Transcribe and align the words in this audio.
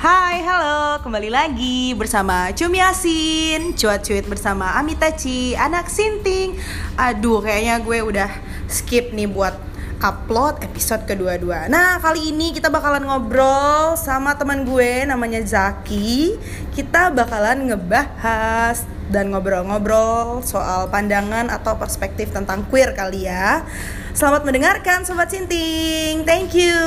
Hai, 0.00 0.40
halo, 0.48 0.96
kembali 1.04 1.28
lagi 1.28 1.92
bersama 1.92 2.48
Cumi 2.56 2.80
Asin 2.80 3.76
Cuat-cuit 3.76 4.24
bersama 4.24 4.72
Amitachi, 4.80 5.52
anak 5.52 5.92
Sinting. 5.92 6.56
Aduh, 6.96 7.44
kayaknya 7.44 7.84
gue 7.84 8.00
udah 8.00 8.32
skip 8.64 9.12
nih 9.12 9.28
buat 9.28 9.52
upload 10.00 10.64
episode 10.64 11.04
kedua-dua. 11.04 11.68
Nah, 11.68 12.00
kali 12.00 12.32
ini 12.32 12.56
kita 12.56 12.72
bakalan 12.72 13.04
ngobrol 13.04 13.92
sama 14.00 14.40
teman 14.40 14.64
gue 14.64 15.04
namanya 15.04 15.44
Zaki. 15.44 16.32
Kita 16.72 17.12
bakalan 17.12 17.68
ngebahas 17.68 18.88
dan 19.12 19.28
ngobrol-ngobrol 19.36 20.40
soal 20.40 20.88
pandangan 20.88 21.52
atau 21.52 21.76
perspektif 21.76 22.32
tentang 22.32 22.64
queer 22.72 22.96
kali 22.96 23.28
ya. 23.28 23.68
Selamat 24.16 24.48
mendengarkan 24.48 25.04
Sobat 25.04 25.28
Sinting, 25.28 26.24
thank 26.24 26.56
you 26.56 26.80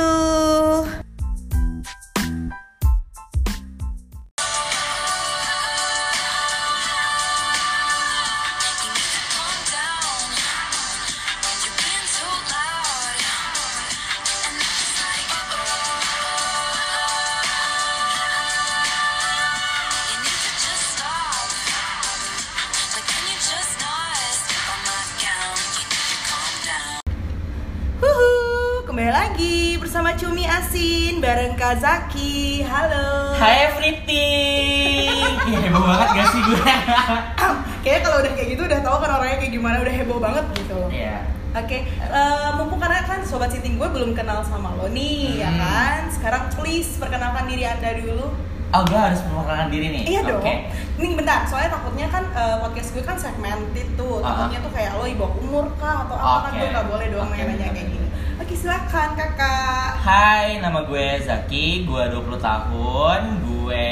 nih, 44.86 45.38
ya 45.38 45.48
Hmm. 45.48 45.58
kan? 45.58 46.00
Sekarang 46.08 46.42
please 46.52 46.96
perkenalkan 46.96 47.44
diri 47.44 47.64
anda 47.64 47.90
dulu. 47.94 48.26
Oh 48.70 48.82
gue 48.82 48.98
harus 48.98 49.22
memperkenalkan 49.22 49.70
diri 49.70 49.86
nih? 49.88 50.02
Iya 50.04 50.20
dong. 50.24 50.42
Oke 50.42 50.54
Nih 50.94 51.10
bentar, 51.12 51.42
soalnya 51.44 51.70
takutnya 51.70 52.06
kan 52.06 52.24
eh, 52.28 52.56
podcast 52.58 52.88
gue 52.90 53.02
kan 53.02 53.14
segmented 53.14 53.88
tuh. 53.94 54.18
Ah. 54.18 54.46
Takutnya 54.46 54.60
tuh 54.60 54.72
kayak 54.72 54.90
lo 54.94 55.04
ibu 55.04 55.26
umur 55.40 55.66
kah 55.74 56.02
atau 56.02 56.14
apa 56.14 56.38
kan 56.40 56.50
Oke. 56.50 56.58
gue 56.58 56.68
nggak 56.70 56.86
boleh 56.88 57.06
dong 57.08 57.28
Oke, 57.28 57.38
nanya 57.40 57.68
kayak 57.68 57.88
gini. 57.88 58.06
Oke 58.34 58.54
silakan 58.54 59.10
kakak. 59.14 59.90
Hai, 59.96 60.58
nama 60.58 60.82
gue 60.82 61.06
Zaki, 61.22 61.86
gue 61.86 62.02
20 62.10 62.34
tahun, 62.36 63.20
gue 63.40 63.86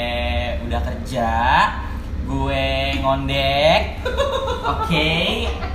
udah 0.63 0.81
kerja, 0.83 1.31
gue 2.23 2.65
ngondek, 2.99 3.99
oke, 4.63 5.11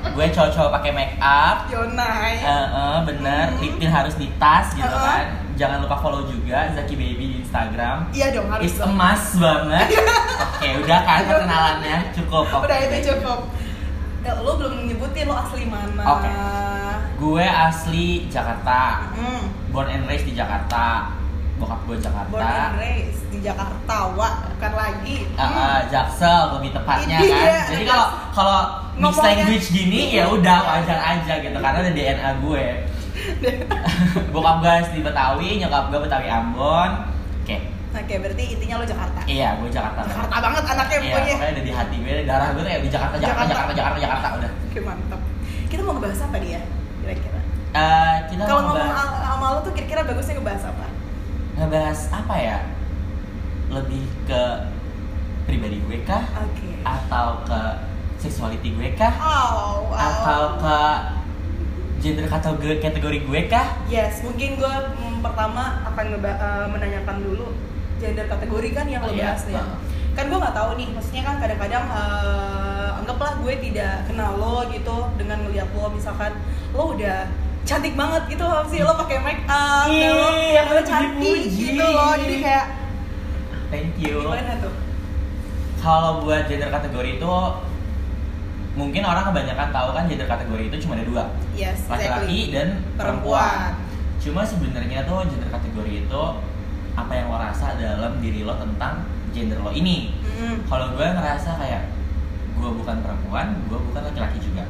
gue 0.09 0.27
cowok-cowok 0.33 0.71
pakai 0.81 0.91
make 0.91 1.17
up, 1.19 1.69
Yonai. 1.69 2.41
Eh, 2.41 2.49
eh, 2.67 2.99
bener, 3.05 3.45
lipin 3.59 3.87
harus 3.87 4.17
di 4.17 4.33
tas 4.37 4.73
gitu 4.73 4.89
Uh-uh. 4.89 5.05
kan. 5.05 5.25
Jangan 5.59 5.83
lupa 5.83 5.99
follow 5.99 6.23
juga 6.23 6.71
Zaki 6.71 6.95
Baby 6.95 7.25
di 7.29 7.37
Instagram. 7.43 8.09
Iya 8.15 8.31
dong 8.31 8.47
harus. 8.47 8.63
Is 8.65 8.79
emas 8.79 9.35
banget. 9.35 9.91
Oke, 10.39 10.69
udah 10.81 11.01
kan 11.03 11.21
perkenalannya 11.27 11.99
cukup. 12.15 12.47
Oke. 12.49 12.65
Udah 12.65 12.79
itu 12.79 12.99
cukup. 13.11 13.41
Ya, 14.23 14.39
lo 14.39 14.55
belum 14.55 14.87
nyebutin 14.87 15.27
lo 15.27 15.35
asli 15.35 15.67
mana. 15.67 16.03
Oke. 16.07 16.31
Gue 17.19 17.43
asli 17.43 18.31
Jakarta, 18.31 19.11
Hmm. 19.13 19.51
born 19.75 19.91
and 19.91 20.07
raised 20.07 20.25
di 20.25 20.39
Jakarta. 20.39 21.11
Bokap 21.59 21.81
gue 21.85 21.97
Jakarta. 21.99 22.31
Born 22.31 22.47
and 22.47 22.75
raised 22.79 23.23
di 23.29 23.39
Jakarta, 23.43 23.97
Wak. 24.15 24.35
Bukan 24.55 24.73
lagi. 24.73 25.17
Ah, 25.35 25.43
ah, 25.43 25.79
Jaksel 25.85 26.55
lebih 26.55 26.71
tepatnya 26.73 27.19
Iya, 27.19 27.35
kan. 27.35 27.67
Jadi 27.69 27.83
iya. 27.83 27.91
kalau 27.91 28.07
kalau 28.31 28.61
mixed 28.95 29.21
language 29.21 29.67
gini 29.69 30.01
ya 30.13 30.25
udah 30.27 30.59
wajar 30.65 30.99
aja 30.99 31.35
gitu 31.39 31.55
karena 31.55 31.79
ada 31.81 31.91
DNA 31.91 32.31
gue. 32.41 32.65
Bokap 34.33 34.57
gue 34.63 34.73
asli 34.79 35.01
Betawi, 35.03 35.59
nyokap 35.59 35.91
gue 35.91 35.99
Betawi 35.99 36.29
Ambon. 36.31 36.91
Oke. 37.43 37.57
Oke, 37.89 38.15
berarti 38.21 38.45
intinya 38.55 38.79
lo 38.79 38.87
Jakarta. 38.87 39.19
Iya, 39.27 39.59
gue 39.59 39.69
Jakarta. 39.69 40.01
Jakarta 40.07 40.35
banget 40.39 40.63
anaknya 40.65 40.99
Iya, 40.99 41.03
pokoknya. 41.11 41.35
pokoknya 41.35 41.51
ada 41.51 41.63
di 41.65 41.73
hati 41.73 41.97
gue, 41.99 42.13
darah 42.23 42.49
gue 42.55 42.63
tuh 42.63 42.71
ya 42.71 42.79
di 42.79 42.89
Jakarta, 42.89 43.17
Jakarta, 43.17 43.43
Jakarta. 43.43 43.49
Jakarta, 43.51 43.73
Jakarta, 43.75 43.99
Jakarta, 43.99 44.29
udah. 44.39 44.51
Oke, 44.71 44.79
mantap. 44.79 45.21
Kita 45.67 45.81
mau 45.83 45.93
ngebahas 45.97 46.21
apa 46.23 46.37
dia? 46.39 46.61
Kira-kira. 47.03 47.41
Eh, 47.69 48.17
kita 48.31 48.43
Kalau 48.47 48.61
ngomong 48.65 48.97
sama 49.19 49.47
lo 49.53 49.59
tuh 49.61 49.73
kira-kira 49.73 50.01
bagusnya 50.01 50.35
ngebahas 50.39 50.65
apa? 50.69 50.87
Ngebahas 51.59 52.01
apa 52.11 52.35
ya? 52.35 52.59
Lebih 53.69 54.07
ke 54.25 54.43
pribadi 55.45 55.83
gue 55.83 55.99
kah? 56.03 56.25
Oke. 56.39 56.71
Atau 56.81 57.43
ke 57.45 57.61
sexuality 58.19 58.73
gue 58.73 58.95
kah? 58.95 59.13
Oh, 59.15 59.91
wow. 59.91 59.99
Atau 59.99 60.43
ke 60.57 60.79
gender 61.99 62.27
kategori 62.27 62.79
kategori 62.79 63.19
gue 63.27 63.41
kah? 63.47 63.67
Yes, 63.87 64.23
mungkin 64.23 64.55
gue 64.55 64.75
mm, 64.95 65.19
pertama 65.19 65.83
akan 65.85 66.05
ngeba- 66.15 66.39
eh, 66.39 66.67
menanyakan 66.71 67.17
dulu 67.21 67.47
gender 67.99 68.27
kategori 68.27 68.69
kan 68.71 68.87
yang 68.87 69.03
lo 69.03 69.11
Iya, 69.11 69.35
bahas 69.35 69.43
nih. 69.45 69.59
heeh. 69.59 69.77
Kan 70.15 70.25
gue 70.31 70.39
nggak 70.39 70.57
tahu 70.57 70.71
nih, 70.79 70.89
maksudnya 70.95 71.23
kan 71.27 71.37
kadang-kadang 71.39 71.85
eh, 71.91 72.99
anggaplah 72.99 73.33
gue 73.39 73.55
tidak 73.61 74.07
kenal 74.07 74.33
lo 74.35 74.67
gitu 74.71 74.97
dengan 75.19 75.43
ngeliat 75.43 75.69
lo 75.75 75.91
misalkan 75.91 76.33
lo 76.71 76.95
udah 76.95 77.27
cantik 77.69 77.93
banget 77.93 78.23
gitu 78.33 78.45
loh 78.49 78.65
sih 78.65 78.81
lo 78.81 78.97
pakai 78.97 79.21
make 79.21 79.45
up 79.45 79.93
dan 79.93 80.13
lo, 80.17 80.29
aku 80.57 80.73
lo 80.73 80.83
cantik 80.89 81.41
gitu 81.53 81.85
loh 81.85 82.17
jadi 82.17 82.37
kayak 82.41 82.67
Thank 83.69 84.01
you. 84.01 84.25
gimana 84.25 84.57
tuh 84.65 84.73
Kalau 85.77 86.25
buat 86.25 86.49
gender 86.49 86.73
kategori 86.73 87.21
itu 87.21 87.35
mungkin 88.73 89.03
orang 89.05 89.29
kebanyakan 89.29 89.69
tahu 89.69 89.89
kan 89.93 90.09
gender 90.09 90.25
kategori 90.25 90.65
itu 90.73 90.77
cuma 90.89 90.97
ada 90.97 91.05
dua, 91.05 91.25
yes 91.53 91.85
laki-laki 91.87 92.49
exactly. 92.49 92.55
dan 92.57 92.69
perempuan 92.97 93.77
perempuan. 93.77 93.87
Cuma 94.19 94.41
sebenarnya 94.43 95.07
tuh 95.07 95.23
gender 95.31 95.51
kategori 95.53 95.93
itu 96.09 96.23
apa 96.99 97.13
yang 97.15 97.31
lo 97.31 97.39
rasa 97.39 97.79
dalam 97.79 98.19
diri 98.19 98.43
lo 98.43 98.59
tentang 98.59 99.07
gender 99.31 99.63
lo 99.63 99.71
ini. 99.71 100.11
Mm, 100.27 100.67
Kalau 100.67 100.91
gue 100.99 101.07
ngerasa 101.07 101.51
kayak 101.55 101.95
gue 102.59 102.71
bukan 102.75 102.97
perempuan, 102.99 103.47
gue 103.71 103.79
bukan 103.79 104.03
laki-laki 104.03 104.39
juga. 104.43 104.67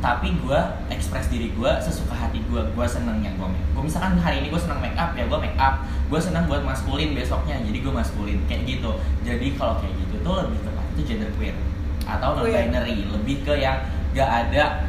Tapi 0.00 0.32
gue 0.40 0.60
ekspres 0.88 1.28
diri 1.28 1.52
gue 1.52 1.70
sesuka 1.84 2.16
hati 2.16 2.40
gue, 2.48 2.62
gue 2.72 2.86
seneng 2.88 3.20
yang 3.20 3.36
gue 3.36 3.48
make. 3.52 3.68
Gue 3.76 3.84
misalkan 3.84 4.16
hari 4.16 4.40
ini 4.40 4.48
gue 4.48 4.60
seneng 4.60 4.80
make 4.80 4.96
up 4.96 5.12
ya 5.12 5.28
gue 5.28 5.38
make 5.38 5.58
up. 5.60 5.84
Gue 6.08 6.16
seneng 6.16 6.48
buat 6.48 6.64
maskulin 6.64 7.12
besoknya, 7.12 7.60
jadi 7.60 7.78
gue 7.84 7.92
maskulin 7.92 8.40
kayak 8.48 8.64
gitu. 8.64 8.96
Jadi 9.22 9.60
kalau 9.60 9.76
kayak 9.76 9.92
gitu 10.00 10.16
tuh 10.24 10.48
lebih 10.48 10.58
tepat 10.64 10.84
itu 10.96 11.02
gender 11.04 11.30
queer 11.36 11.56
atau 12.08 12.34
non 12.34 12.48
binary, 12.48 13.06
lebih 13.06 13.44
ke 13.44 13.54
yang 13.60 13.76
gak 14.16 14.48
ada 14.48 14.88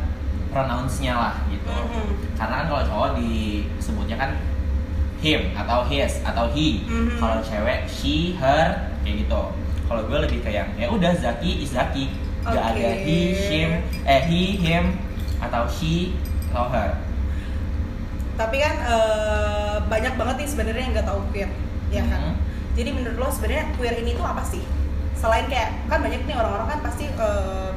pronouns-nya 0.49 1.13
lah 1.15 1.35
gitu. 1.47 1.69
Mhm. 1.71 2.35
Karena 2.39 2.63
kan 2.63 2.65
kalau 2.71 2.83
cowok 2.87 3.09
disebutnya 3.19 4.15
kan 4.19 4.31
him 5.21 5.53
atau 5.53 5.85
his 5.85 6.19
atau 6.25 6.49
he. 6.51 6.83
Mhm. 6.87 7.19
Kalau 7.19 7.37
cewek 7.43 7.87
she, 7.87 8.35
her 8.39 8.91
kayak 9.03 9.27
gitu. 9.27 9.41
Kalau 9.87 10.01
gue 10.07 10.17
lebih 10.23 10.39
kayak 10.39 10.55
yang 10.55 10.69
ya 10.79 10.87
udah 10.87 11.11
Zaki 11.15 11.67
is 11.67 11.75
Zaki. 11.75 12.09
Gak 12.41 12.53
Oke. 12.53 12.73
ada 12.73 12.91
he, 12.97 13.17
him, 13.37 13.69
eh 14.03 14.21
he, 14.23 14.41
him 14.57 14.97
atau 15.39 15.65
she 15.67 16.17
atau 16.47 16.65
her. 16.67 16.97
tapi 18.33 18.57
kan 18.57 18.73
eh, 18.81 19.75
banyak 19.83 20.13
banget 20.15 20.35
nih 20.37 20.49
sebenarnya 20.49 20.81
yang 20.81 20.93
nggak 20.93 21.07
tahu 21.07 21.21
queer 21.29 21.49
ya 21.89 22.01
kan 22.03 22.21
Mhm. 22.23 22.33
jadi 22.73 22.89
menurut 22.91 23.17
lo 23.17 23.27
sebenarnya 23.29 23.65
queer 23.71 23.95
ini 23.95 24.11
tuh 24.11 24.23
apa 24.23 24.41
sih 24.41 24.63
selain 25.13 25.45
kayak 25.45 25.85
kan 25.85 26.01
banyak 26.01 26.21
nih 26.23 26.33
orang-orang 26.33 26.67
kan 26.67 26.79
pasti 26.81 27.05
eh, 27.05 27.69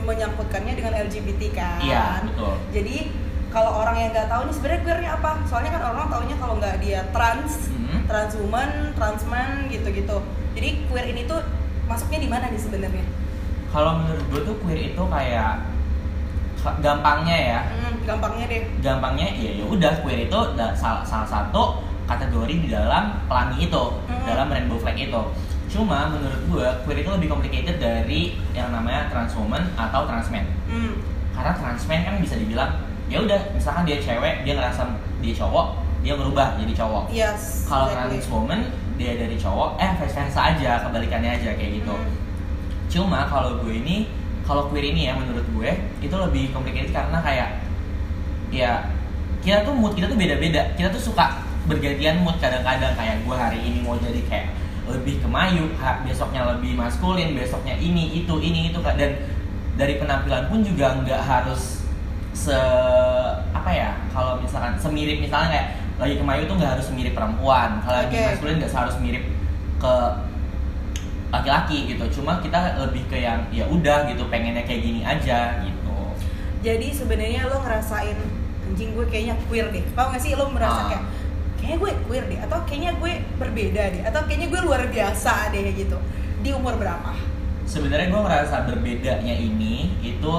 menyangkutkannya 0.00 0.74
dengan 0.74 0.94
LGBT 1.00 1.42
kan 1.52 1.78
Iya 1.80 2.06
betul. 2.24 2.54
jadi 2.70 2.96
kalau 3.48 3.72
orang 3.76 3.96
yang 3.96 4.10
nggak 4.12 4.28
tahu 4.28 4.42
nih 4.44 4.54
sebenarnya 4.54 4.82
queernya 4.82 5.10
apa 5.12 5.30
soalnya 5.44 5.70
kan 5.72 5.82
orang 5.84 6.06
taunya 6.08 6.36
kalau 6.36 6.54
nggak 6.56 6.76
dia 6.78 7.00
trans 7.10 7.52
trans 8.04 8.32
woman 8.36 8.70
trans 8.92 9.22
man 9.24 9.66
gitu-gitu 9.68 10.18
jadi 10.52 10.68
queer 10.86 11.06
ini 11.08 11.22
tuh 11.24 11.42
masuknya 11.84 12.18
di 12.18 12.28
mana 12.28 12.46
nih 12.46 12.60
sebenarnya 12.60 13.04
Kalau 13.72 13.98
menurut 13.98 14.24
gue 14.28 14.40
tuh 14.44 14.56
queer 14.60 14.80
itu 14.86 15.02
kayak 15.02 15.64
gampangnya 16.78 17.36
ya, 17.36 17.58
Hmm, 17.66 17.94
gampangnya 18.04 18.44
deh. 18.46 18.62
Gampangnya 18.78 19.26
ya 19.32 19.50
ya 19.58 19.64
udah 19.66 19.92
queer 19.98 20.28
itu 20.28 20.38
salah, 20.72 21.02
salah 21.02 21.26
satu 21.26 21.82
kategori 22.04 22.54
di 22.54 22.68
dalam 22.68 23.18
pelangi 23.26 23.66
itu 23.66 23.82
Mhm. 24.06 24.24
dalam 24.24 24.46
rainbow 24.46 24.78
flag 24.78 24.94
itu. 24.94 25.22
Cuma 25.66 26.06
menurut 26.06 26.40
gue 26.46 26.66
queer 26.84 26.98
itu 27.00 27.10
lebih 27.10 27.28
complicated 27.28 27.76
dari 27.76 28.36
yang 28.52 28.70
namanya 28.70 29.08
trans 29.08 29.32
woman 29.32 29.64
atau 29.74 30.04
trans 30.04 30.28
man 30.28 30.44
Hmm, 30.68 31.00
karena 31.32 31.52
trans 31.52 31.82
man 31.88 32.00
kan 32.02 32.14
bisa 32.20 32.36
dibilang 32.36 32.70
ya 33.08 33.18
udah 33.18 33.40
misalkan 33.50 33.82
dia 33.82 33.98
cewek 33.98 34.44
dia 34.44 34.54
ngerasa 34.54 34.84
dia 35.18 35.34
cowok 35.34 35.66
dia 36.00 36.14
berubah 36.14 36.60
jadi 36.60 36.72
cowok. 36.76 37.04
Yes 37.10 37.64
kalau 37.64 37.88
exactly. 37.88 38.20
trans 38.20 38.28
woman 38.28 38.60
dia 38.94 39.16
dari 39.16 39.34
cowok 39.34 39.80
eh 39.80 39.90
vice 39.96 40.14
versa 40.14 40.40
aja 40.52 40.70
kebalikannya 40.84 41.30
aja 41.32 41.50
kayak 41.56 41.80
gitu. 41.80 41.90
Hmm. 41.90 42.12
Cuma 42.92 43.24
kalau 43.24 43.64
gue 43.64 43.72
ini 43.80 44.12
kalau 44.44 44.68
queer 44.68 44.92
ini 44.92 45.08
ya 45.08 45.16
menurut 45.16 45.48
gue 45.48 45.70
itu 46.04 46.12
lebih 46.12 46.52
complicated 46.52 46.92
karena 46.92 47.18
kayak 47.24 47.64
ya 48.52 48.92
kita 49.42 49.66
tuh 49.66 49.74
mood 49.74 49.92
kita 49.98 50.06
tuh 50.06 50.18
beda-beda. 50.18 50.76
Kita 50.78 50.88
tuh 50.94 51.02
suka 51.02 51.42
bergantian 51.66 52.22
mood 52.22 52.38
kadang-kadang. 52.38 52.94
Kayak 52.94 53.26
gue 53.26 53.34
hari 53.34 53.58
ini 53.58 53.78
mau 53.82 53.98
jadi 53.98 54.22
kayak 54.30 54.46
lebih 54.86 55.22
kemayu 55.22 55.70
besoknya 56.02 56.42
lebih 56.54 56.74
maskulin 56.74 57.38
besoknya 57.38 57.78
ini 57.78 58.18
itu 58.18 58.34
ini 58.42 58.74
itu 58.74 58.82
dan 58.82 59.14
dari 59.78 59.94
penampilan 59.96 60.50
pun 60.50 60.66
juga 60.66 60.98
nggak 61.00 61.22
harus 61.22 61.86
se 62.34 62.58
apa 63.54 63.70
ya 63.70 63.94
kalau 64.10 64.42
misalkan 64.42 64.74
semirip 64.74 65.22
misalnya 65.22 65.54
kayak 65.54 65.68
lagi 66.02 66.14
kemayu 66.18 66.42
tuh 66.50 66.56
nggak 66.58 66.72
harus 66.78 66.86
mirip 66.94 67.14
perempuan. 67.14 67.78
Kalau 67.82 67.98
lagi 68.06 68.16
Oke. 68.18 68.26
maskulin 68.30 68.56
nggak 68.58 68.74
harus 68.74 68.96
mirip 68.98 69.24
ke 69.78 69.94
laki-laki 71.32 71.88
gitu 71.88 72.20
cuma 72.20 72.38
kita 72.38 72.76
lebih 72.76 73.08
ke 73.08 73.16
yang 73.16 73.40
ya 73.48 73.64
udah 73.64 74.04
gitu 74.06 74.28
pengennya 74.28 74.62
kayak 74.62 74.82
gini 74.84 75.00
aja 75.02 75.64
gitu 75.64 75.96
Jadi 76.62 76.94
sebenarnya 76.94 77.50
lo 77.50 77.58
ngerasain 77.58 78.14
anjing 78.62 78.94
gue 78.94 79.02
kayaknya 79.10 79.34
queer 79.50 79.66
deh. 79.74 79.82
Tau 79.98 80.14
gak 80.14 80.22
sih 80.22 80.38
lo 80.38 80.46
merasa 80.46 80.86
Ah. 80.86 80.88
kayak 80.94 81.02
kayaknya 81.58 81.76
gue 81.82 81.90
queer 82.06 82.24
deh 82.30 82.38
atau 82.38 82.58
kayaknya 82.62 82.90
gue 83.02 83.12
berbeda 83.34 83.82
deh 83.98 84.02
atau 84.06 84.20
kayaknya 84.30 84.46
gue 84.52 84.60
luar 84.62 84.82
biasa 84.86 85.50
deh 85.50 85.74
gitu. 85.74 85.98
Di 86.44 86.54
umur 86.54 86.76
berapa? 86.78 87.10
sebenarnya 87.62 88.10
gue 88.10 88.20
ngerasa 88.20 88.56
berbedanya 88.68 89.32
ini 89.32 89.96
itu 90.02 90.34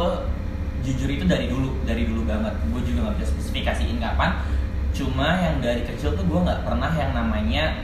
jujur 0.84 1.10
itu 1.10 1.26
dari 1.26 1.48
dulu 1.48 1.82
dari 1.88 2.04
dulu 2.06 2.28
banget 2.28 2.52
gue 2.70 2.82
juga 2.84 3.10
nggak 3.10 3.16
bisa 3.18 3.32
spesifikasiin 3.32 3.98
kapan 3.98 4.38
cuma 4.92 5.40
yang 5.40 5.58
dari 5.64 5.82
kecil 5.88 6.14
tuh 6.14 6.22
gue 6.28 6.40
nggak 6.44 6.62
pernah 6.68 6.92
yang 6.94 7.16
namanya 7.16 7.80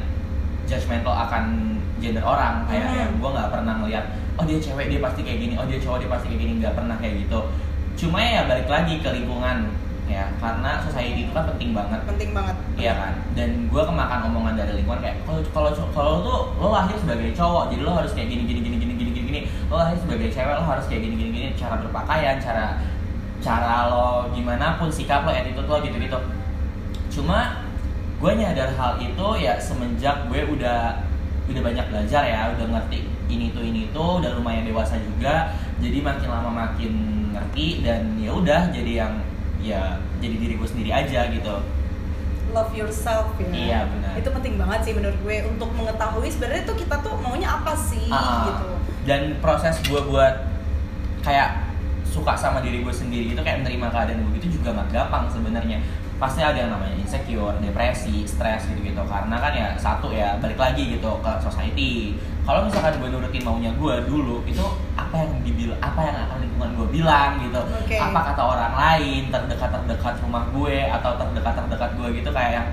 judgmental 0.67 1.15
akan 1.15 1.68
gender 1.99 2.23
orang 2.23 2.65
kayak 2.65 2.85
Mhm. 2.87 2.97
yang 2.97 3.11
gue 3.15 3.29
nggak 3.29 3.49
pernah 3.51 3.73
ngeliat 3.79 4.05
oh 4.35 4.43
dia 4.43 4.57
cewek 4.57 4.87
dia 4.87 4.99
pasti 4.99 5.21
kayak 5.21 5.39
gini 5.39 5.53
oh 5.55 5.65
dia 5.67 5.77
cowok 5.77 5.97
dia 5.99 6.09
pasti 6.09 6.25
kayak 6.31 6.41
gini 6.41 6.51
nggak 6.59 6.73
pernah 6.73 6.95
kayak 6.97 7.15
gitu 7.23 7.39
cuma 7.99 8.17
ya 8.17 8.47
balik 8.47 8.67
lagi 8.67 9.03
ke 9.03 9.09
lingkungan 9.11 9.57
ya 10.09 10.25
karena 10.41 10.81
society 10.81 11.27
itu 11.27 11.31
kan 11.37 11.45
penting 11.53 11.69
banget 11.77 12.01
Penting 12.01 12.33
banget. 12.33 12.55
Iya 12.73 12.97
kan, 12.97 13.13
dan 13.37 13.69
gue 13.69 13.83
kemakan 13.85 14.25
omongan 14.25 14.57
dari 14.57 14.81
lingkungan 14.81 15.05
kayak 15.05 15.21
kalau 15.21 15.37
kalau 15.53 15.69
kalau 15.93 16.13
tuh 16.25 16.39
lo 16.57 16.73
lahir 16.73 16.97
sebagai 16.97 17.29
cowok, 17.37 17.69
jadi 17.69 17.85
lo 17.85 17.93
harus 17.93 18.17
kayak 18.17 18.33
gini 18.33 18.49
gini 18.49 18.59
gini 18.65 18.77
gini 18.81 18.93
gini 18.97 19.11
gini 19.13 19.27
gini. 19.29 19.39
Lo 19.69 19.77
lahir 19.77 19.93
sebagai 20.01 20.33
cewek, 20.33 20.49
lo 20.57 20.65
harus 20.65 20.89
kayak 20.89 21.05
gini 21.05 21.13
gini 21.13 21.29
gini. 21.29 21.47
Cara 21.53 21.77
berpakaian, 21.77 22.41
cara 22.41 22.81
cara 23.37 23.85
lo 23.85 24.33
gimana 24.33 24.81
pun 24.81 24.89
sikap 24.89 25.21
lo, 25.23 25.29
attitude 25.29 25.69
lo 25.69 25.77
gitu 25.77 25.97
gitu. 26.01 26.19
Cuma 27.13 27.61
gue 28.17 28.31
nyadar 28.33 28.73
hal 28.73 28.97
itu 28.97 29.27
ya 29.37 29.61
semenjak 29.61 30.25
gue 30.25 30.41
udah 30.49 31.05
udah 31.49 31.61
banyak 31.65 31.85
belajar 31.89 32.21
ya, 32.23 32.53
udah 32.53 32.65
ngerti 32.69 32.99
ini 33.27 33.49
tuh 33.49 33.61
ini 33.61 33.89
tuh, 33.89 34.21
udah 34.21 34.37
lumayan 34.37 34.63
dewasa 34.63 34.95
juga. 34.97 35.51
Jadi 35.79 35.99
makin 35.99 36.27
lama 36.27 36.49
makin 36.49 36.93
ngerti 37.31 37.81
dan 37.81 38.13
ya 38.15 38.31
udah 38.31 38.69
jadi 38.69 38.91
yang 39.05 39.13
ya 39.59 39.81
jadi 40.19 40.35
diri 40.37 40.53
gue 40.55 40.67
sendiri 40.67 40.91
aja 40.91 41.27
gitu. 41.29 41.55
Love 42.49 42.73
yourself 42.73 43.37
ya. 43.37 43.49
Iya, 43.49 43.79
benar. 43.85 44.13
Itu 44.17 44.29
penting 44.33 44.57
banget 44.57 44.79
sih 44.81 44.93
menurut 44.97 45.17
gue 45.21 45.37
untuk 45.45 45.69
mengetahui 45.73 46.29
sebenarnya 46.29 46.63
tuh 46.65 46.77
kita 46.77 46.95
tuh 46.99 47.13
maunya 47.21 47.45
apa 47.45 47.73
sih 47.77 48.09
Ah, 48.09 48.49
gitu. 48.49 48.67
dan 49.05 49.37
proses 49.37 49.77
gue 49.85 50.01
buat 50.01 50.49
kayak 51.21 51.69
suka 52.09 52.33
sama 52.33 52.57
diri 52.59 52.81
gue 52.81 52.89
sendiri 52.89 53.37
itu 53.37 53.41
kayak 53.41 53.61
menerima 53.61 53.87
keadaan 53.93 54.25
gue 54.25 54.41
gitu 54.41 54.57
juga 54.57 54.73
nggak 54.73 54.89
gampang 54.89 55.29
sebenarnya 55.29 55.77
pasti 56.19 56.43
ada 56.43 56.59
yang 56.59 56.75
namanya 56.75 56.99
insecure, 56.99 57.55
depresi, 57.63 58.27
stres 58.27 58.67
gitu-gitu. 58.67 58.99
Karena 59.07 59.39
kan 59.39 59.51
ya 59.55 59.67
satu 59.79 60.11
ya 60.11 60.35
balik 60.37 60.59
lagi 60.59 60.99
gitu 60.99 61.17
ke 61.23 61.31
society. 61.39 62.19
Kalau 62.43 62.67
misalkan 62.67 62.99
gue 62.99 63.09
nurutin 63.09 63.43
maunya 63.47 63.71
gue 63.73 63.95
dulu 64.03 64.43
itu 64.43 64.65
apa 64.99 65.15
yang 65.25 65.31
dibil 65.41 65.71
apa 65.79 65.99
yang 66.03 66.17
akan 66.27 66.37
lingkungan 66.43 66.71
gue 66.75 66.87
bilang 67.01 67.31
gitu. 67.39 67.61
Oke. 67.63 67.95
apa 67.97 68.19
kata 68.33 68.43
orang 68.43 68.73
lain 68.75 69.21
terdekat 69.31 69.69
terdekat 69.71 70.15
rumah 70.21 70.43
gue 70.51 70.77
atau 70.91 71.15
terdekat 71.17 71.53
terdekat 71.55 71.91
gue 71.95 72.07
gitu 72.21 72.29
kayak 72.35 72.51
yang 72.61 72.67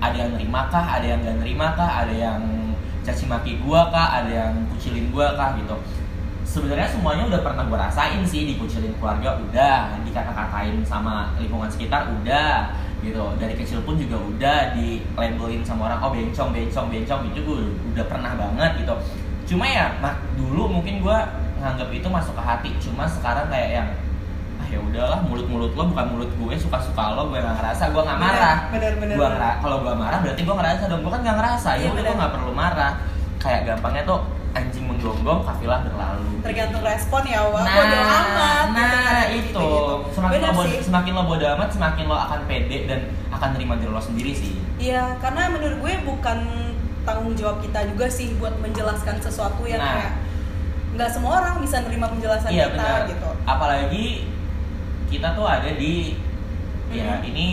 ada 0.00 0.16
yang 0.16 0.30
nerima 0.32 0.64
kah, 0.72 0.84
ada 0.96 1.04
yang 1.04 1.20
gak 1.20 1.38
nerima 1.44 1.76
kah, 1.76 1.90
ada 2.00 2.14
yang 2.16 2.40
caci 3.04 3.24
maki 3.28 3.60
gua 3.60 3.88
kah, 3.92 4.24
ada 4.24 4.32
yang 4.32 4.52
kucilin 4.72 5.12
gua 5.12 5.36
kah? 5.36 5.56
gitu. 5.60 5.76
Sebenarnya 6.50 6.90
semuanya 6.90 7.30
udah 7.30 7.40
pernah 7.46 7.62
gua 7.70 7.86
rasain 7.86 8.26
sih 8.26 8.42
dikucilin 8.42 8.90
keluarga 8.98 9.38
udah, 9.38 9.94
dikata-katain 10.02 10.82
sama 10.82 11.30
lingkungan 11.38 11.70
sekitar 11.70 12.10
udah. 12.10 12.74
Gitu. 13.06 13.22
Dari 13.38 13.54
kecil 13.54 13.86
pun 13.86 13.94
juga 13.94 14.18
udah 14.18 14.74
di 14.74 14.98
labelin 15.14 15.62
sama 15.62 15.86
orang 15.86 16.02
oh 16.02 16.10
bencong 16.10 16.50
bencong 16.50 16.90
bencong. 16.90 17.20
Itu 17.30 17.38
gue 17.46 17.70
udah 17.94 18.04
pernah 18.10 18.34
banget 18.34 18.82
gitu. 18.82 18.94
Cuma 19.54 19.62
ya 19.70 19.94
mak 20.02 20.18
dulu 20.34 20.82
mungkin 20.82 20.98
gua 21.06 21.30
nganggap 21.62 21.86
itu 21.94 22.08
masuk 22.10 22.34
ke 22.34 22.42
hati, 22.42 22.70
cuma 22.80 23.04
sekarang 23.04 23.46
kayak 23.52 23.70
yang 23.70 23.88
ah 24.58 24.66
ya 24.68 24.80
udahlah 24.80 25.20
mulut-mulut 25.28 25.72
lo 25.76 25.92
bukan 25.92 26.06
mulut 26.12 26.30
gue 26.32 26.54
suka-suka 26.56 27.16
lo 27.16 27.28
gue 27.32 27.36
gak 27.40 27.56
ngerasa 27.56 27.92
gue 27.92 28.02
gak 28.04 28.20
marah. 28.20 28.56
Bener, 28.72 28.92
bener, 28.96 29.16
kalau 29.60 29.84
gua 29.84 29.92
marah 29.92 30.18
berarti 30.24 30.40
gua 30.44 30.56
ngerasa 30.56 30.88
dong 30.88 31.04
gua 31.04 31.12
kan 31.14 31.20
nggak 31.20 31.36
ngerasa. 31.36 31.70
Iya, 31.76 31.84
ya 31.84 31.88
udah 31.92 32.00
gua 32.00 32.04
bener. 32.04 32.18
nggak 32.18 32.32
perlu 32.34 32.52
marah 32.52 32.92
kayak 33.40 33.60
gampangnya 33.66 34.04
tuh 34.04 34.20
anjing 34.50 34.84
menggonggong 34.84 35.40
kafilah 35.42 35.80
berlalu 35.80 36.42
Tergantung 36.42 36.82
respon 36.82 37.22
ya, 37.24 37.40
wah. 37.44 37.62
nah, 37.62 37.70
Bodo 37.72 37.98
amat. 38.02 38.66
nah 38.70 39.22
Gitu, 39.26 39.46
itu 39.46 39.62
gitu. 39.62 39.66
semakin 40.10 40.36
Bener 40.36 40.44
lo 40.44 40.56
bodo, 40.56 40.68
sih. 40.68 40.78
semakin 40.82 41.12
lo 41.12 41.22
bodo 41.24 41.46
amat 41.50 41.68
semakin 41.70 42.04
lo 42.04 42.16
akan 42.18 42.40
pede 42.44 42.78
dan 42.84 43.00
akan 43.30 43.48
terima 43.54 43.74
diri 43.74 43.88
lo 43.88 44.00
sendiri 44.00 44.32
sih 44.32 44.54
Iya, 44.76 45.16
karena 45.18 45.48
menurut 45.50 45.76
gue 45.78 45.94
bukan 46.04 46.38
tanggung 47.00 47.32
jawab 47.32 47.60
kita 47.60 47.80
juga 47.86 48.06
sih 48.06 48.36
buat 48.36 48.52
menjelaskan 48.58 49.16
sesuatu 49.18 49.62
yang 49.64 49.78
Nah. 49.78 49.88
kayak 49.94 50.12
nggak 50.90 51.08
semua 51.08 51.32
orang 51.38 51.62
bisa 51.62 51.80
nerima 51.80 52.06
penjelasan 52.06 52.50
iya 52.50 52.66
kita 52.66 52.74
benar 52.76 53.00
gitu. 53.06 53.28
apalagi 53.46 54.06
kita 55.06 55.28
tuh 55.32 55.44
ada 55.44 55.70
di 55.70 56.18
ya 56.90 57.16
Mhm. 57.16 57.24
ini 57.24 57.46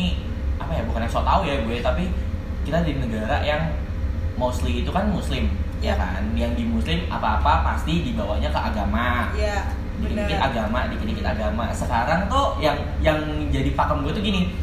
apa 0.58 0.74
ya 0.74 0.82
bukan 0.84 1.00
yang 1.00 1.12
so 1.12 1.22
tau 1.22 1.42
ya 1.42 1.56
gue 1.60 1.78
tapi 1.80 2.10
kita 2.64 2.82
di 2.82 2.98
negara 2.98 3.38
yang 3.40 3.70
mostly 4.34 4.82
itu 4.82 4.90
kan 4.90 5.08
muslim. 5.08 5.54
Ya 5.78 5.94
kan 5.94 6.26
yang 6.34 6.58
di 6.58 6.66
muslim 6.66 7.06
apa-apa 7.06 7.62
pasti 7.62 8.02
dibawanya 8.02 8.50
ke 8.50 8.60
agama 8.60 9.30
Iya, 9.38 9.70
dikit-dikit 10.02 10.40
agama, 10.42 10.80
dikit-dikit 10.90 11.26
agama. 11.26 11.66
Sekarang 11.74 12.30
tuh 12.30 12.58
yang 12.62 12.78
yang 13.02 13.18
jadi 13.50 13.74
pakem 13.74 14.06
gue 14.06 14.14
tuh 14.14 14.24
gini, 14.26 14.54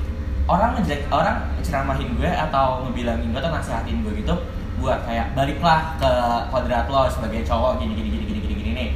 orang 0.46 0.78
ngejelek 0.78 1.10
orang 1.10 1.50
ceramahin 1.62 2.14
gue 2.14 2.30
atau 2.30 2.86
ngebilangin 2.86 3.30
gue 3.34 3.40
atau 3.40 3.52
nasihatin 3.54 4.02
gue 4.02 4.12
gitu 4.22 4.34
buat 4.82 5.06
kayak 5.06 5.38
baliklah 5.38 5.94
ke 6.02 6.10
kodrat 6.50 6.90
lo 6.90 7.06
sebagai 7.06 7.46
cowok 7.46 7.78
gini 7.78 7.94
gini 7.94 8.08
gini 8.10 8.24
gini 8.26 8.40
gini 8.42 8.54
gini 8.54 8.70
nih. 8.74 8.90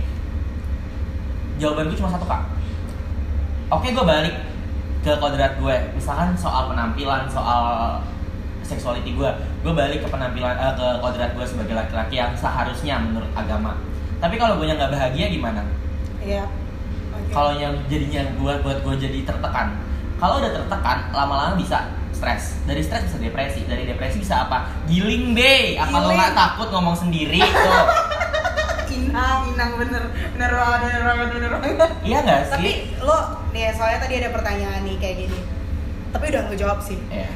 Jawaban 1.59 1.91
gue 1.91 1.99
cuma 1.99 2.11
satu 2.15 2.26
kak. 2.26 2.43
Oke 3.70 3.94
gue 3.94 4.05
balik 4.06 4.35
ke 5.03 5.12
kodrat 5.23 5.55
gue, 5.59 5.76
misalkan 5.94 6.35
soal 6.35 6.70
penampilan, 6.70 7.31
soal 7.31 7.98
seksuality 8.69 9.17
gue, 9.17 9.31
gue 9.65 9.72
balik 9.72 10.05
ke 10.05 10.08
penampilan 10.13 10.55
eh, 10.60 10.75
ke 10.77 10.89
kodrat 11.01 11.32
gue 11.32 11.46
sebagai 11.48 11.72
laki-laki 11.72 12.20
yang 12.20 12.37
seharusnya 12.37 13.01
menurut 13.01 13.32
agama. 13.32 13.81
Tapi 14.20 14.37
kalau 14.37 14.60
gue 14.60 14.69
nggak 14.69 14.93
bahagia 14.93 15.32
gimana? 15.32 15.65
Iya. 16.20 16.44
Oke. 17.19 17.37
kalau 17.37 17.53
yang 17.60 17.75
jadinya 17.93 18.25
buat 18.41 18.65
buat 18.65 18.81
gue 18.81 18.94
jadi 18.96 19.19
tertekan 19.29 19.77
kalau 20.17 20.41
udah 20.41 20.48
tertekan 20.48 21.13
lama-lama 21.13 21.60
bisa 21.60 21.93
stres 22.10 22.56
dari 22.65 22.81
stres 22.81 23.05
bisa 23.05 23.20
depresi 23.20 23.69
dari 23.69 23.84
depresi 23.84 24.19
bisa 24.25 24.48
apa 24.48 24.72
giling 24.89 25.37
deh 25.37 25.77
apa 25.77 25.93
lo 25.93 26.08
nggak 26.08 26.34
takut 26.34 26.69
ngomong 26.72 26.96
sendiri 26.96 27.39
tuh 27.55 27.84
inang, 28.89 29.41
inang 29.55 29.72
bener, 29.79 30.03
bener 30.34 30.53
banget, 30.53 30.81
bener 30.81 31.03
banget, 31.05 31.29
bener 31.32 31.51
banget. 31.55 31.91
iya 32.03 32.19
nggak 32.25 32.41
sih 32.44 32.53
Tapi 32.56 32.70
lo, 33.05 33.19
nih 33.55 33.72
soalnya 33.77 33.98
tadi 34.05 34.15
ada 34.20 34.29
pertanyaan 34.34 34.81
nih 34.84 34.96
kayak 35.01 35.17
gini. 35.25 35.41
Tapi 36.10 36.25
udah 36.34 36.43
lo 36.48 36.55
jawab 36.56 36.79
sih. 36.82 36.98
Iya. 37.08 37.29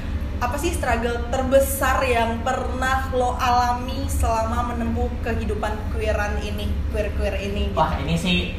Apa 0.42 0.58
sih 0.58 0.74
struggle 0.74 1.30
terbesar 1.30 2.02
yang 2.02 2.42
pernah 2.42 3.06
lo 3.14 3.38
alami 3.38 4.10
selama 4.10 4.74
menempuh 4.74 5.06
kehidupan 5.22 5.70
queeran 5.94 6.34
ini, 6.42 6.66
queer 6.90 7.14
queer 7.14 7.38
ini? 7.38 7.70
Gitu? 7.70 7.78
wah 7.78 7.94
ini 8.02 8.18
sih 8.18 8.58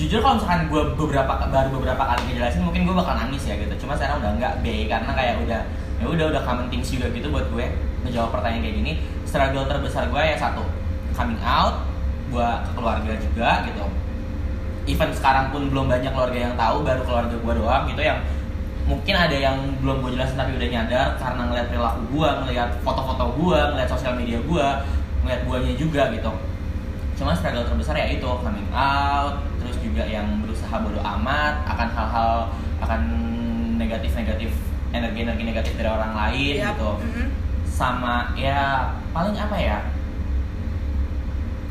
jujur 0.00 0.24
kalau 0.24 0.40
misalkan 0.40 0.72
gue 0.72 0.82
beberapa 0.96 1.32
baru 1.52 1.68
beberapa 1.76 2.00
kali 2.00 2.32
ngejelasin 2.32 2.64
mungkin 2.64 2.88
gue 2.88 2.96
bakal 2.96 3.14
nangis 3.14 3.44
ya 3.44 3.60
gitu 3.60 3.84
cuma 3.84 3.92
sekarang 3.94 4.24
udah 4.24 4.32
nggak 4.40 4.54
be 4.64 4.88
karena 4.88 5.10
kayak 5.12 5.34
udah 5.44 5.60
ya 6.00 6.06
udah 6.08 6.24
udah 6.32 6.42
common 6.42 6.66
things 6.72 6.88
juga 6.90 7.12
gitu 7.12 7.28
buat 7.30 7.46
gue 7.52 7.68
ngejawab 8.08 8.34
pertanyaan 8.34 8.64
kayak 8.64 8.76
gini 8.80 8.92
struggle 9.28 9.68
terbesar 9.68 10.08
gue 10.08 10.22
ya 10.24 10.34
satu 10.40 10.64
coming 11.12 11.38
out 11.44 11.84
gue 12.32 12.48
ke 12.66 12.70
keluarga 12.72 13.12
juga 13.20 13.68
gitu 13.68 13.84
even 14.88 15.12
sekarang 15.12 15.52
pun 15.54 15.68
belum 15.68 15.86
banyak 15.86 16.10
keluarga 16.10 16.38
yang 16.50 16.54
tahu 16.56 16.82
baru 16.82 17.02
keluarga 17.06 17.36
gue 17.36 17.54
doang 17.54 17.84
gitu 17.86 18.02
yang 18.02 18.18
mungkin 18.84 19.16
ada 19.16 19.32
yang 19.32 19.56
belum 19.80 20.04
gue 20.04 20.12
jelasin 20.12 20.36
tapi 20.36 20.60
udah 20.60 20.68
nyadar 20.68 21.08
karena 21.16 21.42
ngeliat 21.48 21.66
perilaku 21.72 22.00
gue 22.12 22.28
ngeliat 22.44 22.70
foto-foto 22.84 23.24
gue 23.40 23.58
ngeliat 23.72 23.88
sosial 23.88 24.12
media 24.12 24.36
gue 24.44 24.66
ngeliat 25.24 25.40
guanya 25.48 25.72
juga 25.72 26.12
gitu. 26.12 26.30
Cuma 27.16 27.32
struggle 27.32 27.64
terbesar 27.64 27.96
ya 27.96 28.12
itu 28.12 28.28
coming 28.44 28.68
out 28.76 29.40
terus 29.62 29.80
juga 29.80 30.04
yang 30.04 30.28
berusaha 30.44 30.76
bodo 30.84 31.00
amat 31.00 31.64
akan 31.64 31.88
hal-hal 31.96 32.36
akan 32.84 33.00
negatif-negatif 33.80 34.52
energi-energi 34.92 35.42
negatif 35.48 35.72
dari 35.80 35.88
orang 35.88 36.12
lain 36.12 36.54
Yap. 36.60 36.76
gitu. 36.76 36.90
Mhm. 37.00 37.26
sama 37.74 38.30
ya 38.38 38.92
paling 39.10 39.34
apa 39.34 39.56
ya? 39.58 39.78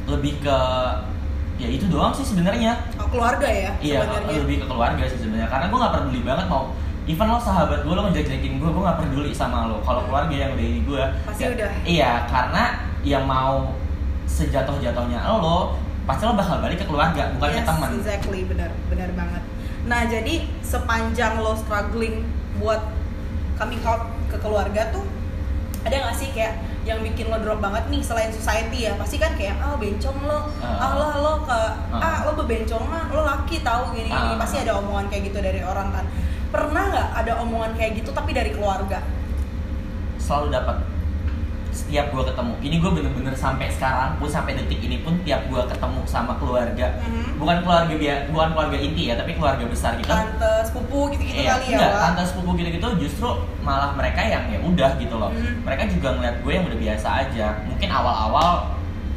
Lebih 0.09 0.41
ke 0.41 0.59
ya 1.61 1.69
itu 1.69 1.85
doang 1.87 2.11
sih 2.11 2.25
sebenarnya. 2.25 2.75
Oh, 2.97 3.05
keluarga 3.07 3.45
ya 3.45 3.71
iya 3.85 4.01
lebih 4.33 4.59
ke 4.59 4.67
keluarga 4.67 5.05
sih 5.05 5.21
sebenarnya. 5.21 5.47
Karena 5.47 5.69
gue 5.69 5.77
nggak 5.77 5.93
peduli 5.93 6.21
banget 6.25 6.45
mau 6.49 6.73
even 7.05 7.25
lo 7.25 7.37
sahabat 7.37 7.81
gue 7.81 7.91
lo 7.91 8.03
ngejek-jekin 8.05 8.55
gue 8.55 8.69
gue 8.69 8.81
nggak 8.81 8.99
peduli 8.99 9.31
sama 9.31 9.65
lo. 9.65 9.79
Kalau 9.79 10.03
keluarga 10.03 10.31
yang 10.33 10.51
udah 10.51 10.65
ini 10.65 10.81
gue 10.81 11.03
Pasti 11.23 11.43
ya- 11.43 11.51
udah. 11.51 11.71
iya 11.83 12.11
karena 12.25 12.63
yang 13.01 13.23
mau 13.25 13.75
sejatuh 14.25 14.79
jatuhnya 14.79 15.19
lo 15.29 15.75
pasti 16.03 16.23
lo 16.23 16.33
bakal 16.33 16.59
balik 16.59 16.77
ke 16.77 16.85
keluarga 16.85 17.31
bukan 17.31 17.47
ke 17.49 17.55
Yes, 17.57 17.65
teman. 17.65 17.89
exactly. 17.93 18.39
Benar 18.43 18.71
benar 18.87 19.09
banget. 19.13 19.43
Nah 19.83 20.01
jadi 20.05 20.33
sepanjang 20.61 21.37
lo 21.37 21.53
struggling 21.53 22.23
buat 22.55 22.79
coming 23.53 23.83
out 23.83 24.03
ke 24.25 24.37
keluarga 24.37 24.87
tuh 24.89 25.03
ada 25.81 25.95
nggak 25.97 26.15
sih 26.15 26.31
kayak 26.31 26.55
yang 26.83 26.99
bikin 26.99 27.27
lo 27.27 27.35
drop 27.37 27.59
banget 27.59 27.87
nih 27.87 27.99
selain 27.99 28.27
society 28.29 28.83
ya? 28.83 28.95
Pasti 28.95 29.15
kan 29.15 29.31
kayak 29.33 29.55
ah 29.57 29.75
bencong 29.75 30.19
lo. 30.21 30.47
Ah. 30.59 30.79
ah 30.81 30.91
lo 30.93 31.07
lo 31.17 31.33
ke 31.41 31.59
Ah. 31.89 31.99
ah 31.99 32.17
lo 32.23 32.35
bebencongan 32.37 33.07
lo 33.09 33.23
laki 33.25 33.59
tahu 33.59 33.91
gini 33.91 34.07
gini 34.07 34.15
Ah. 34.29 34.35
pasti 34.35 34.59
ada 34.59 34.75
omongan 34.75 35.07
kayak 35.07 35.27
gitu 35.27 35.39
dari 35.39 35.59
orang 35.59 35.91
kan 35.91 36.05
pernah 36.53 36.83
nggak 36.85 37.07
ada 37.17 37.33
omongan 37.41 37.73
kayak 37.73 37.97
gitu 37.97 38.13
tapi 38.13 38.31
dari 38.31 38.53
keluarga 38.53 39.01
selalu 40.17 40.53
dapat 40.53 40.77
setiap 41.73 42.13
gue 42.13 42.21
ketemu 42.23 42.53
ini 42.61 42.75
gue 42.77 42.91
bener-bener 42.93 43.33
sampai 43.33 43.65
sekarang 43.67 44.13
pun 44.15 44.29
sampai 44.29 44.53
detik 44.53 44.77
ini 44.77 45.01
pun 45.01 45.17
tiap 45.25 45.41
gue 45.49 45.57
ketemu 45.65 46.05
sama 46.05 46.37
keluarga 46.37 47.01
Mhm. 47.01 47.41
bukan 47.41 47.57
keluarga 47.59 47.93
biar 47.97 48.17
bukan 48.29 48.49
keluarga 48.53 48.77
inti 48.77 49.09
ya 49.09 49.17
tapi 49.17 49.33
keluarga 49.33 49.65
besar 49.65 49.97
gitu 49.97 50.05
tante 50.05 50.53
sepupu 50.63 51.09
gitu 51.09 51.23
gitu 51.25 51.41
Iya, 51.41 51.57
kali 51.57 51.65
ya 51.65 51.73
enggak, 51.73 51.91
tante 51.97 52.21
sepupu 52.29 52.49
gitu-gitu 52.53 52.87
justru 53.01 53.29
malah 53.59 53.89
mereka 53.91 54.21
yang 54.21 54.45
ya 54.47 54.61
udah 54.61 54.91
gitu 54.95 55.17
loh. 55.17 55.33
Hmm. 55.33 55.65
Mereka 55.65 55.89
juga 55.89 56.13
ngeliat 56.13 56.35
gue 56.39 56.51
yang 56.53 56.65
udah 56.69 56.79
biasa 56.79 57.07
aja. 57.19 57.47
Mungkin 57.65 57.89
awal-awal 57.89 58.51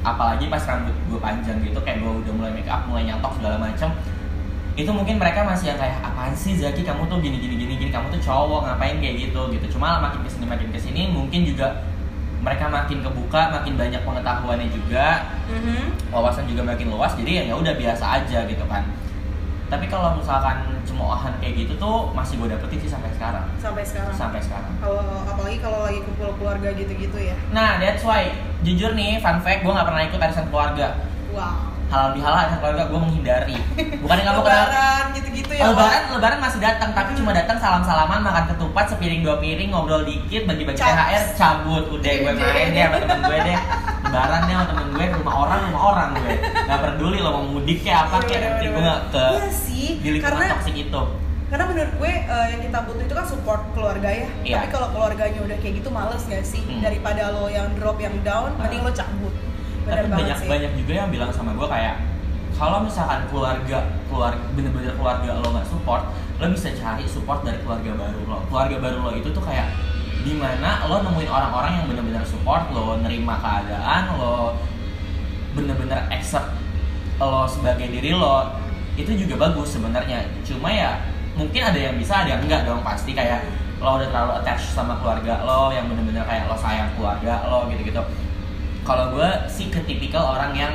apalagi 0.01 0.49
pas 0.49 0.65
rambut 0.65 0.97
gue 0.97 1.19
panjang 1.19 1.61
gitu 1.61 1.77
kayak 1.83 2.01
gue 2.01 2.13
udah 2.25 2.33
mulai 2.33 2.53
make 2.55 2.67
up, 2.67 2.89
mulai 2.89 3.05
nyatok 3.05 3.37
segala 3.37 3.61
macam. 3.61 3.93
Itu 4.77 4.93
mungkin 4.93 5.17
mereka 5.17 5.41
masih 5.41 5.73
yang 5.73 5.81
kayak 5.81 6.05
apaan 6.05 6.37
sih 6.37 6.53
Zaki 6.55 6.85
kamu 6.85 7.09
tuh 7.09 7.19
gini 7.19 7.41
gini 7.41 7.57
gini 7.57 7.75
gini 7.77 7.89
kamu 7.89 8.13
tuh 8.13 8.21
cowok 8.21 8.69
ngapain 8.69 9.01
kayak 9.01 9.17
gitu 9.25 9.41
gitu. 9.51 9.67
Cuma 9.73 9.99
makin 9.99 10.21
ke 10.21 10.29
sini 10.29 10.45
makin 10.45 10.69
ke 10.69 10.79
sini 10.79 11.09
mungkin 11.09 11.43
juga 11.43 11.81
mereka 12.37 12.69
makin 12.69 13.01
kebuka, 13.01 13.51
makin 13.51 13.75
banyak 13.75 14.05
pengetahuannya 14.05 14.69
juga, 14.71 15.25
Mhm. 15.49 16.13
wawasan 16.13 16.45
juga 16.45 16.63
makin 16.63 16.93
luas. 16.93 17.17
Jadi 17.17 17.31
ya 17.35 17.43
ya 17.43 17.55
udah 17.57 17.75
biasa 17.75 18.05
aja 18.21 18.45
gitu 18.45 18.63
kan. 18.67 18.85
Tapi 19.67 19.91
kalau 19.91 20.15
misalkan 20.15 20.63
cemoohan 20.87 21.35
kayak 21.43 21.59
gitu 21.59 21.75
tuh 21.75 22.15
masih 22.15 22.39
gue 22.39 22.47
dapetin 22.47 22.79
sih 22.79 22.87
sampai 22.87 23.11
sekarang. 23.11 23.43
sampai 23.59 23.83
sekarang 23.83 24.15
Sampai 24.15 24.39
sekarang. 24.39 24.71
kalau 24.79 25.03
apalagi 25.27 25.59
kalau 25.59 25.83
lagi 25.83 26.07
kumpul 26.07 26.31
keluarga 26.39 26.71
gitu-gitu 26.71 27.19
ya 27.19 27.35
Nah, 27.51 27.83
that's 27.83 28.07
why 28.07 28.31
jujur 28.63 28.95
nih, 28.95 29.19
fun 29.19 29.43
fact, 29.43 29.67
gue 29.67 29.73
nggak 29.73 29.83
pernah 29.83 30.03
ikut 30.07 30.21
arisan 30.23 30.47
keluarga. 30.47 30.95
wow 31.35 31.75
Halal 31.87 32.11
bihalal 32.13 32.39
arisan 32.41 32.59
keluarga 32.59 32.85
gue 32.85 32.99
menghindari. 32.99 33.57
Bukan 34.03 34.17
nggak 34.17 34.35
mau 34.35 34.43
kenal. 34.43 34.67
lebaran 34.67 35.05
gitu-gitu 35.13 35.53
ya 35.53 35.63
Lebaran, 35.67 36.03
Wak? 36.03 36.13
lebaran 36.13 36.39
masih 36.41 36.59
datang, 36.59 36.91
tapi 36.91 37.11
Hmm. 37.13 37.19
cuma 37.21 37.31
datang 37.33 37.57
salam-salaman, 37.57 38.21
makan 38.21 38.45
ketupat, 38.51 38.85
sepiring 38.89 39.23
dua 39.23 39.37
piring, 39.37 39.71
ngobrol 39.71 40.03
dikit, 40.03 40.43
bagi-bagi. 40.45 40.77
THR, 40.77 41.25
cabut, 41.33 41.85
udah 41.89 42.13
gue 42.13 42.33
main 42.35 42.69
deh 42.69 42.83
sama 42.83 42.97
temen 42.99 43.21
gue 43.23 43.39
deh. 43.41 43.59
Lebaran 44.03 44.41
deh 44.43 44.53
sama 44.53 44.67
temen 44.67 44.87
gue 44.91 45.05
rumah 45.15 45.35
orang, 45.39 45.59
rumah 45.65 45.83
orang 45.87 46.09
gue. 46.17 46.35
Gak 46.61 46.79
peduli 46.81 47.19
lo 47.19 47.31
mau 47.33 47.45
mudik 47.49 47.79
kayak 47.81 48.01
apa 48.05 48.17
Iya, 48.17 48.27
kayak 48.27 48.41
nanti 48.43 48.65
gue 48.67 48.83
nggak 48.83 49.01
ke 49.07 49.25
Iya 49.31 49.49
sih 49.49 49.87
di 49.97 50.09
lingkungan 50.13 50.35
karena 50.37 50.53
toksik 50.53 50.77
itu. 50.77 51.03
karena 51.47 51.65
menurut 51.65 51.93
gue 51.97 52.11
eh, 52.11 52.47
yang 52.49 52.61
kita 52.61 52.79
butuh 52.83 53.03
itu 53.05 53.15
kan 53.15 53.23
support 53.25 53.61
keluarga 53.71 54.09
ya 54.11 54.27
Iya. 54.43 54.55
tapi 54.57 54.67
kalau 54.69 54.89
keluarganya 54.91 55.41
udah 55.41 55.57
kayak 55.57 55.75
gitu 55.79 55.89
males 55.89 56.23
gak 56.25 56.43
sih 56.43 56.59
Hmm. 56.59 56.83
daripada 56.83 57.31
lo 57.31 57.47
yang 57.49 57.71
drop 57.73 57.97
yang 57.97 58.19
down 58.21 58.51
mending 58.57 58.83
lo 58.83 58.91
cabut 58.91 59.31
bener 59.87 60.05
banget 60.11 60.19
banyak 60.19 60.39
sih. 60.43 60.49
banyak 60.51 60.73
juga 60.83 60.93
yang 60.93 61.09
bilang 61.15 61.31
sama 61.31 61.55
gue 61.55 61.69
kayak 61.71 61.97
kalau 62.57 62.83
misalkan 62.83 63.21
keluarga 63.31 63.79
keluarga 64.09 64.43
bener-bener 64.57 64.93
keluarga 64.97 65.31
lo 65.39 65.49
nggak 65.55 65.69
support 65.69 66.03
lo 66.37 66.45
bisa 66.53 66.69
cari 66.75 67.05
support 67.07 67.41
dari 67.47 67.57
keluarga 67.65 67.97
baru 67.97 68.21
lo. 68.29 68.39
Keluarga 68.53 68.77
baru 68.83 68.99
lo 69.07 69.11
itu 69.17 69.29
tuh 69.33 69.45
kayak 69.45 69.73
di 70.27 70.35
mana 70.35 70.85
lo 70.91 71.01
nemuin 71.07 71.31
orang-orang 71.31 71.73
yang 71.81 71.87
bener-bener 71.87 72.25
support 72.27 72.69
lo 72.75 72.99
nerima 73.01 73.39
keadaan 73.41 74.19
lo 74.19 74.59
bener-bener 75.57 76.11
accept 76.13 76.51
lo 77.17 77.49
sebagai 77.49 77.89
diri 77.89 78.13
lo 78.13 78.53
itu 78.97 79.13
juga 79.17 79.49
bagus 79.49 79.77
sebenarnya. 79.77 80.25
Cuma 80.45 80.73
ya 80.73 80.99
mungkin 81.37 81.61
ada 81.61 81.77
yang 81.77 81.95
bisa 82.01 82.25
ada 82.25 82.37
yang 82.37 82.43
enggak 82.45 82.65
dong. 82.65 82.81
Pasti 82.81 83.13
kayak 83.13 83.45
lo 83.81 84.01
udah 84.01 84.09
terlalu 84.09 84.33
attached 84.41 84.73
sama 84.73 84.97
keluarga 85.01 85.45
lo 85.45 85.69
yang 85.73 85.89
bener-bener 85.93 86.25
kayak 86.25 86.49
lo 86.49 86.57
sayang 86.57 86.89
keluarga 86.97 87.45
lo 87.49 87.69
gitu-gitu 87.69 88.01
kalau 88.87 89.11
gue 89.11 89.29
sih 89.47 89.67
ke 89.67 89.83
tipikal 89.83 90.33
orang 90.33 90.55
yang 90.55 90.73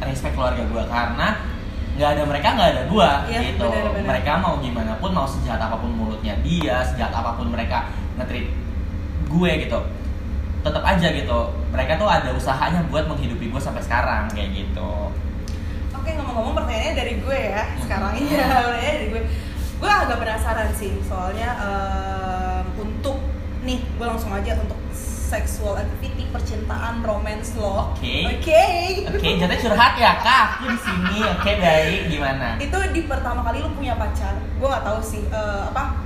respect 0.00 0.32
keluarga 0.32 0.62
gue 0.62 0.82
karena 0.84 1.28
nggak 1.96 2.10
ada 2.12 2.22
mereka 2.22 2.48
nggak 2.52 2.70
ada 2.70 2.82
gue 2.86 3.10
Iya, 3.26 3.38
gitu. 3.48 3.66
benar-benar. 3.66 4.06
mereka 4.06 4.32
mau 4.36 4.54
gimana 4.58 4.92
pun 4.94 5.10
mau 5.10 5.24
sejahat 5.24 5.58
apa 5.58 5.76
pun 5.76 5.90
mulutnya 5.90 6.36
dia 6.38 6.84
sejahat 6.84 7.10
apa 7.10 7.34
pun 7.34 7.48
mereka 7.48 7.88
ngetrit 8.14 8.46
gue 9.26 9.50
gitu 9.58 9.80
tetap 10.58 10.82
aja 10.82 11.08
gitu. 11.08 11.38
Mereka 11.68 11.96
tuh 11.96 12.06
ada 12.06 12.30
usahanya 12.30 12.82
buat 12.84 13.06
menghidupi 13.06 13.46
gue 13.46 13.58
sampai 13.58 13.78
sekarang 13.78 14.26
kayak 14.28 14.50
gitu. 14.52 14.92
Oke 15.92 16.10
ngomong-ngomong 16.12 16.54
pertanyaannya 16.54 16.94
dari 16.94 17.14
gue 17.16 17.38
ya 17.48 17.62
Hmm. 17.64 17.78
sekarang. 17.80 18.12
Iya 18.14 18.44
pertanyaannya 18.60 18.94
dari 18.94 19.08
gue. 19.08 19.22
Gue 19.78 19.86
agak 19.88 20.18
penasaran 20.18 20.70
sih 20.72 20.98
soalnya 21.00 21.48
em, 21.56 22.64
untuk 22.76 23.22
nih 23.60 23.78
gue 23.80 24.02
langsung 24.04 24.30
aja 24.30 24.58
untuk 24.58 24.78
sexual 25.28 25.76
activity 25.76 26.24
percintaan 26.32 27.04
romance 27.04 27.52
lo. 27.60 27.92
Oke. 27.92 28.40
oke. 28.40 28.64
Oke 29.12 29.28
jatuhnya 29.36 29.60
curhat 29.60 29.92
ya 30.00 30.12
kak? 30.24 30.46
Aku 30.56 30.72
di 30.72 30.78
sini. 30.80 31.16
Oke 31.36 31.52
baik. 31.60 32.00
Gimana? 32.08 32.56
Itu 32.56 32.78
di 32.96 33.04
pertama 33.04 33.44
kali 33.44 33.60
lu 33.60 33.68
punya 33.76 33.92
pacar. 34.00 34.40
Gue 34.56 34.68
nggak 34.72 34.84
tahu 34.88 34.98
sih 35.04 35.22
eh, 35.28 35.62
apa 35.68 36.00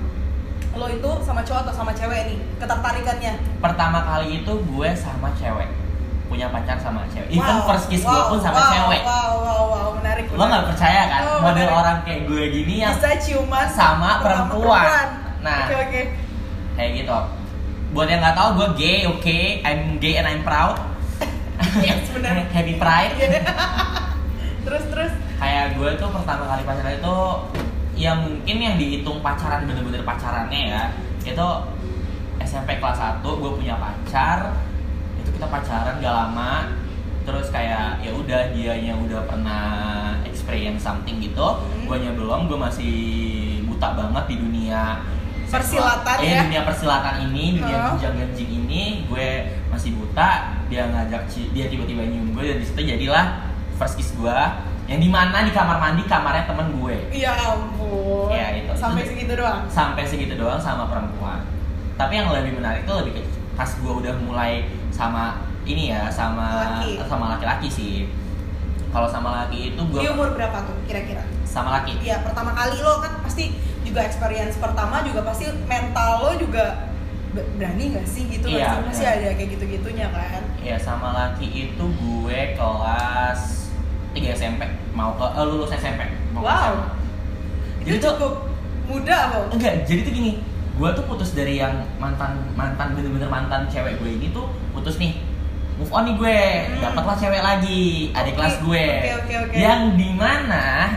lo 0.72 0.88
itu 0.88 1.10
sama 1.22 1.44
cowok 1.46 1.68
atau 1.68 1.74
sama 1.78 1.92
cewek 1.94 2.34
nih 2.34 2.38
ketertarikannya? 2.58 3.32
Pertama 3.62 3.98
kali 4.02 4.42
itu 4.42 4.52
gue 4.58 4.88
sama 4.98 5.30
cewek. 5.38 5.70
Punya 6.26 6.50
pacar 6.50 6.80
sama 6.82 7.06
cewek. 7.14 7.30
Even 7.30 7.62
Wow, 7.62 7.68
first 7.70 7.86
kiss 7.86 8.02
gue 8.02 8.10
wow, 8.10 8.26
pun 8.34 8.40
sama 8.42 8.58
wow, 8.58 8.72
cewek. 8.74 9.02
wow 9.06 9.32
wow 9.38 9.62
wow 9.70 9.88
menarik 10.02 10.26
lo 10.34 10.44
nggak 10.50 10.64
percaya 10.74 11.02
kan? 11.06 11.20
Oh, 11.22 11.38
model 11.46 11.62
menarik. 11.70 11.78
orang 11.78 11.96
kayak 12.02 12.20
gue 12.26 12.42
gini 12.50 12.74
yang 12.82 12.96
bisa 12.98 13.14
ciuman 13.22 13.66
sama 13.70 14.18
perempuan. 14.18 15.06
Nah. 15.42 15.66
oke 15.70 15.74
oke. 15.78 16.02
kayak 16.74 16.90
gitu 17.04 17.41
buat 17.92 18.08
yang 18.08 18.24
nggak 18.24 18.36
tahu 18.36 18.48
gue 18.56 18.68
gay 18.80 18.98
oke? 19.04 19.40
I'm 19.68 20.00
gay 20.00 20.16
and 20.16 20.24
I'm 20.24 20.40
proud. 20.40 20.80
Yes, 21.84 22.08
benar. 22.08 22.40
happy 22.56 22.80
pride. 22.80 23.14
Terus 24.64 24.84
terus. 24.88 25.12
Kayak 25.36 25.76
gue 25.76 25.90
tuh 26.00 26.08
pertama 26.08 26.48
kali 26.48 26.62
pacaran 26.64 26.96
itu 26.96 27.16
ya 27.92 28.16
mungkin 28.16 28.56
yang 28.56 28.76
dihitung 28.80 29.20
pacaran 29.20 29.68
bener-bener 29.68 30.00
pacarannya 30.06 30.60
ya 30.72 30.82
itu 31.28 31.48
SMP 32.40 32.80
kelas 32.80 33.20
1 33.20 33.20
gue 33.20 33.50
punya 33.60 33.76
pacar. 33.76 34.56
Itu 35.20 35.28
kita 35.36 35.46
pacaran 35.52 36.00
gak 36.00 36.16
lama. 36.16 36.72
Terus 37.22 37.52
kayak 37.52 38.02
ya 38.02 38.10
udah 38.10 38.50
dianya 38.56 38.96
udah 38.96 39.20
pernah 39.28 39.64
experience 40.24 40.80
something 40.88 41.20
gitu. 41.20 41.44
Hmm. 41.44 41.84
gue 41.86 42.08
belum 42.16 42.48
gue 42.48 42.56
masih 42.56 42.96
buta 43.68 43.94
banget 43.94 44.24
di 44.32 44.36
dunia 44.40 45.04
Persilatan 45.52 46.16
eh, 46.18 46.28
ya? 46.28 46.40
dunia 46.42 46.62
persilatan 46.64 47.14
ini 47.22 47.44
dunia 47.56 47.76
Oh. 47.76 47.88
ginjal 47.94 48.12
ganjing 48.14 48.50
ini 48.50 48.82
gue 49.04 49.28
masih 49.68 49.92
buta 49.94 50.30
dia 50.66 50.88
ngajak 50.88 51.22
dia 51.28 51.64
tiba-tiba 51.66 52.02
nyium 52.02 52.32
gue 52.32 52.42
dan 52.42 52.56
di 52.56 52.64
situ 52.64 52.80
jadilah 52.82 53.44
first 53.76 53.94
kiss 53.94 54.12
gue 54.14 54.38
yang 54.84 54.98
di 54.98 55.06
mana 55.06 55.44
di 55.44 55.52
kamar 55.52 55.76
mandi 55.76 56.02
kamarnya 56.04 56.44
temen 56.44 56.72
gue 56.74 56.96
ya 57.12 57.36
ampun 57.46 58.32
Ya, 58.32 58.56
itu. 58.56 58.72
sampai 58.74 59.04
Itu- 59.04 59.10
segitu 59.12 59.32
doang 59.36 59.60
sampai 59.68 60.02
segitu 60.02 60.34
doang 60.34 60.56
sama 60.56 60.88
perempuan 60.88 61.44
tapi 61.94 62.16
yang 62.16 62.32
lebih 62.32 62.56
menarik 62.56 62.82
tuh 62.82 63.04
lebih 63.04 63.12
ke 63.14 63.22
pas 63.52 63.68
gue 63.68 63.92
udah 63.94 64.14
mulai 64.18 64.64
sama 64.88 65.36
ini 65.62 65.92
ya 65.92 66.08
sama 66.08 66.80
Laki. 66.80 66.96
sama 67.04 67.24
laki-laki 67.30 67.68
sih 67.68 67.92
kalau 68.88 69.06
sama 69.06 69.44
laki 69.44 69.70
itu 69.70 69.80
gue 69.82 70.00
di 70.00 70.08
umur 70.08 70.32
berapa 70.32 70.64
tuh 70.64 70.76
kira-kira 70.82 71.20
sama 71.44 71.78
laki 71.78 72.00
Iya 72.00 72.24
pertama 72.24 72.52
kali 72.52 72.80
lo 72.80 72.98
kan 72.98 73.20
pasti 73.20 73.52
juga 73.92 74.00
experience 74.02 74.56
pertama 74.56 75.04
juga 75.04 75.20
pasti 75.22 75.52
mental 75.62 76.10
lo 76.18 76.32
juga 76.34 76.88
be- 77.30 77.44
berani 77.54 77.92
gak 77.92 78.08
sih 78.08 78.24
gitu 78.26 78.48
Iya, 78.48 78.72
kan 78.72 78.88
masih 78.88 79.04
iya. 79.04 79.12
ada 79.14 79.28
kayak 79.34 79.50
gitu-gitunya 79.52 80.06
kan 80.08 80.42
ya 80.58 80.76
sama 80.76 81.12
laki 81.12 81.44
itu 81.68 81.84
gue 81.84 82.40
kelas 82.56 83.68
3 84.10 84.32
SMP 84.32 84.64
mau 84.90 85.12
ke 85.12 85.26
eh, 85.30 85.44
lulus 85.44 85.70
SMP 85.70 86.00
mau 86.32 86.40
Wow. 86.40 86.56
SMA. 86.56 86.86
itu 87.78 87.84
Jadi 87.84 87.96
tuh- 87.98 88.16
cukup 88.16 88.32
muda 88.82 89.18
loh 89.28 89.44
enggak 89.50 89.84
jadi 89.84 90.00
tuh 90.02 90.12
gini 90.14 90.32
gue 90.72 90.88
tuh 90.90 91.04
putus 91.04 91.30
dari 91.32 91.56
yang 91.56 91.84
mantan 91.96 92.32
mantan 92.52 92.96
bener-bener 92.96 93.28
mantan 93.28 93.68
cewek 93.68 94.00
gue 94.00 94.10
ini 94.10 94.32
tuh 94.32 94.44
putus 94.72 94.96
nih 94.96 95.20
move 95.74 95.88
on 95.90 96.04
nih 96.04 96.16
gue 96.16 96.38
Hmm. 96.70 96.80
dapatlah 96.82 97.16
cewek 97.18 97.40
lagi 97.40 97.82
adik 98.10 98.32
Oke, 98.32 98.38
kelas 98.38 98.56
gue 98.58 98.84
oke, 98.88 99.12
oke, 99.18 99.34
oke. 99.42 99.54
yang 99.54 99.80
di 99.94 100.08
mana 100.12 100.96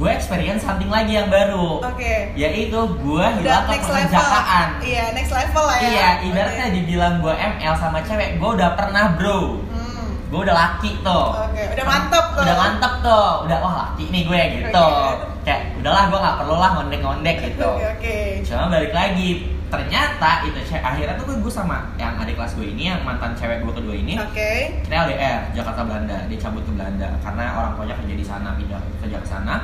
gue 0.00 0.08
experience 0.08 0.64
something 0.64 0.88
lagi 0.88 1.12
yang 1.12 1.28
baru. 1.28 1.84
Oke. 1.84 2.32
Yaitu 2.32 2.80
gue 2.80 3.24
hilang 3.44 3.68
ke 3.68 3.76
next 3.76 3.90
level. 3.92 4.16
pekerjaan 4.16 4.68
iya 4.80 5.04
next 5.12 5.32
level 5.36 5.64
lah 5.68 5.76
ya. 5.76 5.88
Iya 5.92 6.08
ibaratnya 6.24 6.66
Oke. 6.72 6.74
dibilang 6.80 7.14
gue 7.20 7.34
ML 7.36 7.74
sama 7.76 8.00
cewek 8.00 8.40
gue 8.40 8.50
udah 8.56 8.70
pernah 8.80 9.12
bro. 9.20 9.60
Hmm, 9.60 10.08
gue 10.32 10.40
udah 10.40 10.56
laki 10.56 11.04
tuh. 11.04 11.28
Oke 11.44 11.62
udah 11.76 11.84
mantap 11.84 12.26
tuh. 12.32 12.42
Udah 12.48 12.56
mantep 12.56 12.92
tuh. 13.04 13.30
Udah 13.44 13.58
wah 13.60 13.74
laki 13.84 14.04
nih 14.08 14.22
gue 14.24 14.40
gitu. 14.64 14.88
Oke. 14.88 15.28
kayak 15.44 15.60
udahlah 15.84 16.04
gue 16.08 16.18
nggak 16.20 16.36
perlu 16.40 16.56
lah 16.56 16.70
ngondek-ngondek 16.80 17.36
gitu. 17.44 17.70
Oke. 17.76 17.88
Oke. 17.92 18.16
cuma 18.48 18.72
balik 18.72 18.92
lagi 18.96 19.30
ternyata 19.70 20.42
itu 20.48 20.58
cewek 20.66 20.82
akhirnya 20.82 21.14
tuh 21.14 21.38
gue 21.38 21.52
sama 21.52 21.94
yang 21.94 22.18
adik 22.18 22.34
kelas 22.34 22.58
gue 22.58 22.66
ini 22.74 22.90
yang 22.90 23.06
mantan 23.06 23.38
cewek 23.38 23.62
gue 23.62 23.70
kedua 23.70 23.94
ini 23.94 24.18
Oke. 24.18 24.80
kita 24.82 24.94
LDR 24.96 25.52
Jakarta 25.52 25.84
Belanda. 25.84 26.16
Dia 26.26 26.38
cabut 26.40 26.64
ke 26.64 26.72
Belanda 26.72 27.08
karena 27.20 27.44
orang 27.52 27.72
tuanya 27.76 27.94
kerja 28.00 28.14
di 28.16 28.24
sana 28.24 28.48
pindah 28.56 28.80
kerja 29.04 29.18
ke 29.20 29.28
sana 29.28 29.54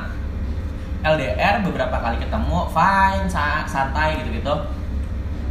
LDR 0.99 1.61
beberapa 1.61 1.93
kali 1.95 2.17
ketemu 2.17 2.57
fine 2.69 3.27
sa- 3.27 3.65
santai 3.65 4.17
gitu 4.17 4.33
gitu 4.33 4.55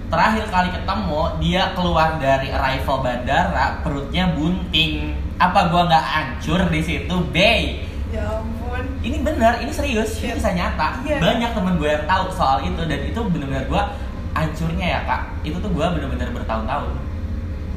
terakhir 0.06 0.46
kali 0.46 0.70
ketemu 0.70 1.20
dia 1.40 1.74
keluar 1.74 2.14
dari 2.16 2.46
arrival 2.46 3.02
bandara 3.02 3.82
perutnya 3.82 4.30
bunting. 4.30 5.18
Apa 5.36 5.66
gua 5.66 5.84
nggak 5.84 6.06
hancur 6.06 6.62
di 6.70 6.80
situ 6.80 7.10
bay 7.28 7.82
Ya 8.08 8.22
ampun. 8.38 8.86
ini 9.02 9.18
bener 9.18 9.58
ini 9.58 9.68
serius 9.68 10.16
ini 10.16 10.30
Shit. 10.30 10.38
bisa 10.38 10.54
nyata. 10.54 11.02
Iya. 11.02 11.18
banyak 11.18 11.50
temen 11.52 11.74
gue 11.76 11.90
yang 11.90 12.06
tahu 12.06 12.30
soal 12.30 12.62
itu 12.62 12.78
dan 12.86 13.00
itu 13.02 13.18
bener-bener 13.18 13.66
gue 13.66 13.82
hancurnya 14.32 14.86
ya 14.86 15.00
kak. 15.04 15.22
Itu 15.42 15.58
tuh 15.58 15.74
gue 15.74 15.82
bener-bener 15.90 16.30
bertahun-tahun. 16.30 16.94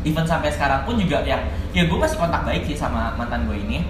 Even 0.06 0.24
sampai 0.24 0.54
sekarang 0.54 0.86
pun 0.86 0.96
juga 0.96 1.26
yang 1.26 1.42
ya 1.74 1.84
gue 1.84 1.98
masih 1.98 2.16
kontak 2.16 2.46
baik 2.46 2.64
sih 2.64 2.78
sama 2.78 3.12
mantan 3.18 3.50
gue 3.50 3.58
ini 3.58 3.82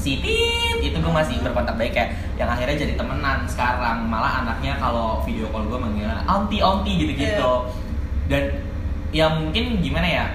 si 0.00 0.16
Tit 0.24 0.80
itu 0.80 0.96
gue 0.96 1.12
masih 1.12 1.36
berkontak 1.44 1.76
baik 1.76 1.92
kayak 1.92 2.16
yang 2.40 2.48
akhirnya 2.48 2.88
jadi 2.88 2.96
temenan. 2.96 3.44
Sekarang 3.44 4.08
malah 4.08 4.40
anaknya 4.40 4.80
kalau 4.80 5.20
video 5.28 5.44
call 5.52 5.68
gue 5.68 5.76
manggil 5.76 6.08
auntie 6.24 6.64
auntie 6.64 6.96
gitu-gitu. 7.04 7.68
Dan 8.32 8.64
ya 9.12 9.28
mungkin 9.28 9.84
gimana 9.84 10.08
ya 10.08 10.26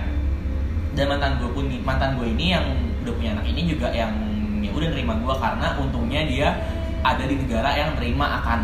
dan 0.93 1.11
mantan 1.11 1.41
gue 1.41 1.49
pun 1.49 1.65
mantan 1.83 2.15
gue 2.21 2.27
ini 2.29 2.53
yang 2.53 2.65
udah 3.03 3.13
punya 3.17 3.31
anak 3.35 3.45
ini 3.49 3.61
juga 3.67 3.89
yang 3.91 4.13
ya 4.61 4.71
udah 4.71 4.87
nerima 4.93 5.13
gue 5.17 5.35
karena 5.35 5.67
untungnya 5.81 6.21
dia 6.29 6.47
ada 7.03 7.23
di 7.25 7.35
negara 7.35 7.69
yang 7.73 7.95
nerima 7.99 8.41
akan 8.43 8.61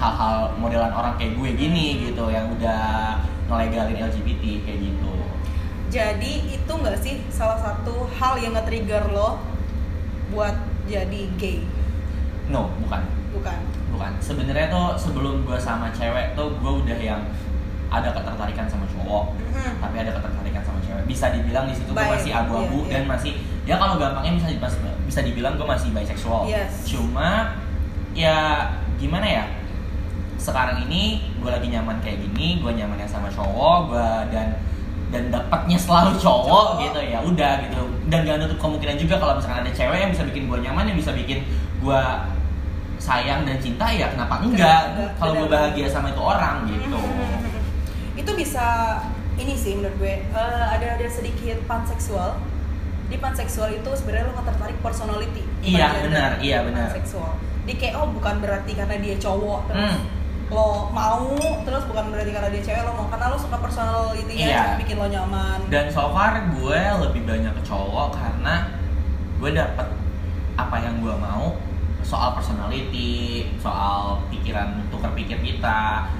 hal-hal 0.00 0.56
modelan 0.56 0.92
orang 0.92 1.14
kayak 1.20 1.36
gue 1.36 1.48
gini 1.54 2.08
gitu 2.08 2.32
yang 2.32 2.48
udah 2.56 3.16
ngelegalin 3.50 3.98
LGBT 4.00 4.64
kayak 4.64 4.78
gitu. 4.88 5.12
Jadi 5.90 6.54
itu 6.54 6.70
nggak 6.70 6.96
sih 7.02 7.18
salah 7.34 7.58
satu 7.58 8.06
hal 8.18 8.38
yang 8.38 8.54
nge-trigger 8.54 9.10
lo 9.10 9.42
buat 10.30 10.54
jadi 10.86 11.20
gay? 11.36 11.62
no 12.46 12.66
bukan 12.80 13.02
Bukan. 13.30 13.58
bukan 13.90 14.12
sebenarnya 14.18 14.66
tuh 14.68 14.98
sebelum 14.98 15.42
gue 15.42 15.54
sama 15.54 15.90
cewek 15.90 16.34
tuh 16.34 16.50
gue 16.52 16.72
udah 16.82 16.98
yang 16.98 17.22
ada 17.86 18.10
ketertarikan 18.10 18.66
sama 18.66 18.86
cowok 18.88 19.34
Mhm. 19.50 19.72
tapi 19.78 19.96
ada 19.98 20.10
ketertarikan 20.12 20.62
sama 20.62 20.78
cewek 20.80 21.04
bisa 21.06 21.30
dibilang 21.30 21.66
di 21.66 21.74
situ 21.74 21.90
gue 21.90 21.98
masih 22.00 22.30
abu-abu 22.32 22.86
iya, 22.86 22.90
dan 22.92 23.02
iya. 23.02 23.08
masih 23.08 23.32
ya 23.62 23.74
kalau 23.76 23.94
gampangnya 23.96 24.34
bisa 24.34 24.46
bisa 25.04 25.20
dibilang 25.22 25.54
gue 25.54 25.66
masih 25.66 25.90
bisexual 25.90 26.46
Yes. 26.46 26.86
cuma 26.86 27.54
ya 28.10 28.66
gimana 28.98 29.26
ya 29.26 29.44
sekarang 30.36 30.82
ini 30.86 31.22
gue 31.36 31.50
lagi 31.50 31.68
nyaman 31.68 32.00
kayak 32.00 32.18
gini 32.24 32.58
gue 32.58 32.72
nyamannya 32.72 33.06
sama 33.06 33.30
cowok 33.30 33.78
gue 33.90 34.10
dan 34.32 34.58
dan 35.10 35.22
dapatnya 35.34 35.78
selalu 35.78 36.14
cowok, 36.18 36.46
Cowok. 36.46 36.82
gitu 36.86 37.00
ya 37.02 37.18
udah 37.22 37.52
gitu. 37.66 37.82
Dan 38.10 38.26
gak 38.26 38.36
nutup 38.42 38.58
kemungkinan 38.58 38.96
juga 38.98 39.14
kalau 39.18 39.34
misalkan 39.38 39.66
ada 39.66 39.72
cewek 39.74 39.98
yang 39.98 40.10
bisa 40.14 40.24
bikin 40.26 40.42
gue 40.46 40.58
nyaman 40.62 40.84
yang 40.90 40.98
bisa 40.98 41.10
bikin 41.14 41.38
gue 41.82 42.02
sayang 43.00 43.42
dan 43.48 43.56
cinta 43.58 43.86
ya 43.90 44.12
kenapa 44.12 44.42
enggak? 44.42 44.82
Kalau 45.18 45.32
gue 45.34 45.48
bahagia 45.50 45.86
sama 45.90 46.14
itu 46.14 46.22
orang 46.22 46.66
gitu. 46.68 46.98
Itu 48.20 48.30
bisa 48.36 48.98
ini 49.40 49.56
sih 49.56 49.78
menurut 49.80 49.96
gue 49.96 50.14
eh, 50.20 50.64
ada 50.68 51.00
ada 51.00 51.06
sedikit 51.08 51.56
panseksual 51.64 52.36
di 53.08 53.16
panseksual 53.18 53.74
itu 53.74 53.90
sebenarnya 53.96 54.30
lo 54.30 54.32
nggak 54.38 54.48
tertarik 54.54 54.78
personality. 54.84 55.42
Iya, 55.66 56.06
benar, 56.06 56.30
iya, 56.38 56.62
benar. 56.62 56.92
panseksual 56.92 57.34
di 57.66 57.74
kayak 57.76 57.94
oh 58.00 58.08
bukan 58.10 58.40
berarti 58.40 58.72
karena 58.72 58.96
dia 58.98 59.16
cowok 59.20 59.60
terus. 59.70 59.94
Hmm. 59.94 60.00
Lo 60.50 60.90
mau 60.90 61.30
terus 61.62 61.86
bukan 61.86 62.10
berarti 62.10 62.30
karena 62.30 62.50
dia 62.50 62.62
cewek 62.64 62.82
lo 62.82 62.92
mau. 62.92 63.06
Karena 63.06 63.30
lo 63.30 63.38
suka 63.38 63.56
personality 63.56 64.34
Iya. 64.36 64.50
yang 64.50 64.70
bikin 64.78 64.96
lo 64.96 65.06
nyaman. 65.06 65.58
Dan 65.68 65.86
so 65.88 66.10
far 66.10 66.42
gue 66.50 66.80
lebih 67.00 67.22
banyak 67.24 67.52
ke 67.52 67.62
cowok 67.64 68.12
karena 68.12 68.66
gue 69.38 69.50
dapet 69.52 69.86
apa 70.56 70.76
yang 70.76 70.98
gue 70.98 71.14
mau. 71.14 71.54
Soal 72.00 72.34
personality 72.34 73.46
soal 73.56 74.18
pikiran 74.26 74.82
tukar 74.90 75.12
pikir 75.12 75.38
kita 75.38 76.10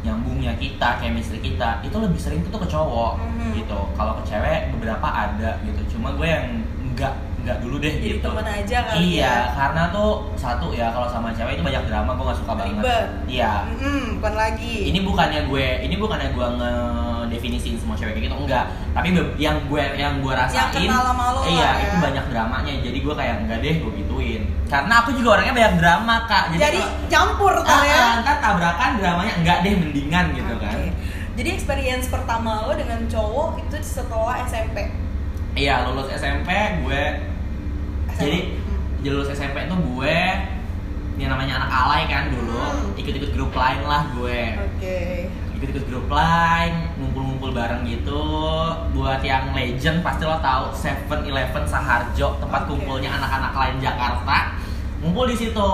nyambungnya 0.00 0.52
kita 0.54 0.96
chemistry 0.98 1.40
kita 1.40 1.80
itu 1.80 1.96
lebih 1.96 2.16
sering 2.16 2.40
tuh 2.44 2.56
ke 2.56 2.66
cowok 2.66 3.20
Mhm. 3.20 3.52
gitu. 3.54 3.80
Kalau 3.92 4.16
ke 4.16 4.24
cewek 4.24 4.72
beberapa 4.72 5.04
ada 5.04 5.60
gitu. 5.62 5.96
Cuma 5.96 6.12
gue 6.12 6.24
yang 6.24 6.46
enggak 6.82 7.12
enggak 7.44 7.58
dulu 7.60 7.76
deh 7.76 7.92
jadi 7.94 8.08
gitu 8.10 8.24
temen 8.24 8.46
aja 8.46 8.78
kali 8.82 8.96
iya 9.12 9.20
ya 9.22 9.36
karena 9.52 9.82
tuh 9.88 10.10
satu 10.34 10.66
ya 10.72 10.88
kalau 10.88 11.04
sama 11.06 11.28
cewek 11.30 11.54
itu 11.54 11.62
banyak 11.62 11.84
drama 11.84 12.10
gue 12.10 12.24
gak 12.24 12.38
suka 12.40 12.52
banget 12.54 12.80
Ribet. 12.80 13.08
iya 13.28 13.52
Mm-mm, 13.68 14.00
bukan 14.16 14.34
lagi 14.34 14.74
ini 14.86 14.98
bukannya 15.00 15.40
gue 15.44 15.66
ini 15.82 15.94
bukannya 15.94 16.28
gue 16.30 16.46
ngedefinisiin 16.58 17.76
semua 17.76 17.94
cewek 17.94 18.12
kayak 18.14 18.24
gitu 18.26 18.36
enggak 18.38 18.64
tapi 18.90 19.08
yang 19.36 19.56
gue 19.64 19.82
yang 19.94 20.14
gue 20.18 20.32
rasain 20.32 20.72
kenal 20.72 21.02
sama 21.04 21.24
lo 21.30 21.40
iya 21.44 21.60
lah 21.62 21.74
ya. 21.74 21.84
itu 21.84 21.96
banyak 22.00 22.24
dramanya 22.26 22.72
jadi 22.80 22.98
gue 22.98 23.14
kayak 23.14 23.34
enggak 23.40 23.58
deh 23.60 23.74
gue 23.78 23.92
gituin 23.94 24.42
karena 24.64 24.94
aku 24.98 25.10
juga 25.12 25.28
orangnya 25.34 25.54
banyak 25.54 25.74
drama 25.76 26.14
kak 26.24 26.44
jadi, 26.50 26.60
jadi, 26.62 26.80
kalau- 26.80 27.02
campur 27.06 27.52
Ah, 27.54 27.62
kan 27.62 27.80
ya 27.82 27.94
ah, 27.94 28.12
ntar 28.20 28.36
tabrakan 28.40 28.90
dramanya 28.96 29.32
enggak 29.36 29.58
deh 29.60 29.74
mendingan 29.74 30.26
gitu 30.32 30.54
kan 30.56 30.74
Oke. 30.74 30.90
Jadi 31.34 31.50
experience 31.50 32.06
pertama 32.06 32.62
lo 32.62 32.72
dengan 32.72 33.02
cowok 33.04 33.58
itu 33.58 33.74
setelah 33.82 34.38
SMP. 34.40 34.86
iya 35.54 35.82
lulus 35.82 36.06
SMP 36.08 36.46
gue. 36.78 37.04
Jadi 38.16 38.38
Hmm. 38.54 39.04
lulus 39.04 39.28
SMP 39.30 39.66
tuh 39.66 39.76
gue 39.76 40.16
yang 41.14 41.30
namanya 41.30 41.62
anak 41.62 41.70
alay 41.70 42.02
kan 42.06 42.24
dulu 42.28 42.58
Hmm. 42.58 42.96
ikut-ikut 42.96 43.30
grup 43.32 43.52
lain 43.52 43.80
lah 43.84 44.02
gue 44.12 44.40
Oke. 44.58 44.98
ikut-ikut 45.54 45.84
grup 45.86 46.10
lain, 46.10 46.72
ngumpul-ngumpul 46.98 47.54
bareng 47.54 47.86
gitu. 47.86 48.20
Buat 48.92 49.22
yang 49.22 49.54
legend 49.54 50.02
pasti 50.02 50.26
lo 50.26 50.36
tahu 50.36 50.68
Seven 50.74 51.24
Eleven 51.24 51.64
Saharjo, 51.64 52.36
tempat 52.36 52.66
Oke. 52.66 52.74
kumpulnya 52.74 53.14
anak-anak 53.14 53.52
lain 53.54 53.76
Jakarta. 53.78 54.58
Ngumpul 55.00 55.30
di 55.30 55.36
situ. 55.38 55.68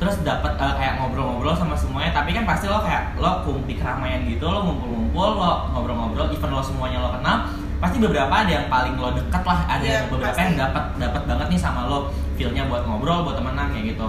Terus 0.00 0.18
dapat 0.26 0.58
eh, 0.58 0.74
kayak 0.74 0.98
ngobrol-ngobrol 0.98 1.54
sama 1.54 1.78
semuanya, 1.78 2.10
tapi 2.10 2.34
kan 2.34 2.42
pasti 2.42 2.66
lo 2.66 2.82
kayak 2.82 3.14
lo 3.14 3.46
di 3.62 3.78
keramaian 3.78 4.26
gitu, 4.26 4.42
lo 4.42 4.66
ngumpul-ngumpul, 4.66 5.28
lo 5.38 5.70
ngobrol-ngobrol, 5.70 6.26
even 6.34 6.50
lo 6.50 6.58
semuanya 6.58 6.98
lo 6.98 7.14
kenal, 7.14 7.46
pasti 7.82 7.98
beberapa 7.98 8.30
ada 8.30 8.46
yang 8.46 8.70
paling 8.70 8.94
lo 8.94 9.10
deket 9.10 9.42
lah, 9.42 9.66
ada 9.66 9.82
Iya, 9.82 10.06
beberapa 10.06 10.30
pasti. 10.30 10.46
yang 10.46 10.54
dapat 10.54 10.84
dapat 11.02 11.22
banget 11.26 11.46
nih 11.50 11.60
sama 11.60 11.90
lo 11.90 12.14
feelnya 12.38 12.70
buat 12.70 12.86
ngobrol, 12.86 13.26
buat 13.26 13.42
temenan 13.42 13.74
kayak 13.74 13.98
gitu. 13.98 14.08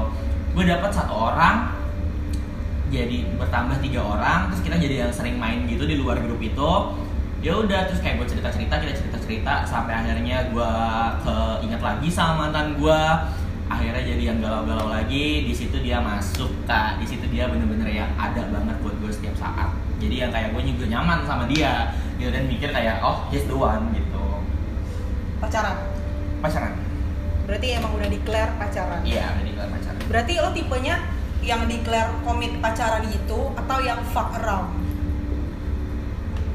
Gue 0.54 0.64
dapat 0.70 0.94
satu 0.94 1.34
orang, 1.34 1.74
jadi 2.94 3.26
bertambah 3.42 3.82
tiga 3.82 4.06
orang 4.06 4.54
terus 4.54 4.62
kita 4.62 4.78
jadi 4.78 5.10
yang 5.10 5.12
sering 5.12 5.42
main 5.42 5.66
gitu 5.66 5.90
di 5.90 5.98
luar 5.98 6.22
grup 6.22 6.38
itu. 6.38 6.72
Ya 7.42 7.58
udah 7.60 7.90
terus 7.90 8.00
kayak 8.00 8.22
gue 8.22 8.28
cerita 8.30 8.54
cerita 8.54 8.78
kita 8.78 8.94
cerita 8.94 9.18
cerita 9.18 9.54
sampai 9.66 10.06
akhirnya 10.06 10.54
gue 10.54 10.72
keinget 11.26 11.82
lagi 11.82 12.08
sama 12.14 12.48
mantan 12.48 12.78
gue 12.78 13.02
akhirnya 13.68 14.06
jadi 14.06 14.24
yang 14.32 14.38
galau-galau 14.38 14.94
lagi 14.94 15.50
di 15.50 15.54
situ 15.58 15.82
dia 15.82 15.98
masuk 15.98 16.54
kak. 16.70 17.02
Di 17.02 17.10
situ 17.10 17.26
dia 17.34 17.50
bener-bener 17.50 17.90
yang 17.90 18.14
ada 18.22 18.46
banget 18.54 18.78
buat 18.86 18.96
gue 19.02 19.10
setiap 19.10 19.34
saat. 19.36 19.74
Jadi 19.98 20.22
yang 20.22 20.30
kayak 20.30 20.54
gue 20.54 20.62
juga 20.78 20.86
nyaman 20.94 21.26
sama 21.26 21.50
dia 21.50 21.90
gitu 22.24 22.32
dan 22.32 22.48
mikir 22.48 22.70
kayak 22.70 23.04
oh 23.04 23.28
he's 23.28 23.44
the 23.44 23.54
one 23.54 23.92
gitu 23.92 24.24
Pacaran. 25.38 25.76
pacaran 26.40 26.74
Berarti 27.44 27.76
emang 27.76 27.92
udah 27.92 28.08
declare 28.08 28.56
pacaran. 28.56 29.04
iya 29.04 29.28
udah 29.30 29.44
dikelar 29.44 29.68
pacaran 29.70 30.00
Berarti 30.08 30.34
lo 30.40 30.50
tipenya 30.50 30.96
yang 31.40 31.68
declare 31.68 32.16
komit 32.24 32.56
pacaran 32.58 33.04
gitu 33.06 33.52
atau 33.54 33.78
yang 33.78 34.00
fuck 34.08 34.32
around? 34.34 34.72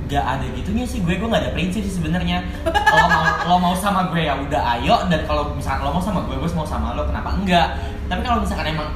gak 0.08 0.24
ada 0.24 0.46
gitunya 0.48 0.88
sih 0.88 1.04
gue 1.04 1.14
gue 1.14 1.28
gak 1.28 1.36
ada 1.38 1.52
prinsip 1.52 1.84
sih 1.84 1.92
sebenarnya 1.92 2.40
lo 2.64 3.04
mau 3.06 3.24
lo 3.44 3.56
mau 3.60 3.74
sama 3.76 4.08
gue 4.08 4.24
ya 4.24 4.40
udah 4.40 4.80
ayo 4.80 5.04
dan 5.04 5.20
kalau 5.22 5.52
misalkan 5.52 5.84
lo 5.84 5.92
mau 5.92 6.00
sama 6.00 6.24
gue 6.24 6.32
gue 6.32 6.48
mau 6.48 6.64
sama 6.64 6.96
lo 6.96 7.04
kenapa 7.04 7.36
enggak 7.36 7.76
tapi 8.08 8.24
kalau 8.24 8.40
misalkan 8.40 8.72
emang 8.72 8.88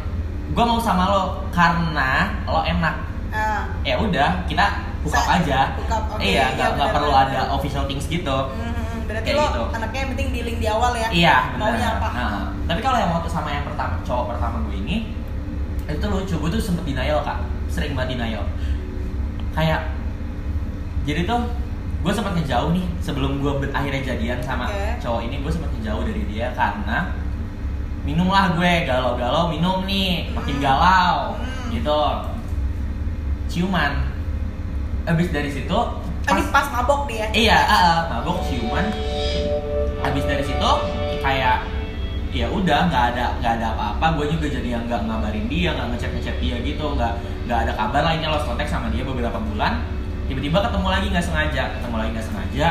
gue 0.49 0.65
mau 0.65 0.81
sama 0.81 1.05
lo 1.07 1.23
karena 1.53 2.33
lo 2.47 2.65
enak 2.65 2.97
Ah. 3.29 3.65
ya 3.81 3.97
udah 3.97 4.45
kita 4.45 4.92
hook 5.03 5.13
up 5.13 5.21
Sa- 5.21 5.35
aja 5.37 5.61
hook 5.75 5.89
up, 5.89 6.03
oke. 6.11 6.21
iya 6.21 6.45
nggak 6.53 6.71
benar, 6.75 6.91
perlu 6.93 7.13
ada 7.13 7.41
official 7.51 7.85
things 7.85 8.07
gitu 8.07 8.39
Mhm, 8.49 8.81
Berarti 9.03 9.29
Kayak 9.29 9.37
lo 9.37 9.45
gitu. 9.45 9.63
anaknya 9.75 9.99
yang 9.99 10.11
penting 10.11 10.29
dealing 10.33 10.57
di 10.57 10.67
awal 10.67 10.93
ya. 10.95 11.09
iya 11.11 11.37
Maunya 11.55 11.89
apa? 11.93 12.09
Nah, 12.09 12.31
tapi 12.65 12.81
kalau 12.81 12.97
yang 12.97 13.11
waktu 13.11 13.29
sama 13.29 13.51
yang 13.51 13.63
pertama 13.63 13.99
cowok 14.01 14.25
pertama 14.31 14.57
gue 14.63 14.77
ini 14.79 14.97
itu 15.85 16.07
lucu 16.07 16.35
gue 16.35 16.51
tuh 16.51 16.63
sempet 16.63 16.85
denial 16.85 17.21
kak 17.21 17.39
sering 17.67 17.93
banget 17.93 18.17
denial 18.17 18.47
kayak 19.51 19.91
jadi 21.03 21.27
tuh 21.27 21.51
gue 22.01 22.13
sempat 22.13 22.33
ngejauh 22.33 22.71
nih 22.71 22.87
sebelum 22.99 23.39
gue 23.39 23.53
akhirnya 23.69 24.03
jadian 24.07 24.39
sama 24.39 24.67
Oke. 24.67 24.97
cowok 24.99 25.21
ini 25.23 25.37
gue 25.39 25.51
sempat 25.51 25.71
ngejauh 25.73 26.03
dari 26.03 26.23
dia 26.25 26.51
karena 26.53 27.11
minumlah 28.03 28.55
gue 28.55 28.73
galau-galau 28.85 29.47
minum 29.49 29.83
nih 29.83 30.31
makin 30.31 30.57
Hmm. 30.57 30.63
galau 30.63 31.15
Hmm. 31.37 31.69
gitu 31.71 32.01
ciuman 33.49 33.93
abis 35.07 35.29
dari 35.35 35.51
situ 35.51 35.79
Ini 36.23 36.55
pas 36.55 36.71
mabok 36.71 37.11
dia. 37.11 37.27
Iya, 37.35 37.59
ah, 37.67 37.75
ah, 37.75 37.99
mabok 38.07 38.47
ciuman. 38.47 38.87
Habis 40.07 40.23
dari 40.23 40.47
situ 40.47 40.71
kayak 41.19 41.67
ya 42.31 42.47
udah 42.47 42.87
nggak 42.87 43.05
ada 43.15 43.35
nggak 43.43 43.53
ada 43.59 43.67
apa-apa. 43.75 44.07
Gue 44.23 44.31
juga 44.31 44.47
jadi 44.47 44.79
yang 44.79 44.87
nggak 44.87 45.03
ngabarin 45.11 45.51
dia 45.51 45.75
nggak 45.75 45.99
ngechat 45.99 46.11
ngechat 46.15 46.37
dia 46.39 46.63
gitu 46.63 46.95
nggak 46.95 47.19
nggak 47.51 47.59
ada 47.67 47.73
kabar 47.75 48.03
lainnya 48.07 48.31
lost 48.31 48.47
kontak 48.47 48.71
sama 48.71 48.87
dia 48.95 49.03
beberapa 49.03 49.35
bulan. 49.43 49.83
Tiba-tiba 50.31 50.63
ketemu 50.63 50.89
lagi 50.95 51.07
nggak 51.11 51.27
sengaja 51.27 51.63
ketemu 51.75 51.97
lagi 51.99 52.11
nggak 52.15 52.27
sengaja. 52.31 52.69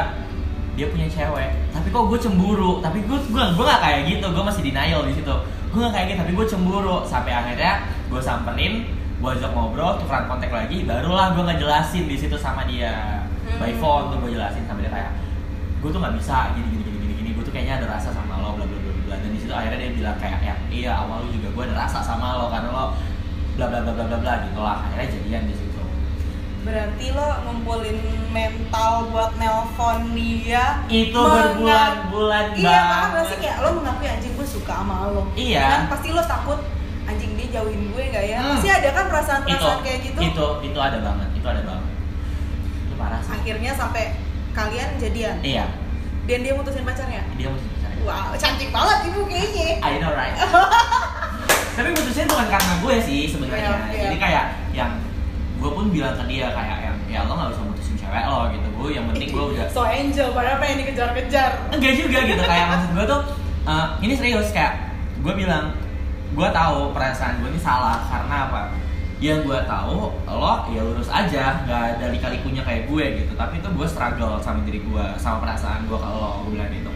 Dia 0.80 0.86
punya 0.88 1.08
cewek. 1.12 1.52
Tapi 1.76 1.88
kok 1.92 2.04
gue 2.08 2.20
cemburu? 2.24 2.72
Tapi 2.80 3.04
gue 3.04 3.20
gue 3.20 3.44
gue 3.52 3.66
nggak 3.68 3.82
kayak 3.84 4.02
gitu. 4.08 4.26
Gue 4.32 4.44
masih 4.48 4.64
denial 4.64 5.04
di 5.04 5.14
situ. 5.20 5.36
Gue 5.76 5.80
nggak 5.84 5.92
kayak 5.92 6.06
gitu 6.08 6.20
tapi 6.24 6.32
gue 6.40 6.46
cemburu. 6.48 7.04
Sampai 7.04 7.36
akhirnya 7.36 7.84
gue 8.08 8.22
samperin 8.24 9.01
gue 9.22 9.30
ajak 9.32 9.52
ngobrol 9.52 9.94
tukeran 9.96 10.26
kontak 10.26 10.50
lagi 10.50 10.82
barulah 10.82 11.32
gue 11.32 11.44
ngejelasin 11.46 12.06
di 12.06 12.18
situ 12.18 12.34
sama 12.36 12.66
dia. 12.66 13.22
By 13.52 13.70
Hmm. 13.70 13.78
phone 13.78 14.06
tuh 14.10 14.18
gue 14.20 14.34
jelasin 14.34 14.66
sama 14.66 14.80
dia 14.80 14.90
kayak 14.90 15.12
gue 15.78 15.90
tuh 15.90 15.98
nggak 15.98 16.16
bisa 16.16 16.54
gini 16.54 16.68
gini 16.68 16.84
gini 16.84 16.98
gini 16.98 17.14
gini 17.16 17.30
gue 17.32 17.44
tuh 17.44 17.52
kayaknya 17.52 17.78
ada 17.78 17.88
rasa 17.92 18.10
sama 18.10 18.34
lo 18.36 18.54
bla 18.54 18.64
bla 18.64 18.78
bla 18.78 18.92
bla 19.04 19.16
dan 19.16 19.30
di 19.30 19.38
situ 19.38 19.50
akhirnya 19.52 19.78
dia 19.80 19.92
bilang 19.92 20.18
kayak 20.18 20.40
ya 20.40 20.56
iya 20.70 20.92
awal 20.96 21.22
lu 21.22 21.30
juga 21.32 21.50
gue 21.52 21.64
ada 21.68 21.76
rasa 21.80 22.00
sama 22.00 22.38
lo 22.38 22.50
karena 22.50 22.70
lo 22.70 22.86
bla 23.52 23.66
bla 23.68 23.80
bla 23.80 23.92
bla 23.92 24.06
bla 24.06 24.18
bla 24.18 24.34
gitu 24.46 24.60
lah. 24.60 24.78
Akhirnya 24.84 25.08
jadian 25.12 25.44
di 25.46 25.54
situ. 25.54 25.82
Berarti 26.62 27.06
lo 27.10 27.28
ngumpulin 27.44 27.98
mental 28.30 29.10
buat 29.10 29.34
nelpon 29.36 30.14
dia 30.14 30.86
itu 30.88 31.18
berbulan-bulan 31.18 32.46
Iya, 32.54 32.70
banget 32.80 33.10
gak 33.12 33.26
sih 33.28 33.38
kayak 33.40 33.58
lo 33.60 33.70
mengakui 33.76 34.08
anjing 34.08 34.34
gue 34.34 34.48
suka 34.48 34.74
sama 34.76 35.10
lo. 35.10 35.26
Iya. 35.34 35.66
Kan 35.68 35.84
pasti 35.90 36.08
lo 36.10 36.22
takut 36.24 36.60
anjing 37.10 37.32
dia 37.38 37.48
jauhin 37.60 37.82
gue 37.90 38.04
gak 38.14 38.26
ya? 38.26 38.40
Hmm. 38.42 38.52
Pasti 38.58 38.70
ada 38.70 38.90
kan 38.94 39.06
itu 39.06 39.12
perasaan-perasaan 39.12 39.80
kayak 39.82 40.00
gitu? 40.06 40.20
itu 40.22 40.48
itu 40.70 40.80
ada 40.80 40.98
banget 41.02 41.30
itu 41.34 41.48
ada 41.50 41.62
banget. 41.66 41.92
Itu 42.86 42.96
parah 42.98 43.22
sih. 43.26 43.32
Akhirnya 43.34 43.72
sampai 43.74 44.04
kalian 44.54 44.90
jadian? 45.02 45.36
Iya. 45.42 45.66
Dan 46.30 46.40
dia 46.46 46.54
mutusin 46.54 46.86
pacarnya? 46.86 47.24
Dia 47.36 47.50
mesti 47.50 47.68
cari 47.82 47.96
Wow, 48.06 48.34
cantik 48.38 48.70
banget 48.70 48.98
ibu 49.10 49.22
kayaknya. 49.26 49.82
I 49.82 49.98
know 49.98 50.14
right? 50.14 50.38
Tapi 51.78 51.90
putusnya 51.98 52.26
bukan 52.30 52.48
karena 52.52 52.74
gue 52.84 52.96
sih 53.02 53.20
sebenarnya. 53.32 53.64
Iya, 53.64 53.78
iya. 53.90 54.02
jadi 54.06 54.16
kayak 54.20 54.46
yang 54.76 54.92
gue 55.62 55.72
pun 55.72 55.86
bilang 55.94 56.18
ke 56.18 56.24
dia 56.26 56.50
kayak 56.54 56.78
yang 56.82 56.98
ya 57.06 57.20
lo 57.26 57.38
nggak 57.38 57.54
usah 57.54 57.64
mutusin 57.66 57.96
cewek 57.98 58.24
lo 58.28 58.40
gitu. 58.54 58.68
Gue 58.78 58.90
yang 58.94 59.06
penting 59.10 59.30
gue 59.34 59.44
udah 59.56 59.66
So 59.76 59.88
angel, 59.88 60.30
padahal 60.36 60.58
pengen 60.62 60.78
dikejar-kejar. 60.86 61.52
Enggak 61.74 61.94
juga 61.98 62.20
gitu. 62.26 62.44
Kayak 62.44 62.66
maksud 62.70 62.90
gue 62.94 63.06
tuh 63.10 63.22
eh, 63.66 63.86
ini 64.06 64.14
serius 64.14 64.50
kayak 64.54 64.74
gue 65.22 65.34
bilang 65.38 65.74
gue 66.32 66.48
tahu 66.56 66.96
perasaan 66.96 67.44
gue 67.44 67.50
ini 67.52 67.62
salah 67.62 68.08
karena 68.08 68.36
apa? 68.48 68.62
Yang 69.22 69.46
gue 69.46 69.60
tahu 69.70 70.18
lo 70.26 70.56
ya 70.74 70.82
lurus 70.82 71.12
aja 71.12 71.62
nggak 71.68 71.82
ada 72.00 72.06
lika-likunya 72.10 72.66
kayak 72.66 72.90
gue 72.90 73.06
gitu. 73.22 73.34
Tapi 73.38 73.62
itu 73.62 73.70
gue 73.70 73.88
struggle 73.88 74.42
sama 74.42 74.66
diri 74.66 74.82
gue 74.82 75.06
sama 75.20 75.44
perasaan 75.44 75.86
gue 75.86 75.98
kalau 76.00 76.18
lo 76.18 76.30
gue 76.48 76.58
bilang 76.58 76.72
gitu 76.74 76.90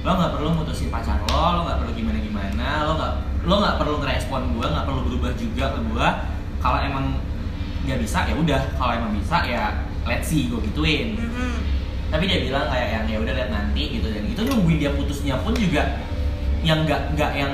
lo 0.00 0.16
nggak 0.16 0.32
perlu 0.32 0.48
mutusin 0.56 0.88
pacar 0.88 1.20
lo 1.28 1.60
lo 1.60 1.60
nggak 1.68 1.84
perlu 1.84 1.92
gimana 1.92 2.18
gimana 2.24 2.88
lo 2.88 2.96
nggak 2.96 3.12
lo 3.44 3.54
nggak 3.60 3.76
perlu 3.76 3.94
ngerespon 4.00 4.42
gue 4.56 4.64
nggak 4.64 4.84
perlu 4.88 5.00
berubah 5.04 5.32
juga 5.36 5.64
ke 5.76 5.80
gue 5.92 6.08
kalau 6.60 6.78
emang 6.80 7.06
nggak 7.84 7.98
bisa 8.00 8.18
ya 8.28 8.34
udah. 8.36 8.62
Kalau 8.76 8.92
emang 8.96 9.12
bisa 9.16 9.36
ya 9.44 9.84
let's 10.04 10.28
see 10.28 10.48
gue 10.48 10.60
gituin. 10.72 11.16
Mm-mm. 11.16 11.52
tapi 12.10 12.26
dia 12.26 12.42
bilang 12.42 12.66
kayak 12.66 12.88
yang 12.90 13.04
ya 13.06 13.18
udah 13.22 13.32
lihat 13.38 13.50
nanti 13.54 13.82
gitu. 14.00 14.08
Dan 14.10 14.24
itu 14.26 14.40
nungguin 14.44 14.78
dia 14.82 14.90
putusnya 14.92 15.38
pun 15.40 15.54
juga 15.56 16.00
yang 16.60 16.84
nggak 16.84 17.16
nggak 17.16 17.32
yang 17.36 17.52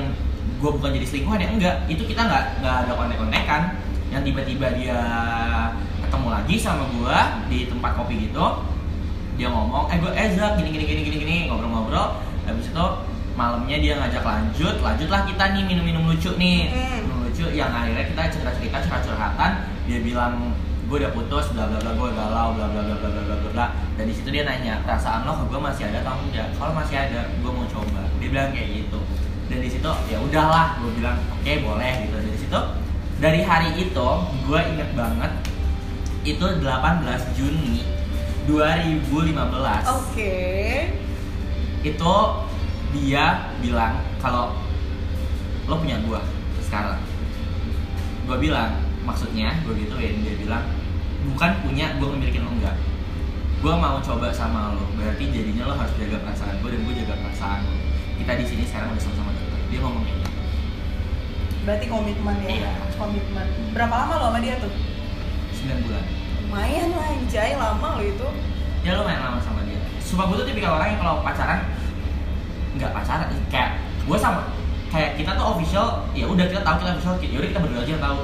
gue 0.56 0.70
bukan 0.72 0.90
jadi 0.96 1.06
selingkuhan 1.06 1.38
ya 1.42 1.48
enggak. 1.52 1.76
Itu 1.88 2.02
kita 2.08 2.24
nggak 2.24 2.44
nggak 2.64 2.74
ada 2.86 2.92
kontek 2.96 3.18
kontekan 3.20 3.62
yang 4.08 4.22
tiba-tiba 4.22 4.66
dia 4.78 4.98
ketemu 6.06 6.28
lagi 6.30 6.56
sama 6.56 6.84
gue 6.88 7.18
di 7.52 7.58
tempat 7.68 7.92
kopi 7.98 8.30
gitu. 8.30 8.46
Dia 9.36 9.52
ngomong 9.52 9.92
eh 9.92 9.98
gue 10.00 10.12
Ezra 10.16 10.56
eh, 10.56 10.64
gini 10.64 10.68
gini 10.72 10.84
gini 10.88 11.00
gini 11.04 11.16
gini 11.20 11.36
ngobrol-ngobrol. 11.52 12.24
Habis 12.48 12.72
itu 12.72 12.86
malamnya 13.36 13.76
dia 13.76 14.00
ngajak 14.00 14.24
lanjut 14.24 14.80
lanjutlah 14.80 15.28
kita 15.28 15.44
nih 15.52 15.62
minum-minum 15.68 16.08
lucu 16.08 16.32
nih. 16.40 16.72
Minum 16.72 17.04
minum 17.04 17.18
lucu 17.28 17.46
yang 17.52 17.68
akhirnya 17.68 18.08
kita 18.08 18.22
cerita-cerita 18.32 18.78
curhat-curhatan. 18.88 19.50
Dia 19.84 19.98
bilang 20.00 20.56
gue 20.86 20.96
udah 21.02 21.12
putus 21.12 21.50
bla 21.52 21.66
bla 21.68 21.82
bla 21.82 21.92
gue 21.92 22.08
galau 22.14 22.48
bla 22.54 22.66
bla 22.70 22.80
bla 22.80 22.96
bla 22.96 23.10
bla 23.12 23.36
bla 23.36 23.50
bla. 23.52 23.66
Dan 24.00 24.08
di 24.08 24.14
situ 24.16 24.32
dia 24.32 24.48
nanya 24.48 24.80
perasaan 24.86 25.28
lo 25.28 25.36
ke 25.36 25.44
gue 25.52 25.60
masih 25.60 25.84
ada 25.92 26.00
atau 26.00 26.16
enggak? 26.24 26.48
Kalau 26.56 26.72
masih 26.72 26.96
ada 26.96 27.20
gue 27.28 27.50
mau 27.52 27.66
coba. 27.68 28.08
Dia 28.22 28.28
bilang 28.32 28.50
kayak 28.56 28.68
gitu 28.72 28.98
dan 29.46 29.59
di 29.62 29.68
situ 29.70 29.92
ya 30.11 30.18
udahlah 30.18 30.78
gue 30.82 30.90
bilang 30.98 31.18
oke 31.30 31.52
boleh 31.62 31.92
gitu. 32.06 32.16
Dari 32.18 32.38
situ 32.38 32.61
dari 33.16 33.40
hari 33.46 33.70
itu 33.80 34.09
gue 34.44 34.61
inget 34.74 34.90
banget 34.92 35.32
itu 36.26 36.42
18 36.42 37.38
Juni 37.38 37.87
2015 38.46 39.90
Oke. 39.90 40.35
Itu 41.82 42.14
dia 42.94 43.50
bilang 43.59 43.98
kalau 44.22 44.54
lo 45.66 45.74
punya 45.82 45.98
gua 46.06 46.22
sekarang. 46.62 47.02
Gua 48.26 48.38
bilang 48.38 48.78
maksudnya 49.02 49.62
gua 49.66 49.74
gituin 49.74 50.22
dia 50.22 50.35
bilang 50.38 50.62
bukan 51.35 51.50
punya 51.66 51.98
gua 51.98 52.14
memiliki 52.14 52.38
lo 52.38 52.50
enggak. 52.54 52.78
Gua 53.59 53.74
mau 53.78 53.98
coba 53.98 54.30
sama 54.30 54.78
lo 54.78 54.87
berarti 54.94 55.30
jadinya 55.30 55.66
lo 55.66 55.74
harus 55.74 55.94
jaga 55.98 56.22
perasaan 56.22 56.62
gua 56.62 56.70
dan 56.70 56.80
gua 56.87 56.94
jaga 56.94 57.14
perasaan 57.18 57.61
lo. 57.66 57.74
Kita 58.16 58.32
di 58.38 58.44
sini 58.46 58.62
sekarang 58.66 58.94
udah 58.94 59.02
sama-sama 59.02 59.30
dia 59.70 59.79
ngomong 59.83 60.02
kayak 60.07 60.18
gitu. 60.22 60.31
Berarti 61.66 61.87
komitmen 61.90 62.37
ya? 62.46 62.48
Iya. 62.62 62.72
Komitmen. 62.94 63.46
Berapa 63.74 63.94
lama 63.94 64.12
lo 64.14 64.24
sama 64.31 64.38
dia 64.38 64.55
tuh? 64.62 64.72
9 65.66 65.85
bulan. 65.85 66.05
Lumayan 66.46 66.88
lah 66.94 67.07
anjay, 67.11 67.50
lama 67.59 67.88
lo 67.98 68.02
itu. 68.07 68.29
Ya 68.87 68.94
lo 68.94 69.02
main 69.02 69.18
lama 69.18 69.42
sama 69.42 69.66
dia. 69.66 69.83
Sumpah 69.98 70.31
gue 70.31 70.37
tuh 70.38 70.46
tipikal 70.46 70.79
orang 70.79 70.94
yang 70.94 71.00
kalau 71.02 71.26
pacaran 71.26 71.66
nggak 72.79 72.90
pacaran. 72.94 73.29
Kayak 73.50 73.70
gue 74.07 74.18
sama 74.18 74.46
kayak 74.94 75.18
kita 75.18 75.35
tuh 75.35 75.46
official 75.59 76.07
ya 76.14 76.31
udah 76.31 76.46
kita 76.46 76.62
tahu 76.62 76.76
kita 76.79 76.90
official. 76.94 77.14
Ya 77.18 77.38
udah 77.42 77.50
kita 77.50 77.61
berdua 77.66 77.81
aja 77.83 77.92
yang 77.98 78.05
tahu. 78.07 78.18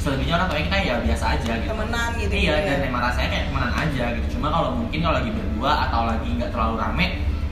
Selebihnya 0.00 0.34
orang 0.40 0.48
tuanya 0.48 0.64
kita 0.66 0.78
ya 0.82 0.94
biasa 1.04 1.24
aja 1.38 1.52
gitu. 1.60 1.70
Temenan 1.70 2.10
gitu 2.16 2.32
iya 2.32 2.54
ya. 2.56 2.66
dan 2.72 2.78
emang 2.88 3.02
rasanya 3.04 3.28
kayak 3.30 3.44
temenan 3.52 3.72
aja 3.76 4.04
gitu. 4.18 4.26
Cuma 4.34 4.46
kalau 4.50 4.70
mungkin 4.74 4.98
kalau 4.98 5.14
lagi 5.20 5.30
berdua 5.30 5.72
atau 5.86 6.00
lagi 6.08 6.28
nggak 6.40 6.50
terlalu 6.50 6.74
rame 6.80 7.06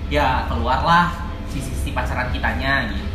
ya 0.08 0.48
keluarlah 0.48 1.12
sisi-sisi 1.52 1.92
pacaran 1.92 2.32
kitanya 2.32 2.88
gitu 2.88 3.07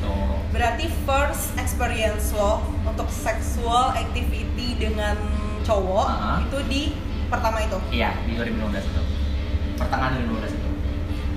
Berarti 0.54 0.86
first 1.04 1.58
experience 1.58 2.30
lo 2.32 2.62
Untuk 2.86 3.10
sexual 3.10 3.98
activity 3.98 4.78
dengan 4.78 5.18
cowok 5.66 6.08
Aha. 6.08 6.34
Itu 6.46 6.60
di 6.70 6.94
pertama 7.28 7.58
itu 7.58 7.78
iya 7.90 8.14
di 8.30 8.38
2015 8.38 8.94
itu 8.94 9.02
pertengahan 9.74 10.22
2015 10.22 10.54
itu 10.54 10.70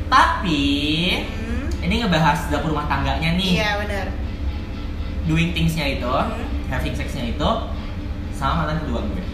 tapi 0.07 0.65
Hmm. 1.25 1.67
ini 1.81 2.05
ngebahas 2.05 2.53
dapur 2.53 2.77
rumah 2.77 2.85
tangganya 2.85 3.33
nih 3.33 3.53
Iya 3.57 3.71
benar 3.81 4.07
doing 5.25 5.51
thingsnya 5.51 5.99
itu, 5.99 6.07
Hmm. 6.07 6.69
having 6.69 6.93
sexnya 6.93 7.27
itu 7.27 7.49
sama 8.31 8.63
mantan 8.63 8.85
kedua 8.85 9.03
gue. 9.03 9.25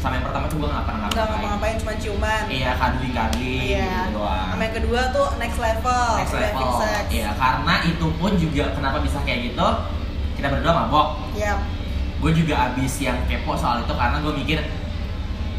Sama 0.00 0.16
yang 0.16 0.24
pertama 0.24 0.44
tuh 0.48 0.56
gue 0.56 0.68
gak 0.70 0.86
pernah 0.86 1.06
Nggak 1.06 1.26
ngapain. 1.28 1.76
cuma 1.76 1.92
ciuman 1.94 2.42
Iya, 2.48 2.70
cuddling 2.74 3.12
cuddling 3.12 3.60
Iya. 3.62 3.84
gitu 3.84 4.10
doang. 4.16 4.48
Sama 4.48 4.62
yang 4.62 4.74
kedua 4.74 5.00
tuh 5.12 5.26
next 5.36 5.58
level 5.58 6.08
Next 6.16 6.34
level. 6.34 6.68
sex. 6.80 7.02
Iya, 7.10 7.28
karena 7.36 7.74
itu 7.84 8.06
pun 8.16 8.32
juga 8.34 8.64
kenapa 8.72 8.96
bisa 8.98 9.18
kayak 9.20 9.40
gitu? 9.46 9.68
Kita 10.34 10.46
berdua 10.48 10.72
mabok. 10.74 11.06
Yap. 11.34 11.60
Gue 12.16 12.32
juga 12.32 12.54
abis 12.66 12.92
yang 12.98 13.16
kepo 13.24 13.52
soal 13.54 13.80
itu 13.80 13.92
karena 13.92 14.16
gue 14.18 14.32
mikir 14.34 14.58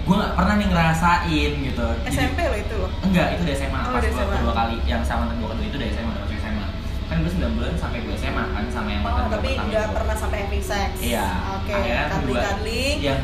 gue 0.01 0.15
gak 0.17 0.33
pernah 0.33 0.53
nih 0.57 0.67
ngerasain 0.67 1.51
gitu. 1.61 1.85
Jadi- 2.01 2.09
SMP 2.11 2.39
lo 2.43 2.57
itu 2.57 2.79
Enggak, 3.03 3.27
itu 3.31 3.41
di 3.43 3.53
SMA. 3.53 3.77
Oh, 3.79 3.93
Pas 3.93 4.01
gue 4.01 4.09
kedua 4.09 4.53
kali 4.55 4.75
yang 4.83 5.01
sama 5.01 5.29
gue 5.29 5.45
kedua 5.47 5.61
itu 5.63 5.77
dari 5.77 5.91
SMA, 5.91 6.09
udah 6.11 6.21
masuk 6.23 6.37
SMA. 6.39 6.65
Kan 7.05 7.15
gue 7.21 7.31
9 7.31 7.53
bulan 7.53 7.73
sampai 7.77 7.99
gue 8.01 8.15
SMA 8.15 8.43
kan 8.49 8.63
sama 8.67 8.89
yang 8.89 9.01
Oh 9.03 9.29
tapi 9.29 9.49
nggak 9.53 9.87
pernah 9.91 10.15
sampai 10.15 10.37
having 10.41 10.63
sex 10.63 10.89
Iya. 10.97 11.27
Oke 11.53 11.71
Akhirnya 11.71 12.05
kedua 12.09 12.41
yang 12.97 13.19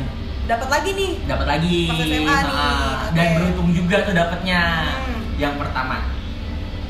Dapat 0.48 0.68
lagi 0.70 0.90
nih. 0.92 1.10
Dapat 1.24 1.46
lagi. 1.46 1.78
Pas 1.86 1.96
SMA 2.00 2.24
nih, 2.24 2.34
Ah, 2.48 2.96
dan 3.12 3.26
beruntung 3.36 3.68
juga 3.70 3.96
tuh 4.02 4.14
dapatnya. 4.14 4.62
Hmm. 4.98 5.16
yang 5.38 5.54
pertama 5.54 6.02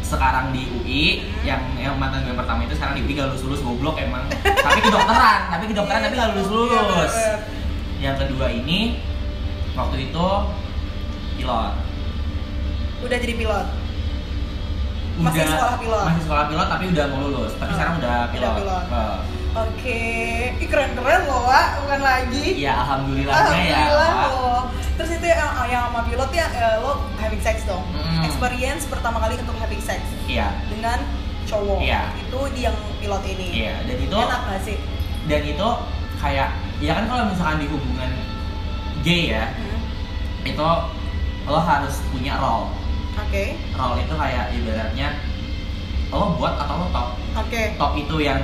sekarang 0.00 0.56
di 0.56 0.64
UI 0.72 1.04
Hmm. 1.20 1.44
yang 1.44 1.60
yang 1.76 1.94
mantan 1.94 2.24
gue 2.24 2.32
pertama 2.32 2.64
itu 2.64 2.72
sekarang 2.72 2.96
di 2.96 3.04
UI 3.04 3.12
gak 3.12 3.28
lulus 3.28 3.44
lulus 3.44 3.60
goblok 3.60 3.96
emang. 3.98 4.24
Tapi 4.64 4.78
kedokteran 4.80 5.40
tapi 5.50 5.64
kedokteran 5.66 6.00
tapi 6.00 6.14
gak 6.16 6.28
lulus 6.32 6.48
lulus 6.48 7.12
Iya, 7.12 7.34
yang 8.00 8.16
kedua 8.16 8.46
ini 8.48 9.04
waktu 9.74 10.08
itu 10.08 10.26
pilot. 11.36 11.72
Udah 13.00 13.18
jadi 13.18 13.34
pilot? 13.36 13.66
Masih 15.18 15.34
Udah- 15.36 15.50
sekolah 15.52 15.76
pilot? 15.76 16.04
masih 16.06 16.22
sekolah 16.24 16.44
pilot 16.46 16.68
tapi 16.70 16.84
udah 16.88 17.04
mau 17.06 17.20
lulus. 17.20 17.52
Tapi 17.54 17.68
Oh, 17.68 17.76
sekarang 17.76 17.94
udah 17.96 18.08
udah 18.08 18.32
pilot, 18.32 18.52
pilot. 18.56 19.20
Oke. 19.64 20.02
Ih 20.54 20.68
keren-keren 20.68 21.22
loh 21.24 21.42
Wak. 21.44 21.82
Bukan 21.82 22.00
lagi. 22.00 22.44
Iya 22.54 22.66
ya 22.68 22.72
Alhamdulillah 22.78 23.34
Pak. 23.34 24.28
loh. 24.30 24.62
Terus 24.98 25.10
itu 25.14 25.26
yang, 25.26 25.50
yang 25.66 25.82
sama 25.88 26.00
pilot 26.04 26.30
ya 26.32 26.46
eh, 26.50 26.76
Lo 26.78 26.92
having 27.16 27.38
sex 27.38 27.62
dong. 27.64 27.82
Mm. 27.90 28.22
Experience 28.24 28.82
pertama 28.84 29.18
kali 29.18 29.34
untuk 29.36 29.54
having 29.56 29.80
sex 29.80 30.02
iya. 30.26 30.50
Dengan 30.66 30.98
cowok. 31.44 31.80
Iya. 31.80 32.02
Itu 32.18 32.38
di 32.52 32.60
yang 32.62 32.76
pilot 32.98 33.22
ini. 33.26 33.46
Iya 33.64 33.74
dan 33.82 33.96
itu 33.96 34.16
Enak 34.16 34.40
gak 34.46 34.62
sih? 34.62 34.78
dan 35.28 35.44
itu 35.44 35.68
kayak 36.16 36.48
ya 36.80 36.92
kan 36.94 37.04
kalau 37.04 37.24
misalkan 37.28 37.60
di 37.60 37.68
hubungan 37.68 38.10
gay 39.00 39.28
ya 39.28 39.44
Hmm. 39.52 39.80
itu 40.42 40.68
lo 41.44 41.60
harus 41.60 42.00
punya 42.08 42.36
role. 42.36 42.72
Oke. 43.18 43.54
Role 43.72 43.98
itu 44.00 44.14
kayak 44.14 44.44
ibaratnya 44.52 45.08
lo 46.08 46.32
buat 46.34 46.56
atau 46.56 46.74
lo 46.76 46.86
top. 46.88 47.08
Oke. 47.36 47.76
Top 47.76 47.92
itu 47.94 48.16
yang 48.18 48.40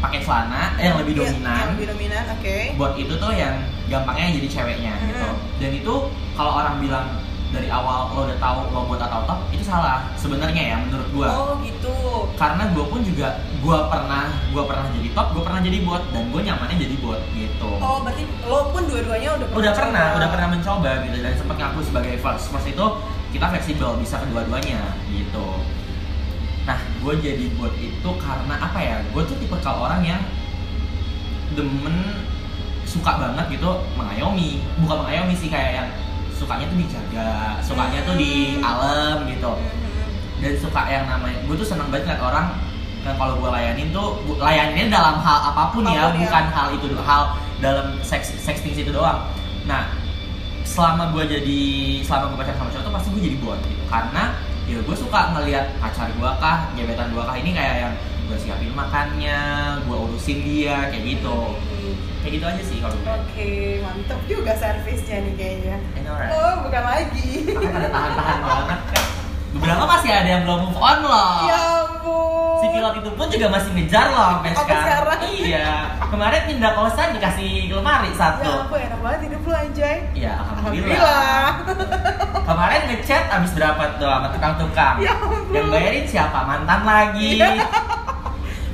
pakai 0.00 0.20
celana 0.20 0.76
eh, 0.76 0.88
yang 0.88 0.96
lebih 1.00 1.14
Iya, 1.16 1.20
dominan. 1.32 1.56
yang 1.56 1.70
lebih 1.76 1.88
dominan 1.92 2.24
oke. 2.36 2.56
Buat 2.76 2.92
itu 3.00 3.12
tuh 3.16 3.32
yang 3.32 3.54
gampangnya 3.88 4.26
jadi 4.36 4.48
ceweknya 4.50 4.92
gitu. 5.06 5.28
Mm. 5.30 5.38
dan 5.62 5.70
itu 5.72 5.94
kalau 6.36 6.52
orang 6.58 6.76
bilang 6.82 7.06
dari 7.54 7.70
awal 7.70 8.10
lo 8.12 8.26
udah 8.26 8.38
tahu 8.42 8.58
lo 8.74 8.80
buat 8.90 9.00
atau 9.00 9.22
top 9.22 9.38
itu 9.54 9.62
salah 9.62 10.10
sebenarnya 10.18 10.62
ya 10.74 10.76
menurut 10.82 11.08
gua. 11.14 11.28
Oh 11.30 11.52
gitu. 11.62 11.94
Karena 12.34 12.68
gue 12.74 12.84
pun 12.84 13.00
juga 13.06 13.40
gue 13.62 13.78
pernah 13.88 14.28
gue 14.50 14.62
pernah 14.66 14.84
jadi 14.92 15.08
top 15.14 15.28
gue 15.32 15.42
pernah 15.46 15.60
jadi 15.62 15.78
bot 15.86 16.02
dan 16.10 16.22
gue 16.34 16.40
nyamannya 16.42 16.76
jadi 16.76 16.96
bot 17.00 17.20
gitu. 17.32 17.70
Oh 17.78 18.02
berarti 18.02 18.22
lo 18.44 18.60
pun 18.74 18.82
dua-duanya 18.90 19.28
udah 19.38 19.46
pernah 19.48 19.62
udah 19.62 19.72
pernah 19.72 20.02
coba. 20.04 20.16
udah 20.18 20.28
pernah 20.28 20.48
mencoba 20.52 20.90
gitu. 21.06 21.16
Dan 21.22 21.32
sempat 21.38 21.56
ngaku 21.56 21.78
sebagai 21.86 22.14
first. 22.18 22.44
First 22.50 22.68
itu 22.68 22.86
kita 23.30 23.46
fleksibel 23.54 23.90
bisa 24.02 24.16
kedua-duanya 24.20 24.80
gitu 25.14 25.46
nah 26.66 26.78
gue 27.00 27.14
jadi 27.22 27.46
bot 27.54 27.72
itu 27.78 28.10
karena 28.18 28.54
apa 28.58 28.78
ya? 28.82 28.96
Gue 29.14 29.22
tuh 29.22 29.38
tipe 29.38 29.54
kalau 29.62 29.86
orang 29.86 30.02
yang 30.02 30.22
demen 31.54 32.26
suka 32.82 33.16
banget 33.22 33.58
gitu 33.58 33.70
mengayomi. 33.94 34.60
Bukan 34.82 35.06
mengayomi 35.06 35.34
sih 35.38 35.46
kayak 35.46 35.72
yang 35.82 35.88
sukanya 36.36 36.68
tuh 36.68 36.78
dijaga 36.78 37.30
sukanya 37.64 37.98
tuh 38.04 38.14
di 38.20 38.60
alam 38.60 39.24
gitu. 39.24 39.56
Mhm. 39.56 40.04
dan 40.36 40.52
suka 40.60 40.84
yang 40.92 41.08
namanya 41.08 41.40
gue 41.48 41.56
tuh 41.56 41.64
seneng 41.64 41.88
banget 41.88 42.12
liat 42.12 42.20
orang 42.20 42.52
kan 43.00 43.16
kalau 43.16 43.40
gue 43.40 43.48
layanin 43.48 43.88
tuh 43.88 44.20
gua 44.28 44.52
layaninnya 44.52 44.92
dalam 44.92 45.16
hal 45.24 45.38
apa 45.48 45.72
pun 45.72 45.88
ya 45.88 46.12
ya. 46.12 46.12
bukan 46.12 46.44
hal 46.52 46.68
itu 46.76 46.86
hal 47.00 47.22
dalam 47.64 47.96
seks 48.04 48.36
sexting 48.36 48.76
itu 48.76 48.92
doang. 48.92 49.24
Nah 49.64 49.88
selama 50.66 51.08
gue 51.16 51.24
jadi 51.24 51.60
selama 52.04 52.36
gue 52.36 52.38
pacaran 52.44 52.58
sama 52.58 52.70
cowok 52.74 52.84
tuh 52.84 52.92
pasti 52.92 53.08
gue 53.16 53.22
jadi 53.32 53.36
buat 53.40 53.58
gitu. 53.64 53.84
Karena 53.88 54.22
ya 54.66 54.78
gue 54.82 54.96
suka 54.98 55.30
ngelihat 55.34 55.78
pacar 55.78 56.10
gue 56.10 56.30
kah 56.42 56.58
gebetan 56.74 57.14
gue 57.14 57.22
kah. 57.22 57.36
Ini 57.38 57.50
kayak 57.54 57.76
yang 57.86 57.94
gue 58.26 58.38
siapin 58.38 58.74
makannya 58.74 59.40
gue 59.86 59.96
urusin 59.96 60.38
dia 60.42 60.90
kayak 60.90 61.04
gitu. 61.06 61.38
Kayak 62.22 62.32
gitu 62.34 62.44
aja 62.50 62.62
sih 62.66 62.78
kalau 62.82 62.96
gue 62.98 63.14
oke 63.14 63.50
mantep 63.86 64.20
juga 64.26 64.52
servisnya 64.58 65.16
nih 65.22 65.34
kayaknya. 65.38 65.76
Right? 66.02 66.30
oh 66.34 66.54
bukan 66.66 66.82
lagi. 66.82 67.30
Makanya 67.54 67.70
pada 67.70 67.88
tahan-tahan 67.94 68.38
banget. 68.42 68.80
Kan 68.90 69.04
beberapa 69.56 69.84
masih 69.88 70.10
ada 70.10 70.28
yang 70.28 70.42
belum 70.42 70.58
move 70.68 70.80
on 70.82 70.98
loh. 71.06 71.34
Ya 71.46 71.75
si 72.66 72.74
pilot 72.74 72.94
itu 72.98 73.10
pun 73.14 73.26
juga 73.30 73.46
masih 73.48 73.70
ngejar 73.72 74.06
loh 74.10 74.26
sampai 74.34 74.50
sekarang. 74.50 74.82
sekarang. 74.82 75.20
Iya. 75.46 75.70
Kemarin 76.06 76.42
pindah 76.44 76.72
kosan 76.74 77.08
dikasih 77.14 77.48
lemari 77.70 78.10
ya 78.10 78.18
satu. 78.18 78.50
ampun 78.66 78.78
enak 78.80 78.98
banget 78.98 79.20
hidup 79.30 79.40
lu 79.42 79.54
anjay 79.54 79.96
Iya, 80.12 80.34
alhamdulillah. 80.34 81.46
alhamdulillah 81.62 82.44
Kemarin 82.46 82.80
ngechat 82.90 83.22
abis 83.28 83.50
berapa 83.54 83.82
tuh 83.98 84.06
sama 84.06 84.28
tukang-tukang. 84.30 84.94
Ya 84.98 85.12
ampun. 85.14 85.54
Yang 85.54 85.66
bayarin 85.70 86.04
siapa? 86.06 86.38
Mantan 86.42 86.80
lagi. 86.82 87.38
Iya. 87.38 87.94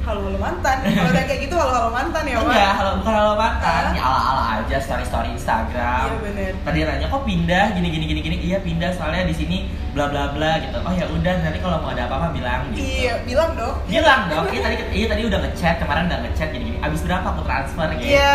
Halo 0.03 0.21
halo 0.21 0.35
mantan 0.37 0.77
kalau 0.83 1.11
udah 1.11 1.25
kayak 1.25 1.41
gitu 1.43 1.55
halo 1.55 1.73
halo 1.73 1.91
mantan 1.91 2.23
ya 2.25 2.37
Enggak, 2.37 2.73
halo 2.75 2.91
bukan 2.99 3.13
halo 3.15 3.33
mantan. 3.35 3.83
Hah? 3.83 3.95
Ya 3.95 4.03
ala-ala 4.03 4.43
aja 4.59 4.77
story-story 4.79 5.29
Instagram. 5.33 6.03
iya 6.05 6.17
bener 6.19 6.53
Tadi 6.61 6.79
nanya 6.83 7.07
kok 7.07 7.23
pindah 7.23 7.65
gini 7.73 7.89
gini 7.89 8.05
gini 8.05 8.21
gini. 8.21 8.37
Iya 8.43 8.59
pindah 8.61 8.91
soalnya 8.93 9.23
di 9.25 9.33
sini 9.33 9.57
bla 9.93 10.11
bla 10.11 10.31
bla 10.31 10.59
gitu. 10.59 10.75
Oh 10.77 10.91
ya 10.91 11.07
udah 11.07 11.35
nanti 11.39 11.59
kalau 11.59 11.79
mau 11.79 11.91
ada 11.91 12.05
apa-apa 12.05 12.29
bilang 12.31 12.67
gitu. 12.71 12.83
iya 12.83 13.15
bilang 13.23 13.55
dong 13.55 13.75
bilang 13.87 14.21
dong 14.27 14.45
iya 14.51 14.61
tadi 14.61 14.75
iya 14.91 15.07
tadi 15.07 15.23
udah 15.25 15.39
ngechat 15.41 15.75
kemarin 15.79 16.05
udah 16.07 16.19
ngechat 16.21 16.49
gini 16.51 16.65
gini 16.67 16.79
abis 16.81 17.01
berapa 17.03 17.27
aku 17.29 17.43
transfer 17.43 17.87
gitu 17.95 18.11
Iya. 18.11 18.33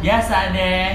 biasa 0.00 0.34
deh 0.50 0.88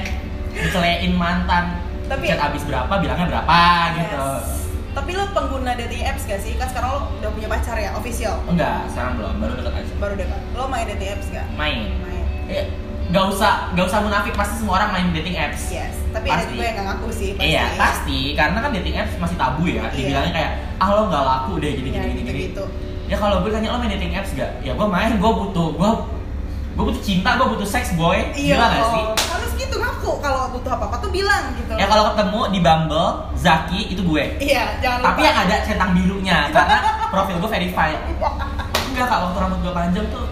dicelein 0.53 1.13
mantan 1.13 1.65
Tapi- 2.07 2.25
chat 2.25 2.39
abis 2.39 2.63
berapa 2.63 2.93
bilangnya 2.95 3.27
berapa 3.29 3.59
gitu 3.95 4.15
Yes. 4.15 4.64
Tapi 4.95 5.11
lo 5.11 5.27
pengguna 5.29 5.75
dating 5.75 6.01
apps 6.01 6.23
gak 6.23 6.39
sih? 6.39 6.55
Kan 6.55 6.67
sekarang 6.67 6.89
lo 6.89 6.99
udah 7.13 7.29
punya 7.29 7.47
pacar 7.47 7.75
ya, 7.75 7.91
official 7.93 8.39
enggak 8.47 8.87
sekarang 8.89 9.11
belum 9.15 9.33
baru 9.37 9.53
deket 9.59 9.73
aja 9.75 9.93
Baru 9.97 10.13
dekat 10.15 10.39
Lo 10.51 10.65
main 10.65 10.85
dating 10.87 11.09
apps 11.11 11.27
gak? 11.29 11.45
main 11.53 11.79
Main 11.99 12.23
eh, 12.47 12.65
gak 13.05 13.25
usah 13.27 13.53
gak 13.71 13.85
usah 13.85 13.99
munafik 13.99 14.33
pasti 14.33 14.55
semua 14.57 14.73
orang 14.77 14.89
main 14.91 15.07
dating 15.11 15.35
apps 15.35 15.67
Yes 15.69 15.93
Tapi 16.09 16.25
ada 16.25 16.41
Pasti. 16.41 16.49
juga 16.49 16.63
yang 16.63 16.75
gak 16.75 16.87
ngaku 16.89 17.07
sih 17.11 17.29
pasti. 17.33 17.45
Iya 17.45 17.65
pasti 17.75 18.19
karena 18.33 18.57
kan 18.57 18.71
dating 18.71 18.95
apps 18.95 19.13
masih 19.15 19.35
tabu 19.35 19.63
ya 19.65 19.83
Iya. 19.83 19.87
dibilangnya 19.91 20.31
kayak 20.33 20.51
ah 20.77 20.89
lo 20.89 21.01
gak 21.07 21.23
laku 21.23 21.53
deh 21.57 21.71
gini 21.73 21.89
Ya 21.89 21.99
gini 22.01 22.01
gini 22.01 22.15
gini 22.15 22.23
gitu-gitu 22.23 22.63
ya 23.05 23.15
kalau 23.15 23.35
gue 23.39 23.51
tanya 23.51 23.69
lo 23.69 23.77
main 23.77 23.91
dating 23.91 24.13
apps 24.13 24.31
gak 24.31 24.51
ya 24.59 24.71
gue 24.71 24.87
main 24.87 25.11
gue 25.13 25.31
butuh 25.35 25.67
gue 25.71 25.91
gue 26.75 26.83
butuh 26.83 26.99
cinta 26.99 27.39
gue 27.39 27.47
butuh 27.47 27.63
seks 27.63 27.95
boy 27.95 28.19
Iya 28.35 28.59
Gila 28.59 28.65
gak 28.67 28.83
sih 28.91 29.03
oh, 29.07 29.15
Harus 29.31 29.51
gitu 29.55 29.75
ngaku 29.79 30.11
Kalau 30.19 30.51
butuh 30.51 30.71
apa-apa 30.75 30.95
tuh 30.99 31.07
bilang 31.09 31.55
gitu 31.55 31.71
Ya 31.75 31.87
kalau 31.87 32.11
ketemu 32.11 32.41
di 32.51 32.59
Bumble, 32.59 33.09
Zaki 33.35 33.81
itu 33.91 34.01
gue. 34.03 34.23
Iya 34.39 34.79
jangan 34.79 34.99
lupa 34.99 35.07
Tapi 35.11 35.21
yang 35.23 35.37
ada 35.37 35.55
centang 35.63 35.91
birunya 35.91 36.37
karena 36.51 36.77
profil 37.13 37.35
gue 37.39 37.51
verified. 37.51 37.99
Enggak 38.91 39.05
kak, 39.07 39.19
waktu 39.21 39.37
rambut 39.39 39.59
gue 39.59 39.73
panjang 39.73 40.07
tuh 40.07 40.23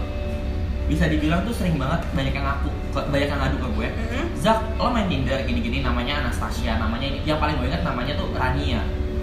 bisa 0.84 1.08
dibilang 1.08 1.44
tuh 1.44 1.52
sering 1.52 1.80
banget 1.80 2.00
banyak 2.12 2.32
yang 2.32 2.44
ngaku, 2.44 2.68
banyak 3.08 3.28
yang 3.28 3.40
ngadu 3.40 3.56
ke 3.56 3.68
gue. 3.72 3.88
Mhm. 3.88 4.24
Zak, 4.36 4.56
lo 4.76 4.88
main 4.88 5.08
Tinder 5.08 5.40
gini-gini 5.44 5.80
namanya 5.80 6.24
Anastasia, 6.24 6.76
namanya 6.76 7.08
ini. 7.08 7.18
Yang 7.24 7.38
paling 7.40 7.56
gue 7.56 7.66
ingat 7.68 7.82
namanya 7.84 8.12
tuh 8.16 8.28
Rania. 8.32 8.80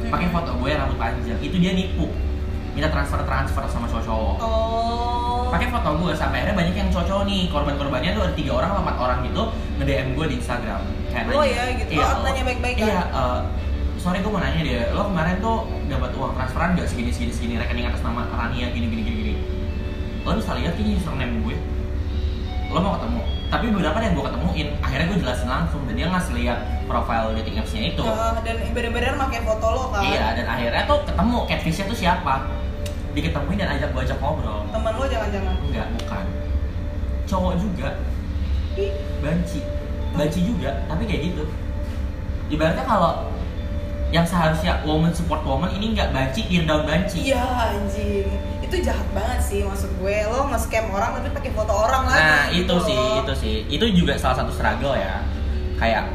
Pakai 0.10 0.27
Mhm. 0.29 0.34
foto 0.34 0.51
gue 0.57 0.69
rambut 0.73 0.97
panjang. 0.97 1.38
Itu 1.38 1.57
dia 1.57 1.73
nipu. 1.73 2.10
Minta 2.73 2.89
transfer-transfer 2.89 3.65
sama 3.65 3.86
cowok-cowok. 3.86 4.36
Oh 4.41 5.40
Pakai 5.51 5.67
foto 5.67 5.89
gue 5.99 6.11
sampai 6.15 6.37
akhirnya 6.41 6.55
banyak 6.55 6.75
yang 6.75 6.89
cowok 6.89 7.23
nih. 7.27 7.51
Korban-korbannya 7.51 8.11
tuh 8.15 8.23
ada 8.23 8.33
tiga 8.33 8.51
orang 8.55 8.69
atau 8.71 8.81
empat 8.81 8.97
orang 8.97 9.17
gitu 9.27 9.43
nge-DM 9.77 10.07
gue 10.15 10.25
di 10.31 10.35
Instagram. 10.39 10.81
Kayak 11.11 11.23
Oh 11.27 11.43
nanya, 11.43 11.51
ya 11.51 11.63
gitu 11.75 11.91
Iya, 11.91 12.05
Oh 12.07 12.23
nanya 12.23 12.43
baik-baik? 12.47 12.75
Iya, 12.79 12.99
eh, 13.03 13.39
sorry 13.99 14.17
gue 14.23 14.31
mau 14.31 14.39
nanya 14.39 14.61
deh, 14.63 14.95
lo 14.95 15.03
kemarin 15.05 15.35
tuh 15.43 15.57
dapat 15.85 16.09
uang 16.15 16.33
transferan 16.33 16.73
gak 16.73 16.87
segini 16.87 17.11
segini 17.11 17.33
segini 17.35 17.53
rekening 17.59 17.85
atas 17.85 17.99
nama 17.99 18.23
Rania 18.31 18.71
gini 18.71 18.87
gini 18.87 19.01
gini 19.03 19.17
gini. 19.19 19.33
Lo 20.23 20.39
bisa 20.39 20.55
lihat 20.55 20.73
ini 20.79 20.95
username 20.95 21.43
gue. 21.43 21.57
Lo 22.71 22.79
mau 22.79 22.95
ketemu? 22.95 23.21
Tapi 23.51 23.65
beberapa 23.67 23.97
yang 23.99 24.13
gue 24.15 24.23
ketemuin, 24.23 24.67
akhirnya 24.79 25.05
gue 25.11 25.17
jelasin 25.19 25.49
langsung 25.51 25.83
dan 25.83 25.93
dia 25.99 26.07
ngasih 26.07 26.33
lihat 26.39 26.59
profile 26.87 27.35
dating 27.35 27.59
apps-nya 27.59 27.91
itu. 27.91 27.99
Eh, 27.99 28.33
Dan 28.47 28.55
bener-bener 28.71 29.19
pakai 29.19 29.39
foto 29.43 29.67
lo 29.67 29.83
kan 29.91 29.99
Iya, 30.07 30.39
dan 30.39 30.47
akhirnya 30.47 30.83
tuh 30.87 31.03
ketemu 31.03 31.37
catfish-nya 31.51 31.85
tuh 31.91 31.97
siapa? 31.99 32.35
Diketemuin 33.12 33.60
dan 33.60 33.69
ajak 33.76 33.89
gue 33.91 34.02
ajak 34.08 34.17
ngobrol. 34.24 34.63
Temen 34.71 34.93
lo 34.95 35.06
jangan-jangan 35.08 35.56
Enggak, 35.67 35.88
bukan. 36.00 36.26
Cowok 37.28 37.54
juga, 37.60 37.89
banci. 39.19 39.60
Banci 40.12 40.39
juga, 40.43 40.71
tapi 40.88 41.04
kayak 41.08 41.21
gitu. 41.32 41.43
Ibaratnya 42.52 42.84
kalau 42.84 43.32
yang 44.12 44.28
seharusnya 44.28 44.84
woman 44.84 45.15
support 45.15 45.39
woman 45.47 45.71
ini 45.71 45.95
nggak 45.95 46.12
banci, 46.12 46.43
tear 46.52 46.67
down 46.67 46.84
banci. 46.84 47.32
Iya 47.32 47.47
anjing 47.47 48.28
Itu 48.60 48.76
jahat 48.84 49.08
banget 49.15 49.39
sih 49.39 49.63
maksud 49.63 49.88
gue 50.04 50.15
Lo 50.28 50.52
nge-scam 50.52 50.91
orang 50.91 51.15
tapi 51.24 51.32
pakai 51.32 51.52
foto 51.56 51.71
orang 51.71 52.12
lagi 52.12 52.19
Nah 52.19 52.43
itu 52.52 52.67
gitu 52.67 52.76
sih, 52.91 53.00
loh. 53.00 53.24
itu 53.24 53.34
sih, 53.39 53.56
itu 53.71 53.86
juga 53.95 54.19
salah 54.19 54.43
satu 54.43 54.52
struggle 54.52 55.00
ya. 55.00 55.24
Kayak 55.80 56.12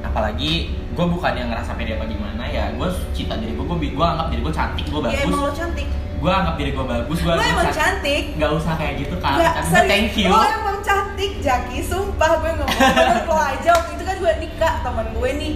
apalagi 0.00 0.72
gue 0.96 1.06
bukan 1.06 1.32
yang 1.36 1.52
ngerasa 1.52 1.76
pede 1.76 2.00
apa 2.00 2.08
gimana 2.08 2.44
ya, 2.48 2.72
gue 2.72 2.88
cinta 3.12 3.36
diri 3.36 3.52
gue, 3.52 3.64
gue, 3.68 3.76
gue 3.92 4.06
anggap 4.08 4.26
diri 4.32 4.40
gue 4.40 4.54
cantik, 4.56 4.86
gue 4.88 5.00
Iya 5.00 5.08
bagus, 5.12 5.28
emang 5.28 5.42
lo 5.44 5.52
cantik 5.52 5.88
gue 6.20 6.28
anggap 6.28 6.54
diri 6.60 6.70
gue 6.76 6.84
bagus, 6.84 7.18
gue 7.24 7.32
emang 7.32 7.72
cantik 7.72 8.24
Gak 8.36 8.52
usah 8.52 8.72
kayak 8.76 8.94
gitu 9.00 9.16
kan, 9.24 9.40
Nggak, 9.40 9.54
tapi 9.56 9.88
thank 9.88 10.12
you. 10.20 10.28
Lo 10.28 10.44
emang 10.44 10.78
cantik, 10.84 11.32
Jaki. 11.40 11.80
Sumpah 11.80 12.44
gue 12.44 12.50
ngomong 12.60 12.76
bener 12.76 13.24
lo 13.24 13.36
aja 13.40 13.70
waktu 13.72 13.90
itu 13.96 14.04
kan 14.04 14.16
gue 14.20 14.32
nikah 14.44 14.74
teman 14.84 15.06
gue 15.16 15.30
nih. 15.40 15.54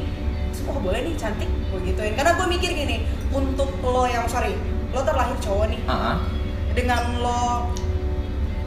Sumpah 0.56 0.76
boleh 0.80 1.00
nih 1.04 1.14
cantik 1.20 1.50
gue 1.52 1.80
gituin. 1.84 2.16
Karena 2.16 2.32
gue 2.40 2.46
mikir 2.48 2.72
gini, 2.72 3.04
untuk 3.28 3.76
lo 3.84 4.08
yang 4.08 4.24
sorry, 4.24 4.56
lo 4.96 5.04
terlahir 5.04 5.36
cowok 5.44 5.68
nih. 5.68 5.80
Heeh. 5.84 6.16
Dengan 6.72 7.02
lo 7.20 7.68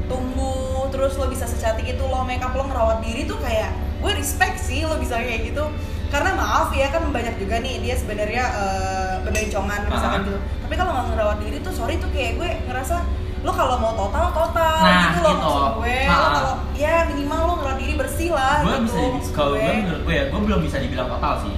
tumbuh 0.07 0.87
terus 0.93 1.19
lo 1.19 1.27
bisa 1.27 1.43
secantik 1.43 1.83
itu 1.83 2.03
lo 2.05 2.23
make 2.23 2.39
up 2.39 2.55
lo 2.55 2.63
ngerawat 2.63 3.03
diri 3.03 3.27
tuh 3.27 3.35
kayak 3.43 3.75
gue 3.99 4.11
respect 4.15 4.55
sih 4.61 4.87
lo 4.87 4.95
bisa 4.95 5.19
kayak 5.19 5.51
gitu 5.51 5.67
karena 6.07 6.31
maaf 6.33 6.71
ya 6.71 6.87
kan 6.87 7.03
banyak 7.07 7.35
juga 7.35 7.55
nih 7.57 7.79
dia 7.79 7.95
sebenarnya 7.95 8.43
eh, 8.47 9.13
bebencongan 9.21 9.79
misalkan 9.85 10.19
Ah. 10.19 10.25
gitu 10.25 10.37
tapi 10.61 10.73
kalau 10.75 10.91
nggak 10.91 11.05
ngerawat 11.09 11.37
diri 11.39 11.57
tuh 11.59 11.71
sorry 11.71 11.95
tuh 11.97 12.09
kayak 12.09 12.31
gue 12.35 12.49
ngerasa 12.65 12.95
lo 13.37 13.51
kalau 13.51 13.77
mau 13.77 13.93
total 13.93 14.31
total 14.31 14.81
Nah, 14.81 14.99
gitu 15.05 15.19
loh 15.19 15.31
gitu. 15.31 15.43
maksud 15.43 15.73
gue 15.77 15.95
lo 16.01 16.13
Ah. 16.13 16.31
kalau 16.33 16.53
ya 16.73 16.93
minimal 17.05 17.39
lo 17.39 17.53
ngerawat 17.55 17.77
diri 17.77 17.93
bersih 17.95 18.29
lah 18.31 18.55
gue 18.59 18.71
gitu, 18.73 18.83
bisa 18.83 18.97
kalau 19.31 19.53
gue 19.53 19.73
menurut 19.77 20.01
gue 20.01 20.13
ya 20.13 20.25
gue 20.27 20.39
belum 20.41 20.59
bisa 20.61 20.77
dibilang 20.77 21.07
total 21.07 21.33
sih 21.39 21.53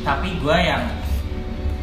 tapi 0.00 0.28
gue 0.36 0.56
yang 0.56 0.82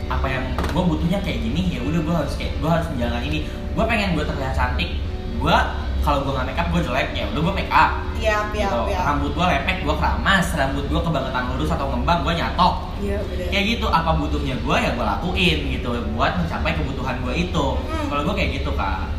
apa 0.06 0.28
yang 0.28 0.44
gue 0.56 0.84
butuhnya 0.86 1.20
kayak 1.20 1.40
gini 1.42 1.62
ya 1.70 1.82
udah 1.82 2.00
gue 2.02 2.16
harus 2.18 2.34
kayak 2.34 2.54
gue 2.58 2.70
harus 2.70 2.88
menjalankan 2.90 3.24
ini 3.24 3.40
gue 3.48 3.84
pengen 3.84 4.10
gue 4.14 4.24
terlihat 4.24 4.54
cantik 4.54 4.90
gue 5.36 5.58
kalau 6.04 6.20
gue 6.22 6.32
nggak 6.32 6.46
make 6.46 6.60
up 6.60 6.68
gue 6.70 6.82
jelek 6.82 7.08
ya 7.12 7.24
udah 7.28 7.42
gue 7.42 7.56
make 7.56 7.74
up 7.74 7.92
Iya, 8.14 8.40
iya, 8.50 8.68
gitu. 8.68 8.80
iya. 8.88 9.00
rambut 9.04 9.32
gue 9.32 9.46
lepek 9.46 9.78
gue 9.82 9.96
keramas 9.96 10.46
rambut 10.54 10.86
gue 10.86 11.02
kebangetan 11.02 11.44
lurus 11.50 11.70
atau 11.70 11.88
ngembang 11.90 12.20
gue 12.22 12.34
nyatok 12.34 12.74
Iya, 12.98 13.18
bener. 13.22 13.48
kayak 13.50 13.66
gitu 13.70 13.86
apa 13.90 14.12
butuhnya 14.14 14.56
gue 14.58 14.76
ya 14.78 14.90
gue 14.92 15.06
lakuin 15.06 15.60
gitu 15.72 15.88
buat 16.14 16.32
mencapai 16.38 16.72
kebutuhan 16.74 17.16
gue 17.20 17.34
itu 17.42 17.66
Hmm. 17.76 18.08
kalau 18.08 18.22
gue 18.24 18.34
kayak 18.34 18.52
gitu 18.58 18.72
kak 18.74 19.12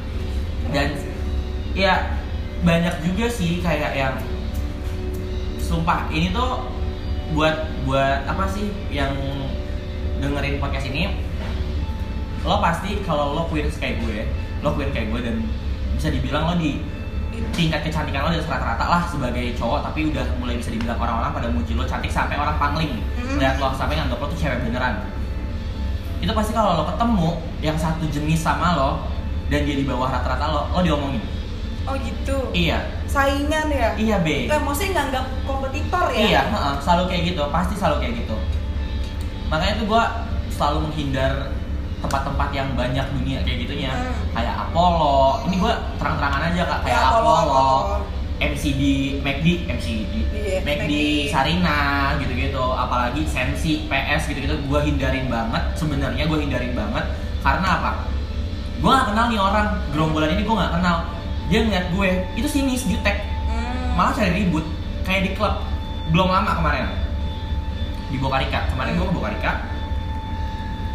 dan 0.70 0.88
ya 1.72 1.92
banyak 2.60 2.94
juga 3.02 3.26
sih 3.28 3.60
kayak 3.60 3.92
yang 3.92 4.14
sumpah 5.58 6.08
ini 6.08 6.30
tuh 6.30 6.64
buat 7.30 7.56
buat 7.82 8.24
apa 8.24 8.44
sih 8.46 8.72
yang 8.88 9.12
dengerin 10.16 10.56
podcast 10.56 10.86
ini 10.86 11.12
lo 12.40 12.60
pasti 12.60 13.00
kalau 13.02 13.32
lo 13.32 13.42
queer 13.46 13.68
kayak 13.70 14.00
gue 14.00 14.28
lo 14.60 14.72
queer 14.72 14.92
kayak 14.92 15.08
gue 15.10 15.20
dan 15.22 15.36
bisa 15.94 16.08
dibilang 16.08 16.44
lo 16.46 16.54
di 16.54 16.82
tingkat 17.50 17.82
kecantikan 17.82 18.24
lo 18.24 18.30
di 18.30 18.38
rata-rata 18.38 18.84
lah 18.84 19.02
sebagai 19.04 19.54
cowok 19.54 19.82
tapi 19.82 20.06
udah 20.08 20.22
mulai 20.36 20.54
bisa 20.54 20.70
dibilang 20.70 20.94
orang-orang 20.96 21.32
pada 21.32 21.48
muji 21.48 21.72
lo 21.72 21.82
cantik 21.82 22.08
sampai 22.08 22.34
orang 22.34 22.54
pangling 22.54 22.98
Mhm. 23.14 23.38
lihat 23.38 23.58
lo 23.58 23.70
sampai 23.72 23.94
nganggap 23.94 24.18
lo 24.18 24.26
tuh 24.26 24.38
cewek 24.38 24.62
beneran 24.62 25.02
itu 26.18 26.30
pasti 26.30 26.52
kalau 26.52 26.78
lo 26.78 26.84
ketemu 26.86 27.28
yang 27.60 27.76
satu 27.76 28.04
jenis 28.06 28.38
sama 28.38 28.74
lo 28.74 28.90
dan 29.46 29.62
dia 29.62 29.74
di 29.74 29.84
bawah 29.84 30.08
rata-rata 30.08 30.44
lo 30.46 30.62
lo 30.68 30.80
diomongin 30.80 31.22
Oh 31.84 31.92
gitu. 32.00 32.48
iya 32.50 32.80
Saingan 33.04 33.68
ya. 33.68 33.92
iya 33.94 34.16
be 34.18 34.48
Kayak 34.48 34.64
maksudnya 34.64 34.90
nganggap 34.96 35.24
kompetitor 35.44 36.08
ya. 36.10 36.24
Iya, 36.24 36.40
selalu 36.80 37.02
kayak 37.06 37.22
gitu, 37.28 37.42
pasti 37.52 37.76
selalu 37.76 37.96
kayak 38.00 38.14
gitu. 38.24 38.36
Makanya 39.52 39.74
tuh 39.76 39.86
gue 39.86 40.04
selalu 40.48 40.78
menghindar 40.88 41.52
tempat-tempat 42.04 42.48
yang 42.52 42.68
banyak 42.74 43.06
dunia 43.10 43.38
kayak 43.40 43.58
gitunya, 43.60 43.90
Hmm. 43.90 44.12
kayak 44.32 44.54
Apollo. 44.60 45.48
Ini 45.48 45.54
gue 45.56 45.72
terang-terangan 45.96 46.40
aja 46.46 46.62
kak, 46.62 46.78
kayak 46.84 46.92
Ya, 46.92 47.00
Apollo, 47.08 47.32
Apollo. 47.34 47.68
MCD, 48.34 48.82
McD, 49.22 49.46
MCD, 49.70 50.14
Iya, 50.28 50.58
McD, 50.60 50.84
McD. 50.84 50.92
Sarina, 51.30 51.78
gitu-gitu. 52.18 52.60
Apalagi 52.66 53.22
Sensi, 53.24 53.86
PS, 53.86 54.28
gitu-gitu. 54.28 54.58
Gue 54.66 54.80
hindarin 54.82 55.30
banget. 55.30 55.62
Sebenarnya 55.74 56.26
gue 56.26 56.38
hindarin 56.38 56.74
banget 56.74 57.04
karena 57.40 57.68
apa? 57.72 57.90
Gue 58.76 58.90
gak 58.90 59.06
kenal 59.08 59.26
nih 59.28 59.38
orang 59.38 59.66
gerombolan 59.88 60.30
ini 60.30 60.42
gue 60.42 60.54
gak 60.54 60.72
kenal. 60.72 60.96
Dia 61.46 61.58
ngeliat 61.62 61.86
gue 61.88 62.08
itu 62.34 62.48
sinis, 62.50 62.84
jutek 62.84 63.22
Hmm. 63.46 63.94
malah 63.94 64.12
cari 64.12 64.34
ribut 64.34 64.66
kayak 65.02 65.22
di 65.22 65.30
klub 65.32 65.60
belum 66.06 66.26
lama 66.26 66.52
kemarin 66.54 66.84
di 68.06 68.16
Bokarika 68.16 68.66
kemarin 68.66 68.94
gue 68.94 69.04
ke 69.04 69.14
Bokarika 69.14 69.52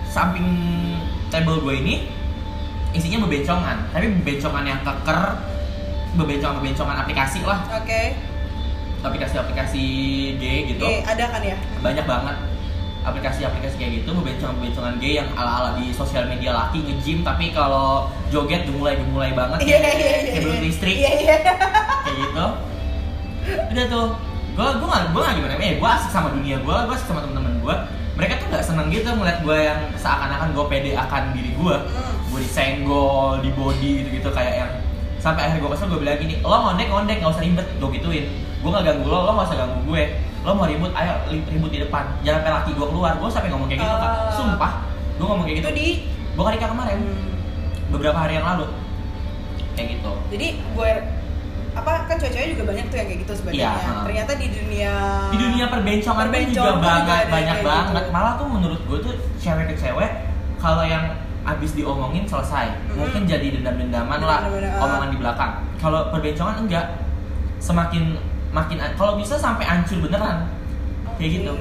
samping 0.10 0.48
table 1.30 1.62
gue 1.62 1.76
ini 1.78 1.95
isinya 2.91 3.24
bebencongan. 3.24 3.93
Tapi 3.93 4.06
bebencongan 4.22 4.65
yang 4.65 4.82
keker 4.82 5.22
bebencongan-bebencongan 6.17 7.06
aplikasi 7.06 7.45
lah. 7.45 7.62
Oke. 7.78 8.17
aplikasi-aplikasi 9.00 9.84
gay 10.43 10.67
gitu. 10.76 10.84
Oke, 10.84 11.08
ada 11.08 11.32
kan 11.32 11.39
ya? 11.39 11.56
banyak 11.80 12.04
banget 12.04 12.36
aplikasi-aplikasi 13.00 13.80
kayak 13.80 13.91
gitu 14.04 14.12
bebencongan-bebencongan 14.12 15.00
gay 15.00 15.24
yang 15.24 15.30
ala-ala 15.39 15.80
di 15.80 15.95
sosial 15.95 16.28
media 16.28 16.52
laki 16.52 16.84
nge-gym 16.84 17.24
tapi 17.24 17.56
kalau 17.56 18.12
joget 18.28 18.67
gemulai-gemulai 18.67 19.32
banget 19.32 19.63
Iya, 19.63 19.78
kayak, 19.80 19.95
iya, 19.95 20.10
iya. 20.12 20.32
kayak 20.36 20.43
belum 20.43 20.60
listrik. 20.67 20.95
Iya, 21.00 21.12
iya. 21.15 21.38
kayak 22.04 22.17
gitu. 22.19 22.45
Udah 23.72 23.86
tuh. 23.88 24.08
Gue 24.60 24.67
gue 24.67 24.88
gak 24.91 25.04
gue 25.15 25.22
gak 25.24 25.36
gimana. 25.39 25.54
Eh 25.63 25.74
gue 25.80 25.89
asik 25.95 26.12
sama 26.12 26.28
dunia 26.36 26.58
gue 26.60 26.76
gue 26.76 26.95
asik 27.00 27.08
sama 27.08 27.19
temen-temen 27.24 27.54
gue 27.63 27.76
mereka 28.19 28.36
tuh 28.36 28.47
nggak 28.51 28.65
seneng 28.67 28.91
gitu 28.91 29.08
ngeliat 29.08 29.39
gue 29.39 29.58
yang 29.58 29.79
seakan-akan 29.95 30.51
gue 30.51 30.65
pede 30.67 30.91
akan 30.91 31.32
diri 31.32 31.55
gue 31.55 31.75
Hmm. 31.88 32.15
gue 32.29 32.39
disenggol 32.43 33.39
di 33.39 33.49
body 33.55 33.91
gitu 34.03 34.10
gitu 34.19 34.29
kayak 34.29 34.53
yang 34.60 34.71
sampai 35.17 35.47
akhirnya 35.47 35.63
gue 35.63 35.71
kesel 35.71 35.88
gue 35.88 35.99
bilang 35.99 36.19
gini 36.19 36.36
lo 36.39 36.58
ngondek 36.62 36.88
ngondek 36.88 37.15
nggak 37.19 37.32
usah 37.32 37.43
ribet. 37.43 37.67
Gue 37.79 37.89
gituin. 37.95 38.25
Gue 38.60 38.69
nggak 38.69 38.86
ganggu 38.86 39.08
lo 39.08 39.19
lo 39.23 39.32
nggak 39.34 39.47
usah 39.49 39.58
ganggu 39.58 39.79
gue. 39.88 40.03
Lo 40.43 40.51
mau 40.51 40.67
ribut 40.67 40.91
ayo 40.95 41.13
ribut 41.32 41.71
di 41.71 41.79
depan. 41.79 42.03
Jangan 42.21 42.39
sampai 42.43 42.51
laki 42.60 42.71
gue 42.75 42.88
keluar. 42.88 43.12
Gue 43.15 43.29
sampai 43.32 43.49
ngomong 43.49 43.67
kayak 43.67 43.82
gitu 43.84 43.95
kak. 43.95 44.12
Ah. 44.12 44.32
sumpah 44.36 44.71
gue 45.15 45.25
ngomong 45.27 45.45
kayak 45.47 45.58
gitu 45.60 45.69
Itu 45.71 45.75
di 45.75 45.88
gue 46.36 46.43
Karika 46.43 46.67
kemarin. 46.69 46.99
Hmm. 46.99 47.32
beberapa 47.89 48.17
hari 48.19 48.34
yang 48.36 48.47
lalu. 48.47 48.65
Kayak 49.75 49.88
gitu. 49.99 50.12
Jadi 50.32 50.47
gue 50.60 50.91
apa 51.77 51.91
kan 52.10 52.15
cewek-cewek 52.17 52.58
juga 52.58 52.63
banyak 52.73 52.86
tuh 52.89 52.97
yang 52.97 53.08
kayak 53.08 53.19
gitu 53.23 53.34
sebenarnya. 53.38 53.62
Iya, 53.62 53.71
ha. 53.73 53.91
Ternyata 54.10 54.32
di 54.36 54.47
dunia 54.49 54.93
di 55.29 55.38
dunia 55.38 55.65
perbencongan 55.69 56.25
pun 56.27 56.34
juga 56.34 56.41
Perbencongan 56.41 56.73
juga 56.73 56.82
banget 56.82 57.25
banyak 57.29 57.58
kayak 57.62 57.69
banget 57.69 58.03
gitu. 58.05 58.13
malah 58.13 58.34
tuh 58.36 58.47
menurut 58.49 58.82
gue 58.84 58.99
tuh 59.05 59.13
cewek 59.38 59.65
ke 59.69 59.75
cewek 59.77 60.12
kalau 60.60 60.84
yang 60.84 61.05
abis 61.47 61.71
diomongin 61.73 62.27
selesai 62.27 62.67
Mm-mm. 62.69 62.99
mungkin 62.99 63.23
jadi 63.25 63.47
dendam-dendaman 63.58 64.19
lah 64.21 64.45
ah. 64.45 64.84
omongan 64.86 65.10
di 65.15 65.17
belakang 65.17 65.51
kalau 65.79 66.12
perbencongan 66.12 66.67
enggak 66.67 66.86
semakin 67.58 68.19
makin 68.51 68.77
kalau 68.99 69.15
bisa 69.17 69.39
sampai 69.39 69.65
hancur 69.65 70.03
beneran 70.03 70.49
kayak 71.17 71.41
gitu 71.41 71.53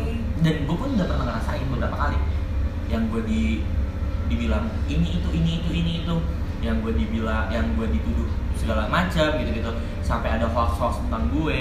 dan 0.42 0.55
gue 0.66 0.77
pun 0.77 0.88
udah 0.94 1.07
pernah 1.07 1.25
ngerasain 1.35 1.66
beberapa 1.71 1.97
kali 1.99 2.18
yang 2.88 3.03
gue 3.11 3.23
di 3.27 3.42
dibilang 4.29 4.66
ini 4.87 5.18
itu 5.18 5.29
ini 5.33 5.51
itu 5.62 5.71
ini 5.73 5.92
itu 6.05 6.16
yang 6.61 6.83
gue 6.83 6.92
dibilang 6.94 7.49
yang 7.49 7.66
gue 7.79 7.87
dituduh 7.90 8.29
segala 8.59 8.85
macam 8.87 9.29
gitu 9.37 9.51
gitu 9.53 9.71
sampai 10.01 10.29
ada 10.33 10.47
hoax 10.47 10.71
hoax 10.75 10.94
tentang 11.01 11.31
gue 11.31 11.59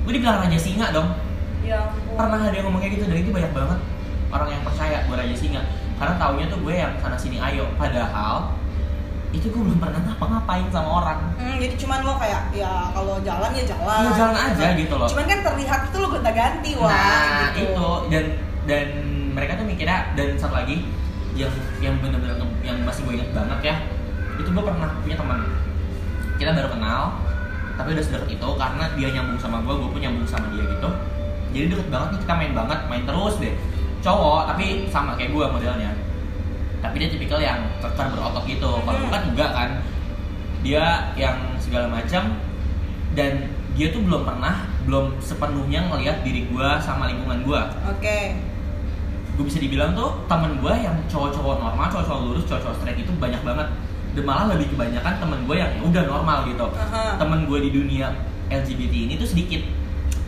gue 0.00 0.12
dibilang 0.12 0.38
raja 0.38 0.56
singa 0.56 0.88
dong 0.90 1.10
Ya 1.60 1.82
ampun. 1.82 2.14
pernah 2.14 2.38
ada 2.40 2.54
yang 2.54 2.64
ngomong 2.64 2.78
kayak 2.78 2.94
gitu 2.94 3.04
dan 3.04 3.18
itu 3.18 3.30
banyak 3.30 3.50
banget 3.50 3.78
orang 4.28 4.48
yang 4.48 4.62
percaya 4.62 5.02
gue 5.02 5.16
raja 5.16 5.34
singa 5.34 5.62
karena 5.96 6.14
taunya 6.16 6.46
tuh 6.46 6.58
gue 6.58 6.70
yang 6.72 6.92
sana 6.96 7.16
sini 7.16 7.36
ayo 7.36 7.66
padahal 7.74 8.54
itu 9.32 9.46
gue 9.46 9.58
belum 9.60 9.76
pernah 9.76 10.00
ngapa-ngapain 10.00 10.70
sama 10.70 10.90
orang 10.96 11.18
Hmm, 11.36 11.56
jadi 11.58 11.74
cuman 11.74 11.98
lo 12.00 12.14
kayak 12.16 12.42
ya 12.52 12.88
kalau 12.90 13.18
jalan 13.20 13.50
ya 13.50 13.64
jalan. 13.66 14.00
Iya, 14.00 14.10
jalan 14.14 14.36
aja 14.38 14.66
gitu 14.74 14.94
loh. 14.94 15.06
Cuman 15.06 15.24
kan 15.26 15.38
terlihat 15.42 15.80
itu 15.84 15.96
lo 15.96 16.08
gonta-ganti 16.08 16.70
wah 16.74 16.88
nah 16.88 17.50
gitu. 17.50 17.66
itu 17.66 17.88
dan 18.08 18.24
dan 18.64 18.86
mereka 19.30 19.52
tuh 19.54 19.64
mikirnya 19.64 19.98
dan 20.12 20.28
satu 20.34 20.54
lagi 20.54 20.86
yang 21.34 21.50
yang 21.78 21.94
bener-bener 21.98 22.34
nge- 22.34 22.60
yang 22.64 22.78
masih 22.80 23.02
gue 23.02 23.14
inget 23.14 23.30
banget 23.30 23.60
ya 23.64 23.76
itu 24.40 24.48
gue 24.50 24.64
pernah 24.64 24.90
punya 25.00 25.16
teman. 25.16 25.40
Kita 26.36 26.50
baru 26.52 26.68
kenal 26.76 27.02
tapi 27.76 27.92
udah 27.92 28.04
sedekat 28.04 28.28
itu 28.32 28.48
karena 28.56 28.84
dia 28.96 29.08
nyambung 29.12 29.36
sama 29.36 29.60
gue 29.60 29.74
gue 29.76 29.88
pun 29.92 30.00
nyambung 30.00 30.28
sama 30.28 30.46
dia 30.56 30.64
gitu. 30.64 30.88
Jadi 31.52 31.64
deket 31.72 31.88
banget 31.92 32.08
nih 32.16 32.20
kita 32.24 32.34
main 32.36 32.52
banget 32.56 32.78
main 32.88 33.04
terus 33.04 33.34
deh. 33.40 33.54
Cowok 34.00 34.40
tapi 34.52 34.88
sama 34.88 35.16
kayak 35.16 35.32
gue 35.32 35.44
modelnya. 35.44 35.92
Tapi 36.80 36.94
dia 37.00 37.08
tipikal 37.08 37.40
yang 37.40 37.60
keker 37.80 38.06
berotot 38.12 38.44
gitu. 38.48 38.70
Kalau 38.84 38.98
gue 39.00 39.10
kan 39.12 39.22
enggak 39.28 39.50
kan. 39.52 39.70
Dia 40.64 41.14
yang 41.14 41.36
segala 41.62 41.86
macam 41.86 42.42
dan 43.14 43.48
dia 43.76 43.92
tuh 43.92 44.02
belum 44.02 44.24
pernah 44.24 44.66
belum 44.88 45.20
sepenuhnya 45.20 45.90
ngelihat 45.92 46.24
diri 46.24 46.48
gue 46.48 46.68
sama 46.80 47.10
lingkungan 47.12 47.44
gue 47.44 47.60
Oke. 47.92 48.18
gue 49.36 49.44
bisa 49.44 49.60
dibilang 49.60 49.92
tuh 49.92 50.16
temen 50.30 50.56
gue 50.62 50.74
yang 50.80 50.96
cowok-cowok 51.12 51.60
normal 51.60 51.86
cowok-cowok 51.92 52.20
lurus 52.24 52.44
cowok-cowok 52.48 52.76
straight 52.80 52.98
itu 53.02 53.12
banyak 53.20 53.42
banget 53.44 53.68
malah 54.22 54.46
lebih 54.48 54.70
kebanyakan 54.70 55.14
temen 55.18 55.38
gue 55.42 55.56
yang 55.56 55.72
udah 55.80 56.02
normal 56.04 56.38
gitu. 56.46 56.66
Aha. 56.70 57.16
temen 57.16 57.44
gue 57.44 57.58
di 57.60 57.70
dunia 57.70 58.14
LGBT 58.46 58.94
ini 58.94 59.14
tuh 59.16 59.26
sedikit. 59.26 59.62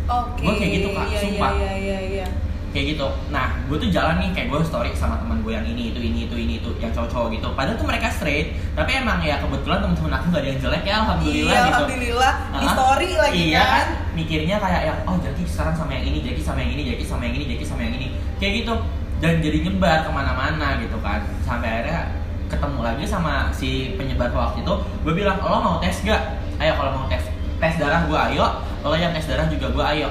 Oke. 0.04 0.40
Gua 0.40 0.52
kayak 0.54 0.72
gitu, 0.74 0.88
Kak, 0.90 1.04
Iya, 1.06 1.18
sumpah. 1.20 1.52
Iya 1.54 1.72
iya 1.76 1.98
iya. 2.02 2.26
kayak 2.68 2.86
gitu. 2.92 3.08
Nah 3.28 3.56
gue 3.64 3.76
tuh 3.76 3.88
jalan 3.88 4.20
nih 4.20 4.28
kayak 4.30 4.48
gue 4.48 4.60
story 4.62 4.92
sama 4.92 5.16
teman 5.16 5.40
gue 5.40 5.52
yang 5.52 5.64
ini 5.64 5.88
itu 5.88 6.00
ini 6.00 6.24
itu 6.24 6.36
ini 6.36 6.54
itu 6.60 6.68
yang 6.76 6.92
cowok-cowok 6.92 7.28
gitu. 7.32 7.48
Padahal 7.52 7.76
tuh 7.76 7.88
mereka 7.88 8.08
straight 8.08 8.52
tapi 8.72 8.90
emang 8.94 9.20
ya 9.20 9.40
kebetulan 9.40 9.80
temen-temen 9.80 10.12
aku 10.12 10.24
gak 10.28 10.42
ada 10.42 10.48
yang 10.48 10.60
jelek 10.60 10.82
ya 10.84 10.94
alhamdulillah 11.00 11.48
iya, 11.48 11.60
gitu. 11.64 11.72
alhamdulillah. 11.72 12.32
Di 12.52 12.66
Ah, 12.68 12.72
story 12.76 13.10
lagi 13.16 13.40
iya 13.48 13.64
kan. 13.64 13.86
mikirnya 14.12 14.56
kayak 14.58 14.82
yang 14.84 14.98
oh 15.04 15.16
Jaki 15.16 15.42
sekarang 15.48 15.74
sama 15.74 15.90
yang 15.92 16.04
ini 16.04 16.18
Jaki 16.20 16.42
sama 16.44 16.58
yang 16.60 16.72
ini 16.76 16.82
Jaki 16.92 17.04
sama 17.04 17.22
yang 17.24 17.34
ini 17.36 17.44
Jaki 17.48 17.64
sama 17.64 17.80
yang 17.84 17.94
ini. 17.96 18.08
Kayak 18.36 18.52
gitu. 18.60 18.74
Dan 19.18 19.34
jadi 19.40 19.58
nyebar 19.64 19.98
ke 20.04 20.10
mana-mana 20.12 20.68
gitu 20.78 20.96
kan. 21.00 21.20
Sampai 21.42 21.68
akhirnya 21.72 22.17
ketemu 22.48 22.80
lagi 22.80 23.04
sama 23.04 23.52
si 23.52 23.94
penyebar 24.00 24.32
hoax 24.32 24.58
itu 24.58 24.74
gue 25.04 25.12
bilang 25.12 25.36
lo 25.44 25.60
mau 25.60 25.76
tes 25.78 26.00
gak 26.02 26.40
ayo 26.58 26.72
kalau 26.74 26.90
mau 26.96 27.06
tes. 27.06 27.22
Tes 27.60 27.74
darah 27.76 28.08
gue 28.08 28.18
ayo 28.32 28.46
lo 28.82 28.96
yang 28.96 29.12
tes 29.12 29.28
darah 29.28 29.46
juga 29.46 29.68
gue 29.70 29.84
ayo. 29.96 30.08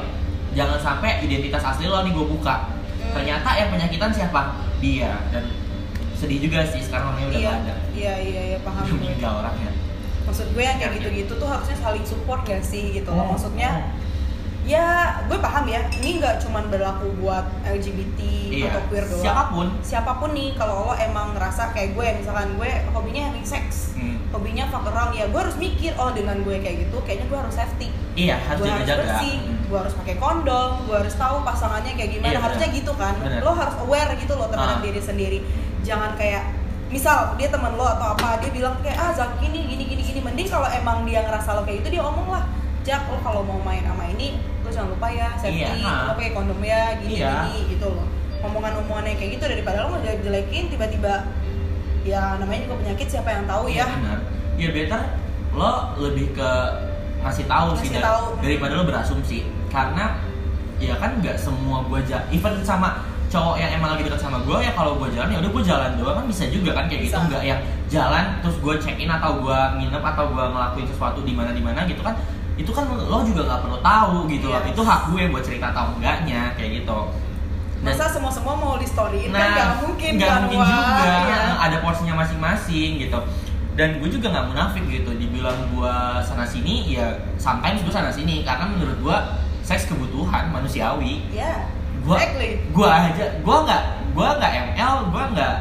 Jangan 0.54 0.80
sampai 0.80 1.22
identitas 1.26 1.66
asli 1.66 1.90
lo 1.90 2.06
nih 2.06 2.14
gue 2.14 2.26
buka. 2.26 2.56
Hmm. 2.98 3.14
ternyata 3.14 3.50
yang 3.58 3.70
penyakitan 3.70 4.10
siapa? 4.10 4.58
Dia. 4.82 5.14
Dan 5.34 5.50
sedih 6.18 6.50
juga 6.50 6.66
sih 6.66 6.82
sekarang 6.82 7.14
orangnya 7.14 7.28
udah 7.30 7.40
Iya, 7.40 7.50
gak 7.50 7.58
ada. 7.62 7.74
Iya 7.94 8.14
iya 8.22 8.42
iya 8.54 8.60
paham. 8.66 8.86
Meninggal 8.98 9.34
orangnya 9.46 9.72
Maksud 10.28 10.48
gue 10.52 10.64
yang 10.66 10.78
kayak 10.82 10.92
Iya, 10.92 10.98
gitu-gitu 11.02 11.34
tuh 11.40 11.48
harusnya 11.48 11.78
saling 11.80 12.06
support 12.06 12.42
gak 12.44 12.62
sih 12.66 12.94
gitu 13.02 13.10
loh. 13.14 13.26
Oh, 13.26 13.28
Maksudnya 13.38 13.70
oh. 13.94 14.07
Ya 14.68 14.86
gue 15.24 15.40
paham 15.40 15.64
ya 15.66 15.80
ini 15.96 16.20
nggak 16.20 16.44
cuman 16.44 16.68
berlaku 16.68 17.08
buat 17.18 17.48
LGBT 17.64 18.20
iya 18.52 18.68
atau 18.70 18.84
queer 18.86 19.06
doang. 19.06 19.24
siapa 19.24 19.44
pun 19.48 19.68
Siapa 19.80 20.12
pun 20.14 20.30
nih 20.30 20.52
kalau 20.54 20.76
lo 20.84 20.94
emang 20.94 21.32
ngerasa 21.32 21.72
kayak 21.72 21.96
gue 21.96 22.08
misalkan 22.20 22.52
gue 22.54 22.68
hobinya 22.92 23.32
having 23.32 23.48
sex, 23.48 23.96
Hmm. 23.96 24.20
hobinya 24.30 24.68
fuck 24.68 24.84
around 24.86 25.12
ya 25.12 25.26
gue 25.26 25.40
harus 25.40 25.56
mikir 25.56 25.96
oh 25.96 26.12
dengan 26.12 26.44
gue 26.44 26.60
kayak 26.60 26.84
gitu 26.84 27.00
kayaknya 27.02 27.26
gue 27.26 27.40
harus 27.40 27.56
safety. 27.56 27.88
iya 28.14 28.36
harus 28.44 28.60
gue 28.60 28.70
harus 28.70 28.88
bersih, 28.92 29.36
Hmm. 29.40 29.56
gue 29.66 29.78
harus 29.80 29.96
pakai 29.96 30.16
kondom, 30.18 30.70
gue 30.84 30.98
harus 30.98 31.16
tahu 31.16 31.38
pasangannya 31.42 31.94
kayak 31.94 32.12
gimana. 32.14 32.30
Iya, 32.30 32.40
Harusnya 32.42 32.68
gitu 32.70 32.92
kan. 32.94 33.14
Benar. 33.18 33.40
Lo 33.42 33.52
harus 33.54 33.76
aware 33.80 34.12
gitu 34.16 34.34
loh 34.34 34.48
terhadap 34.48 34.80
Ah. 34.80 34.84
diri 34.84 35.00
sendiri. 35.02 35.40
Jangan 35.82 36.12
kayak 36.14 36.44
misal 36.88 37.36
dia 37.36 37.48
teman 37.48 37.72
lo 37.74 37.84
atau 37.86 38.14
apa 38.14 38.40
dia 38.40 38.48
bilang 38.50 38.76
kayak 38.80 38.96
ah 38.98 39.12
Zak 39.12 39.40
gini 39.40 39.64
gini 39.66 39.84
gini 39.86 40.02
gini 40.02 40.20
mending 40.20 40.48
kalau 40.48 40.68
emang 40.68 41.04
dia 41.04 41.20
ngerasa 41.22 41.52
lo 41.52 41.62
kayak 41.62 41.82
gitu 41.82 41.96
dia 41.96 42.04
omong 42.06 42.28
lah 42.28 42.44
Jak 42.82 43.04
lo 43.06 43.20
kalau 43.20 43.44
mau 43.44 43.60
main 43.60 43.84
sama 43.84 44.08
ini 44.08 44.40
lo 44.68 44.70
jangan 44.70 44.90
lupa 44.92 45.08
ya 45.10 45.28
safety 45.34 45.64
Iya, 45.64 45.72
ah. 45.80 46.04
lo 46.04 46.12
pakai 46.14 46.32
kondom 46.32 46.60
ya 46.60 46.82
gini 47.00 47.12
Iya. 47.18 47.34
gini 47.48 47.60
gitu 47.72 47.88
loh 47.88 48.08
omongan-omongannya 48.38 49.16
kayak 49.16 49.32
gitu 49.40 49.46
daripada 49.48 49.78
lo 49.82 49.88
ngejelek-jelekin 49.96 50.64
tiba-tiba 50.70 51.14
ya 52.04 52.38
namanya 52.38 52.62
juga 52.64 52.76
penyakit 52.78 53.08
siapa 53.10 53.30
yang 53.32 53.46
tahu 53.46 53.64
Iya 53.66 53.78
ya 53.78 53.86
benar. 53.90 54.20
Ya 54.58 54.70
better 54.72 55.02
lo 55.54 55.72
lebih 55.98 56.28
ke 56.32 56.52
ngasih 57.18 57.46
tahu 57.46 57.70
sih 57.76 57.90
tahu. 57.94 58.38
daripada 58.40 58.74
lo 58.74 58.84
berasumsi 58.84 59.42
karena 59.68 60.22
ya 60.78 60.94
kan 60.96 61.18
nggak 61.18 61.34
semua 61.34 61.82
gue 61.84 61.98
aja 62.00 62.22
even 62.30 62.62
sama 62.62 63.02
cowok 63.28 63.58
yang 63.58 63.76
emang 63.76 63.92
lagi 63.92 64.08
deket 64.08 64.22
sama 64.22 64.40
gue 64.40 64.58
ya 64.62 64.72
kalau 64.72 64.96
gue 64.96 65.10
jalan 65.10 65.28
ya 65.28 65.42
udah 65.42 65.52
gue 65.52 65.64
jalan 65.66 65.90
doang 65.98 66.16
kan 66.16 66.26
bisa 66.30 66.48
juga 66.48 66.72
kan 66.72 66.86
kayak 66.88 67.10
gitu 67.10 67.18
Bisa. 67.18 67.28
nggak 67.28 67.44
yang 67.44 67.60
jalan 67.90 68.26
terus 68.40 68.56
gue 68.56 68.74
check 68.80 68.96
in 68.96 69.10
atau 69.10 69.42
gue 69.42 69.60
nginep 69.82 70.00
atau 70.06 70.26
gue 70.32 70.46
ngelakuin 70.48 70.88
sesuatu 70.88 71.20
di 71.26 71.34
mana 71.34 71.52
di 71.52 71.60
mana 71.60 71.84
gitu 71.84 72.00
kan 72.00 72.16
itu 72.58 72.72
kan 72.74 72.84
lo 72.90 73.22
juga 73.22 73.42
nggak 73.46 73.62
perlu 73.64 73.78
tahu 73.80 74.18
gitu 74.28 74.50
loh. 74.50 74.60
Yes. 74.60 74.74
itu 74.74 74.82
hak 74.82 75.02
gue 75.08 75.22
buat 75.30 75.44
cerita 75.46 75.70
atau 75.70 75.94
enggaknya 75.94 76.52
kayak 76.58 76.82
gitu. 76.82 77.00
Dan- 77.78 77.94
Masa 77.94 78.10
semua 78.10 78.34
semua 78.34 78.58
mau 78.58 78.74
di 78.76 78.84
storyin 78.84 79.30
kan 79.30 79.38
nah 79.38 79.48
nggak 79.54 79.70
mungkin 79.86 80.12
nggak 80.18 80.28
kan, 80.28 80.42
mungkin 80.44 80.60
juga. 80.60 81.06
Iya. 81.22 81.40
ada 81.56 81.78
porsinya 81.80 82.14
masing-masing 82.18 82.92
gitu. 83.00 83.20
Dan 83.78 84.02
gue 84.02 84.10
juga 84.10 84.34
nggak 84.34 84.46
munafik 84.50 84.84
gitu. 84.90 85.14
Dibilang 85.14 85.70
gue 85.70 85.96
sana 86.20 86.42
sini 86.42 86.90
ya 86.90 87.06
sometimes 87.38 87.86
gue 87.86 87.94
sana 87.94 88.10
sini. 88.10 88.42
Karena 88.42 88.66
menurut 88.66 88.98
gue 88.98 89.18
seks 89.62 89.86
kebutuhan 89.86 90.50
manusiawi. 90.50 91.30
Iya. 91.30 91.70
gua 92.02 92.16
Exactly. 92.16 92.52
gua 92.72 92.88
aja 93.04 93.26
gua 93.44 93.58
nggak 93.68 93.84
gua 94.16 94.28
nggak 94.40 94.52
ml 94.72 94.96
gua 95.12 95.24
nggak 95.28 95.56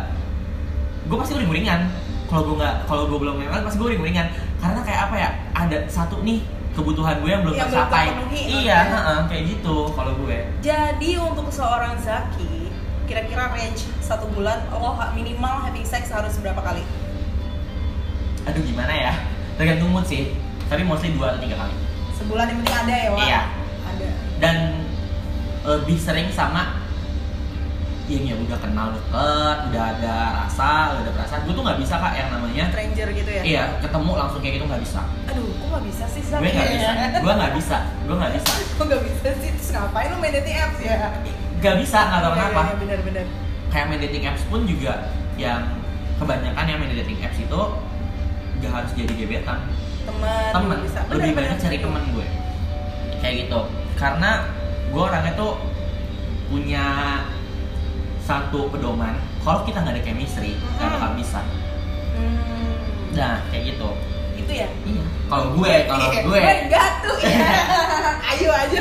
gua 1.11 1.17
pasti 1.19 1.35
uring-uringan 1.35 1.91
kalau 2.31 2.43
gua 2.47 2.57
nggak 2.63 2.75
kalau 2.87 3.03
gua 3.11 3.19
belum 3.19 3.35
ml 3.43 3.67
pasti 3.67 3.77
gua 3.77 3.91
uring-uringan 3.91 4.27
karena 4.63 4.79
kayak 4.87 5.01
apa 5.11 5.17
ya? 5.19 5.31
Ada 5.53 5.79
satu 5.91 6.23
nih 6.23 6.39
kebutuhan 6.77 7.17
gue 7.19 7.31
yang 7.31 7.41
belum 7.41 7.55
Yang 7.55 7.69
tercapai 7.69 8.07
terpenuhi, 8.07 8.43
iya 8.61 8.79
oke. 8.79 8.93
heeh, 8.93 9.19
kayak 9.27 9.45
gitu 9.49 9.77
kalau 9.91 10.13
gue 10.19 10.39
Jadi 10.61 11.11
untuk 11.17 11.49
seorang 11.49 11.97
Zaki, 11.97 12.69
kira-kira 13.05 13.49
range 13.51 13.89
satu 13.99 14.29
bulan 14.29 14.61
lo 14.71 14.93
ha- 14.93 15.11
minimal 15.11 15.63
having 15.63 15.83
sex 15.83 16.07
harus 16.09 16.37
berapa 16.37 16.61
kali? 16.61 16.85
aduh 18.45 18.63
gimana 18.63 18.93
ya 18.93 19.13
tergantung 19.57 19.91
mood 19.91 20.05
sih 20.05 20.31
tapi 20.67 20.83
mostly 20.83 21.11
dua 21.11 21.35
atau 21.35 21.41
tiga 21.41 21.57
kali 21.57 21.75
Sebulan 22.15 22.47
yang 22.47 22.59
penting 22.61 22.77
ada 22.79 22.95
ya, 22.97 23.09
Wak? 23.11 23.21
Iya. 23.21 23.41
Ada. 23.87 24.09
dan 24.39 24.57
lebih 25.65 25.97
sering 25.97 26.29
sama 26.31 26.76
yang 28.07 28.23
ya 28.23 28.35
udah 28.39 28.59
kenal 28.63 28.95
deket 28.95 29.57
udah 29.67 29.83
ada 29.99 30.17
rasa 30.45 30.95
udah 30.95 31.03
ada 31.03 31.13
perasaan. 31.13 31.41
Gue 31.43 31.55
tuh 31.59 31.65
nggak 31.67 31.79
bisa 31.83 31.95
kak 31.99 32.15
yang 32.15 32.29
namanya 32.31 32.65
Stranger 32.71 33.09
gitu 33.11 33.31
ya? 33.31 33.43
iya 33.43 33.63
ketemu 33.83 34.11
langsung 34.15 34.41
kayak 34.41 34.55
gitu 34.63 34.65
nggak 34.71 34.83
bisa. 34.87 35.01
Aduh, 35.27 35.49
kok 35.59 35.67
gak 35.75 35.85
bisa 35.91 36.05
sih 36.07 36.23
gue 36.23 36.39
nggak 36.39 36.71
bisa. 36.71 36.91
Gue 37.19 37.33
nggak 37.35 37.53
bisa. 37.59 37.77
Gue 38.07 38.17
nggak 38.17 38.33
bisa. 38.39 38.53
Kok 38.79 38.85
gak 38.87 39.03
bisa 39.03 39.29
sih? 39.43 39.51
Terus 39.51 39.71
ngapain 39.75 40.09
lo 40.09 40.17
main 40.21 40.33
dating 40.33 40.57
apps 40.57 40.79
ya? 40.79 40.97
nggak 41.57 41.77
bisa 41.83 41.99
nggak 41.99 42.21
tahu 42.21 42.31
Iya, 42.31 42.39
kenapa. 42.47 42.61
iya, 42.63 42.75
bener-bener 42.77 43.25
kayak 43.73 43.87
main 43.91 44.01
dating 44.01 44.25
apps 44.29 44.43
pun 44.47 44.61
juga 44.65 44.95
yang 45.35 45.63
kebanyakan 46.17 46.65
yang 46.69 46.79
main 46.79 46.93
dating 46.95 47.19
apps 47.25 47.39
itu 47.41 47.61
gak 48.57 48.73
harus 48.73 48.91
jadi 48.95 49.13
gebetan. 49.13 49.59
Temen, 50.07 50.51
temen 50.55 50.79
bisa. 50.87 51.01
lebih 51.11 51.33
banyak 51.35 51.59
cari 51.59 51.79
temen 51.83 52.03
gue. 52.15 52.27
Kayak 53.19 53.35
gitu. 53.43 53.61
Karena 53.99 54.31
gue 54.95 55.03
orangnya 55.03 55.35
tuh 55.35 55.53
punya 56.47 56.87
satu 58.27 58.67
pedoman 58.69 59.15
kalau 59.41 59.63
kita 59.63 59.79
nggak 59.79 59.95
ada 59.95 60.03
chemistry 60.03 60.59
nggak 60.59 60.83
Mm-mm. 60.83 60.95
bakal 60.99 61.11
bisa. 61.15 61.41
Hmm, 62.13 62.75
nah 63.15 63.39
kayak 63.49 63.71
gitu. 63.71 63.89
Itu 64.37 64.53
ya? 64.53 64.69
iya. 64.83 65.05
Kalau 65.27 65.47
gue 65.53 65.71
kalau 65.87 66.03
Iya, 66.05 66.21
gue. 66.23 66.41
enggak 66.67 66.89
tuh 67.01 67.17
ya. 67.21 67.39
Ayo 68.35 68.51
aja. 68.53 68.81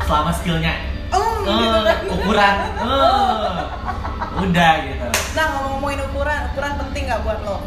Selama 0.00 0.30
skillnya. 0.32 0.74
Oh, 1.08 1.40
eh, 1.40 1.54
gitu 1.54 1.78
kan. 1.80 1.98
ukuran. 2.10 2.54
Eh, 4.28 4.44
udah 4.44 4.72
gitu. 4.84 5.06
Nah 5.34 5.44
ngomong-ngomongin 5.50 6.00
ukuran, 6.04 6.40
ukuran 6.52 6.72
penting 6.78 7.02
gak 7.06 7.20
buat 7.22 7.38
lo? 7.42 7.58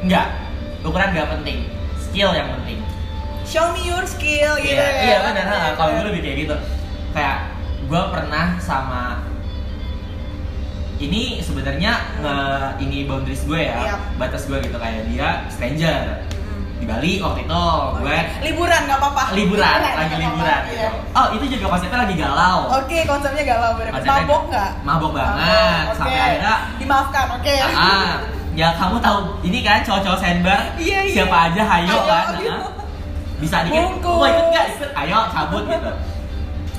Enggak, 0.00 0.26
ukuran 0.82 1.08
nggak 1.12 1.28
penting, 1.30 1.58
skill 1.96 2.30
yang 2.32 2.50
penting. 2.50 2.78
Show 3.44 3.70
me 3.70 3.84
your 3.84 4.02
skill 4.04 4.58
gitu 4.58 4.74
iya, 4.74 4.90
ya. 4.90 5.02
iya 5.04 5.16
benar. 5.22 5.44
Kalau 5.76 5.90
gue 5.94 6.04
lebih 6.08 6.20
kayak 6.20 6.36
gitu. 6.42 6.56
Kayak 7.12 7.52
gue 7.84 8.02
pernah 8.10 8.46
sama 8.58 9.23
ini 11.04 11.22
sebenarnya 11.38 11.92
nge 12.18 12.36
ini 12.80 13.04
boundaries 13.04 13.42
gue 13.42 13.60
ya, 13.60 13.76
Iya. 13.78 13.94
batas 14.16 14.44
gue 14.44 14.58
gitu 14.58 14.74
kayak 14.74 15.06
dia 15.06 15.44
stranger 15.48 16.24
Hmm. 16.44 16.62
di 16.76 16.84
Bali 16.84 17.12
waktu 17.18 17.40
itu 17.42 17.64
gue. 17.96 18.18
Liburan 18.42 18.80
gak 18.84 18.98
apa-apa 18.98 19.22
liburan, 19.32 19.64
lagi 19.64 19.80
nggak 19.80 19.94
apa-apa, 19.94 20.16
liburan 20.20 20.60
iya. 20.62 20.70
gitu. 20.70 20.88
Oh 21.12 21.26
itu 21.32 21.44
juga 21.50 21.66
konsepnya 21.70 21.98
lagi 22.00 22.14
galau. 22.14 22.58
Oke, 22.74 22.98
konsepnya 23.04 23.42
galau 23.44 23.70
Konsepnya 23.74 24.12
Mabok 24.20 24.42
gak? 24.48 24.70
Mabok 24.82 25.10
banget, 25.12 25.82
oke. 25.86 25.96
sampai 25.96 26.20
akhirnya 26.20 26.54
Dimaafkan, 26.76 27.26
oke 27.32 27.54
Ah, 27.74 28.12
ya 28.52 28.68
kamu 28.72 28.96
tahu 28.98 29.18
ini 29.42 29.58
kan 29.60 29.82
cowok-cowok 29.82 30.18
sandbar 30.18 30.58
Iya, 30.76 30.98
iya. 31.02 31.14
siapa 31.14 31.36
aja 31.48 31.62
hayo 31.64 31.90
Ayo, 31.90 32.00
kan 32.06 32.24
bisa 33.34 33.56
dikit 33.66 33.82
Bungkus. 33.82 34.14
mau 34.14 34.26
ikut 34.26 34.46
nggak 34.46 34.66
ikut 34.70 34.90
ayo 34.94 35.18
cabut 35.28 35.62
gitu 35.66 35.90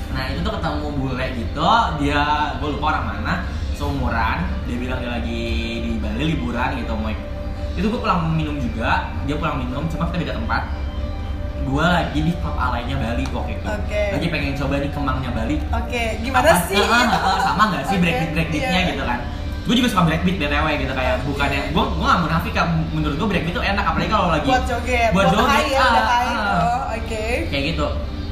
nah 0.08 0.24
itu 0.24 0.40
tuh 0.40 0.52
ketemu 0.56 0.86
bule 0.96 1.26
gitu 1.36 1.68
dia 2.00 2.22
gue 2.56 2.68
lupa 2.72 2.86
orang 2.88 3.04
mana 3.06 3.34
seumuran 3.76 4.38
dia 4.64 4.76
bilang 4.80 4.98
dia 5.04 5.10
lagi 5.12 5.44
di 5.84 5.90
Bali 6.00 6.24
liburan 6.32 6.80
gitu 6.80 6.92
mau 6.96 7.12
itu 7.76 7.86
gue 7.92 8.00
pulang 8.00 8.32
minum 8.32 8.56
juga 8.56 9.12
dia 9.28 9.36
pulang 9.36 9.60
minum 9.60 9.84
cuma 9.92 10.08
kita 10.08 10.16
beda 10.24 10.34
tempat. 10.40 10.62
Gue 11.66 11.82
lagi 11.82 12.18
di 12.24 12.32
klub 12.40 12.56
alaynya 12.56 12.96
Bali 12.96 13.24
waktu 13.28 13.52
itu. 13.58 13.66
Oke. 13.68 14.02
lagi 14.16 14.26
pengen 14.32 14.52
coba 14.56 14.74
nih 14.80 14.90
kemangnya 14.94 15.30
Bali. 15.34 15.56
Oke, 15.76 16.02
gimana 16.24 16.46
apa- 16.56 16.64
sih? 16.72 16.78
Eh, 16.80 16.88
eh, 16.88 17.04
eh, 17.04 17.38
sama 17.44 17.62
nggak 17.68 17.84
sih 17.84 17.96
Oke, 18.00 18.02
breakbeat 18.06 18.30
breakbeatnya 18.32 18.80
iya. 18.80 18.90
gitu 18.96 19.04
kan? 19.04 19.18
Gue 19.66 19.74
juga 19.76 19.88
suka 19.92 20.02
breakbeat 20.08 20.36
btw 20.40 20.66
gitu 20.78 20.92
kayak 20.94 21.16
bukannya 21.26 21.60
gue 21.74 21.84
gue 21.84 22.06
nggak 22.06 22.20
munafik 22.22 22.52
kan 22.56 22.66
menurut 22.96 23.16
gue 23.18 23.28
breakbeat 23.28 23.54
tuh 23.60 23.64
enak 23.66 23.84
apalagi 23.84 24.08
kalau 24.08 24.28
lagi 24.32 24.48
Buat 24.48 24.64
joget, 24.64 25.10
buat 25.12 25.26
joget, 25.28 25.50
high 25.52 25.68
ya, 25.68 25.84
ah. 25.84 26.00
oh, 26.00 26.84
Oke. 26.96 27.24
Kayak 27.52 27.64
gitu. 27.76 27.86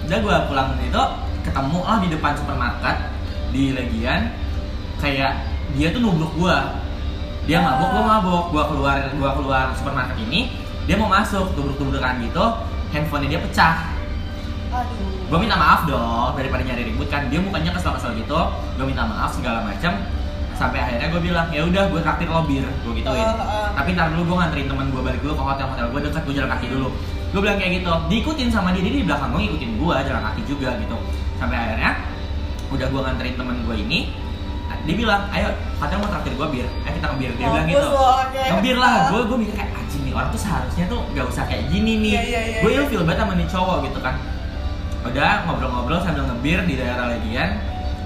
Udah 0.09 0.19
gue 0.25 0.37
pulang 0.49 0.69
itu 0.81 1.03
ketemu 1.45 1.79
lah 1.85 1.99
di 2.01 2.09
depan 2.09 2.33
supermarket 2.33 2.97
di 3.53 3.65
Legian 3.77 4.21
kayak 5.05 5.33
dia 5.77 5.93
tuh 5.93 6.01
nubruk 6.01 6.33
gue 6.41 6.57
dia 7.45 7.61
Ah. 7.61 7.77
mabuk 7.77 7.89
gue 7.93 8.05
mabuk 8.09 8.45
gue 8.57 8.65
keluar 8.73 8.97
gue 9.13 9.31
keluar 9.37 9.65
supermarket 9.77 10.17
ini 10.17 10.49
dia 10.89 10.97
mau 10.97 11.13
masuk 11.13 11.53
tubruk 11.53 11.77
tubrukan 11.77 12.21
gitu 12.25 12.45
handphonenya 12.93 13.37
dia 13.37 13.41
pecah. 13.43 13.75
Aduh. 14.75 15.29
Gue 15.29 15.39
minta 15.41 15.57
maaf 15.57 15.89
dong 15.89 16.37
daripada 16.37 16.63
nyari 16.63 16.93
ribut 16.93 17.09
kan. 17.09 17.27
Dia 17.33 17.41
mukanya 17.41 17.73
kesel-kesel 17.75 18.17
gitu 18.21 18.41
gue 18.81 18.85
minta 18.87 19.05
maaf 19.05 19.33
segala 19.37 19.65
macam 19.65 19.93
sampai 20.55 20.79
akhirnya 20.79 21.11
gue 21.11 21.21
bilang 21.21 21.51
ya 21.51 21.67
udah 21.67 21.91
gue 21.91 22.01
traktir 22.01 22.29
lo 22.31 22.47
bir 22.47 22.63
gue 22.65 22.93
gituin. 23.01 23.27
Oh, 23.27 23.43
oh. 23.43 23.69
tapi 23.75 23.93
ntar 23.97 24.15
dulu 24.15 24.23
gue 24.33 24.37
nganterin 24.41 24.67
teman 24.71 24.87
gue 24.89 25.03
balik 25.03 25.21
dulu 25.21 25.35
ke 25.35 25.43
hotel 25.43 25.67
hotel 25.67 25.87
gue 25.91 26.01
deket 26.07 26.23
gue 26.25 26.35
jalan 26.39 26.51
kaki 26.57 26.67
dulu. 26.71 26.89
Gue 27.35 27.41
bilang 27.43 27.59
kayak 27.59 27.73
gitu 27.83 27.93
diikutin 28.09 28.49
sama 28.55 28.71
dia 28.71 28.83
dia 28.87 28.93
di 29.03 29.07
belakang 29.09 29.35
gue 29.35 29.41
ngikutin 29.49 29.71
gue 29.81 29.95
jalan 30.07 30.23
kaki 30.33 30.43
juga 30.47 30.71
gitu. 30.79 30.97
Sampai 31.41 31.57
akhirnya 31.59 31.91
udah 32.71 32.87
gue 32.89 33.01
nganterin 33.03 33.35
teman 33.35 33.57
gue 33.67 33.77
ini 33.77 33.99
dia 34.85 34.95
bilang 34.95 35.23
ayo 35.33 35.49
katanya 35.81 35.99
mau 36.05 36.11
traktir 36.13 36.33
gue 36.37 36.49
bir. 36.53 36.67
Ayo 36.85 36.93
kita 36.97 37.07
ngebir 37.09 37.31
dia 37.35 37.47
bilang 37.49 37.65
Mampus 37.65 37.73
gitu 37.73 37.89
oke. 37.97 38.43
ngebir 38.53 38.77
lah 38.77 38.95
gue 39.09 39.21
gue 39.25 39.39
mikir 39.41 39.55
kayak 39.57 39.71
anjing 39.73 40.03
nih 40.05 40.13
orang 40.13 40.29
tuh 40.29 40.41
seharusnya 40.45 40.85
tuh 40.87 41.01
gak 41.17 41.27
usah 41.29 41.45
kayak 41.49 41.65
gini 41.73 41.93
nih. 42.05 42.13
Iya, 42.13 42.23
iya, 42.23 42.41
iya, 42.45 42.59
gue 42.61 42.71
iya. 42.71 42.81
ilfil 42.85 43.03
banget 43.09 43.21
sama 43.25 43.33
nih 43.37 43.49
cowok 43.49 43.77
gitu 43.89 43.99
kan. 44.05 44.15
Udah 45.05 45.31
ngobrol-ngobrol 45.45 46.01
sambil 46.01 46.25
ngebir 46.29 46.59
di 46.65 46.75
daerah 46.77 47.13
Legian 47.13 47.51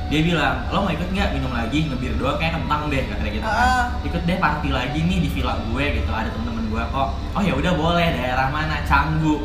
dia 0.09 0.25
bilang 0.25 0.65
lo 0.73 0.89
mau 0.89 0.93
ikut 0.95 1.05
nggak 1.13 1.37
minum 1.37 1.53
lagi 1.53 1.85
ngebir 1.85 2.17
doang 2.17 2.41
kayak 2.41 2.57
kentang 2.57 2.89
deh 2.89 3.03
katanya 3.11 3.31
gitu 3.35 3.45
kan. 3.45 3.69
Ikut 4.07 4.23
deh 4.25 4.37
party 4.41 4.69
lagi 4.73 4.99
nih 5.03 5.19
di 5.21 5.29
villa 5.29 5.55
gue 5.59 5.85
gitu. 5.99 6.11
Ada 6.15 6.29
temen-temen 6.31 6.65
gue 6.71 6.83
kok. 6.95 7.09
Oh 7.37 7.43
ya 7.43 7.53
udah 7.59 7.73
boleh. 7.75 8.07
Daerah 8.15 8.49
mana? 8.49 8.87
Canggu. 8.87 9.43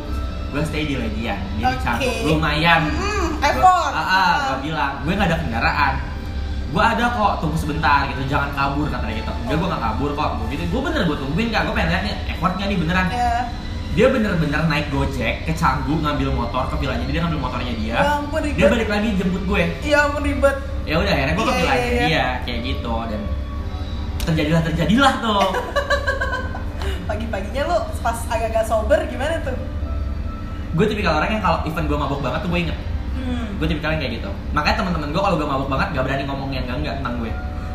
Gue 0.54 0.62
stay 0.62 0.86
di 0.86 0.94
Legian 0.94 1.34
jadi 1.58 1.66
Oke. 1.66 1.82
Canggu 1.82 2.10
lumayan. 2.30 2.86
Hmm, 2.86 3.26
Gua- 3.42 3.50
effort. 3.50 3.90
ah, 3.90 4.06
ah, 4.06 4.32
gue 4.54 4.70
bilang 4.70 5.02
gue 5.02 5.12
nggak 5.12 5.28
ada 5.34 5.38
kendaraan 5.42 5.94
gue 6.74 6.82
ada 6.82 7.04
kok 7.14 7.32
tunggu 7.38 7.54
sebentar 7.54 8.10
gitu 8.10 8.26
jangan 8.26 8.50
kabur 8.50 8.90
katanya 8.90 9.14
gitu. 9.22 9.30
Enggak 9.46 9.56
gue 9.62 9.68
nggak 9.70 9.82
kabur 9.86 10.10
kok 10.18 10.30
gue 10.42 10.46
gitu. 10.58 10.62
Gue 10.74 10.80
bener 10.82 11.02
gue 11.06 11.16
tungguin 11.22 11.48
kak. 11.54 11.62
Gue 11.70 11.74
pengen 11.78 11.90
lihat 11.94 12.02
nih 12.02 12.14
effortnya 12.34 12.64
nih 12.66 12.78
beneran. 12.82 13.06
Ya. 13.14 13.34
dia 13.94 14.10
bener-bener 14.10 14.66
naik 14.66 14.90
gojek 14.90 15.46
ke 15.46 15.54
Canggu 15.54 15.94
ngambil 16.02 16.34
motor 16.34 16.66
ke 16.66 16.82
villanya 16.82 17.06
dia 17.06 17.22
ngambil 17.22 17.38
motornya 17.46 17.78
dia. 17.78 17.94
Ya 17.94 18.10
ampun 18.18 18.42
ribet. 18.42 18.58
Dia 18.58 18.66
balik 18.66 18.88
lagi 18.90 19.08
jemput 19.14 19.42
gue. 19.46 19.62
Ya 19.86 19.98
ampun 20.10 20.22
ribet. 20.26 20.56
Ya 20.82 20.94
udah 20.98 21.12
akhirnya 21.14 21.34
gue 21.38 21.44
ke 21.46 21.52
Iya, 21.54 21.60
villanya 21.62 21.78
iya, 21.78 21.94
iya. 21.94 22.02
dia 22.02 22.26
kayak 22.42 22.60
gitu. 22.66 22.94
Dan 23.06 23.20
terjadilah 24.26 24.62
terjadilah 24.66 25.14
tuh. 25.22 25.46
Pagi-paginya 27.08 27.62
lo 27.70 27.76
pas 28.02 28.18
agak-agak 28.26 28.64
sober 28.66 28.98
gimana 29.06 29.38
tuh? 29.46 29.54
gue 30.74 30.86
tipikal 30.90 31.22
orang 31.22 31.38
yang 31.38 31.42
kalau 31.46 31.62
event 31.70 31.86
gue 31.86 31.98
mabuk 32.02 32.18
banget 32.18 32.42
tuh 32.42 32.50
gue 32.50 32.60
inget 32.66 32.78
Hmm. 33.24 33.48
gue 33.54 33.66
tipikal 33.66 33.90
yang 33.90 34.00
kayak 34.00 34.14
gitu 34.18 34.30
makanya 34.52 34.76
teman-teman 34.78 35.08
gue 35.08 35.22
kalau 35.22 35.36
gue 35.36 35.46
mabuk 35.46 35.68
banget 35.68 35.88
gak 35.92 36.04
berani 36.04 36.24
ngomong 36.24 36.50
yang 36.50 36.64
enggak 36.64 36.78
enggak 36.78 36.94
tentang 36.98 37.14
gue 37.18 37.32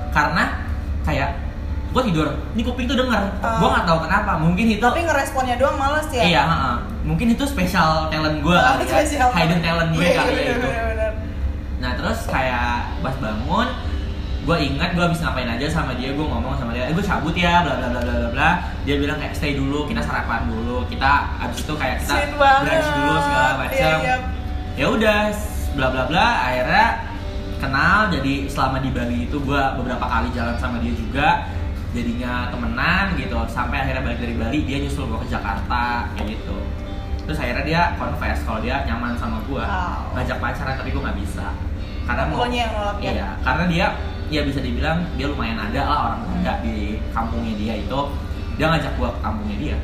karena 0.10 0.44
kayak 1.02 1.30
gue 1.90 2.02
tidur 2.06 2.28
ini 2.54 2.62
kuping 2.62 2.86
tuh 2.86 2.94
denger 2.96 3.24
Ah. 3.40 3.58
gue 3.58 3.68
nggak 3.68 3.84
tahu 3.84 4.00
kenapa 4.00 4.32
mungkin 4.38 4.66
itu 4.68 4.84
Tapi 4.84 5.02
ngeresponnya 5.02 5.56
doang 5.56 5.74
males 5.76 6.06
ya? 6.10 6.22
iya 6.24 6.42
ha-ha. 6.44 6.74
mungkin 7.02 7.34
itu 7.34 7.44
special 7.44 8.08
talent 8.08 8.40
gue 8.40 8.54
Ah, 8.54 8.78
kali 8.78 8.86
ya 8.86 8.94
spesial. 8.96 9.30
hidden 9.32 9.60
talent 9.60 9.90
gue 9.92 10.04
Iya, 10.04 10.14
kali 10.16 10.32
iya, 10.32 10.38
ya 10.40 10.52
itu 10.52 10.60
bener-bener. 10.64 11.12
Nah 11.80 11.92
terus 11.96 12.20
kayak 12.26 12.70
pas 13.00 13.16
bangun, 13.18 13.68
gue 14.42 14.58
ingat 14.60 14.90
gue 14.92 15.02
habis 15.02 15.18
ngapain 15.18 15.48
aja 15.48 15.66
sama 15.66 15.96
dia, 15.96 16.12
gue 16.12 16.22
ngomong 16.22 16.54
sama 16.54 16.72
dia, 16.72 16.86
eh 16.86 16.94
gue 16.94 17.02
cabut 17.02 17.32
ya, 17.34 17.64
bla 17.64 17.74
bla 17.74 17.88
bla 17.88 18.02
bla 18.02 18.14
bla 18.14 18.30
bla. 18.30 18.50
Dia 18.84 18.96
bilang 18.98 19.16
kayak 19.16 19.32
stay 19.32 19.56
dulu, 19.56 19.88
kita 19.88 19.98
sarapan 20.00 20.46
dulu, 20.46 20.84
kita 20.86 21.12
abis 21.40 21.64
itu 21.64 21.74
kayak 21.74 22.04
kita 22.04 22.36
brunch 22.36 22.90
dulu 22.92 23.14
segala 23.18 23.52
macam. 23.58 23.74
Iya, 23.74 23.96
iya. 23.98 24.16
Ya 24.80 24.88
udah, 24.88 25.36
bla 25.76 25.92
bla 25.92 26.04
bla. 26.08 26.28
Akhirnya 26.48 27.04
kenal. 27.60 28.08
Jadi 28.16 28.48
selama 28.48 28.80
di 28.80 28.96
Bali 28.96 29.28
itu 29.28 29.36
gue 29.44 29.62
beberapa 29.76 30.08
kali 30.08 30.32
jalan 30.32 30.56
sama 30.56 30.80
dia 30.80 30.96
juga. 30.96 31.52
Jadinya 31.92 32.48
temenan 32.48 33.12
gitu. 33.20 33.36
Sampai 33.52 33.84
akhirnya 33.84 34.08
balik 34.08 34.24
dari 34.24 34.40
Bali 34.40 34.64
dia 34.64 34.80
nyusul 34.80 35.12
gue 35.12 35.20
ke 35.28 35.36
Jakarta 35.36 36.08
kayak 36.16 36.32
gitu. 36.32 36.56
Terus 37.28 37.38
akhirnya 37.44 37.66
dia 37.68 37.82
confess 38.00 38.40
kalau 38.48 38.64
dia 38.64 38.88
nyaman 38.88 39.20
sama 39.20 39.44
gue 39.44 39.60
Wow. 39.60 40.16
ngajak 40.16 40.40
pacaran 40.40 40.80
tapi 40.80 40.96
gue 40.96 41.02
nggak 41.04 41.20
bisa. 41.28 41.52
Karena 42.08 42.24
mau 42.32 42.48
yang 42.48 42.72
nolak 42.72 42.98
ya? 43.04 43.12
iya 43.12 43.28
karena 43.44 43.64
dia 43.68 43.86
ya 44.32 44.42
bisa 44.48 44.64
dibilang 44.64 45.04
dia 45.20 45.28
lumayan 45.28 45.60
ada 45.60 45.82
lah 45.86 46.00
orang 46.08 46.22
ada 46.40 46.64
di 46.64 47.04
kampungnya 47.12 47.54
dia 47.60 47.74
itu. 47.84 48.02
Dia 48.56 48.72
ngajak 48.72 48.96
gue 48.96 49.10
ke 49.12 49.20
kampungnya 49.20 49.58
dia 49.60 49.78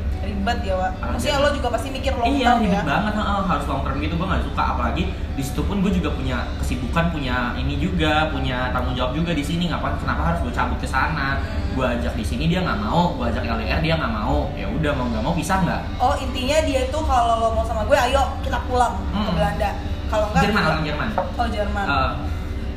ribet 0.46 0.58
ya 0.62 0.74
Wak. 0.78 0.92
Maksudnya 1.02 1.34
iya. 1.34 1.42
lo 1.42 1.48
juga 1.50 1.68
pasti 1.74 1.88
mikir 1.90 2.12
long 2.14 2.26
iya 2.30 2.46
term 2.46 2.62
ribet 2.62 2.78
ya. 2.78 2.82
banget 2.86 3.14
heeh, 3.18 3.40
harus 3.42 3.66
long 3.66 3.82
term 3.82 3.96
gitu 3.98 4.14
gue 4.14 4.26
nggak 4.26 4.44
suka. 4.46 4.62
Apalagi 4.68 5.02
di 5.10 5.42
situ 5.42 5.60
pun 5.60 5.76
gue 5.82 5.90
juga 5.90 6.10
punya 6.14 6.36
kesibukan 6.56 7.04
punya 7.10 7.36
ini 7.58 7.74
juga 7.76 8.30
punya 8.30 8.70
tanggung 8.70 8.94
jawab 8.94 9.12
juga 9.12 9.34
di 9.34 9.42
sini. 9.42 9.66
Ngapa 9.66 9.98
kenapa 9.98 10.22
harus 10.24 10.40
gue 10.46 10.52
cabut 10.54 10.78
ke 10.78 10.86
sana? 10.86 11.42
Gue 11.74 11.82
ajak 11.84 12.14
di 12.14 12.22
sini 12.22 12.46
dia 12.46 12.62
nggak 12.62 12.78
mau. 12.78 13.18
Gue 13.18 13.26
ajak 13.26 13.42
LDR 13.42 13.80
dia 13.82 13.94
nggak 13.98 14.12
mau. 14.14 14.46
Ya 14.54 14.70
udah 14.70 14.92
mau 14.94 15.06
nggak 15.10 15.24
mau 15.24 15.34
bisa 15.34 15.54
nggak? 15.58 15.80
Oh 15.98 16.14
intinya 16.14 16.56
dia 16.62 16.80
itu 16.86 16.98
kalau 17.00 17.34
lo 17.36 17.48
mau 17.52 17.66
sama 17.66 17.82
gue 17.82 17.98
ayo 17.98 18.22
kita 18.40 18.58
pulang 18.64 18.94
ke 18.94 19.18
Hmm. 19.18 19.34
Belanda. 19.34 19.70
Kalau 20.06 20.30
enggak 20.30 20.42
Jerman 20.46 20.62
orang 20.62 20.82
Jerman? 20.86 21.08
Oh 21.34 21.46
Jerman. 21.50 21.86
Eh, 21.90 22.10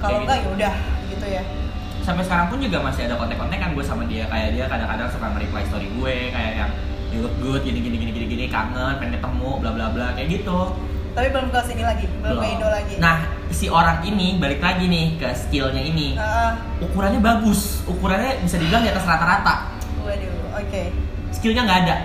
kalau 0.02 0.18
enggak 0.20 0.38
gitu. 0.42 0.50
ya 0.50 0.56
udah 0.58 0.74
gitu 1.06 1.28
ya. 1.30 1.44
Sampai 2.02 2.26
sekarang 2.26 2.50
pun 2.50 2.58
juga 2.58 2.82
masih 2.82 3.06
ada 3.06 3.14
kontak-kontakan 3.14 3.78
gue 3.78 3.86
sama 3.86 4.04
dia. 4.10 4.26
Kayak 4.26 4.50
dia 4.50 4.66
kadang-kadang 4.66 5.14
suka 5.14 5.30
nge-reply 5.30 5.64
story 5.70 5.88
gue 5.94 6.16
kayak 6.34 6.54
yang 6.58 6.72
look 7.18 7.34
good 7.42 7.62
gini 7.66 7.82
gini 7.82 7.98
gini 7.98 8.12
gini 8.14 8.26
gini 8.30 8.46
kangen 8.48 9.02
pengen 9.02 9.18
ketemu 9.18 9.50
bla 9.58 9.72
bla 9.74 9.86
bla 9.90 10.08
kayak 10.14 10.30
gitu. 10.30 10.78
Tapi 11.10 11.28
belum 11.34 11.50
ke 11.50 11.60
sini 11.66 11.82
lagi 11.82 12.06
belum 12.22 12.38
ke 12.38 12.48
Indo 12.54 12.68
lagi. 12.70 12.94
Nah 13.02 13.18
si 13.50 13.66
orang 13.66 14.06
ini 14.06 14.38
balik 14.38 14.62
lagi 14.62 14.86
nih 14.86 15.18
ke 15.18 15.28
skillnya 15.34 15.82
ini. 15.82 16.14
Ah, 16.16 16.54
ukurannya 16.80 17.18
bagus 17.20 17.82
ukurannya 17.90 18.46
bisa 18.46 18.62
dibilang 18.62 18.86
di 18.86 18.90
atas 18.94 19.04
rata-rata. 19.10 19.74
Waduh 20.06 20.62
oke. 20.62 20.84
Skillnya 21.34 21.66
nggak 21.66 21.80
ada. 21.90 21.96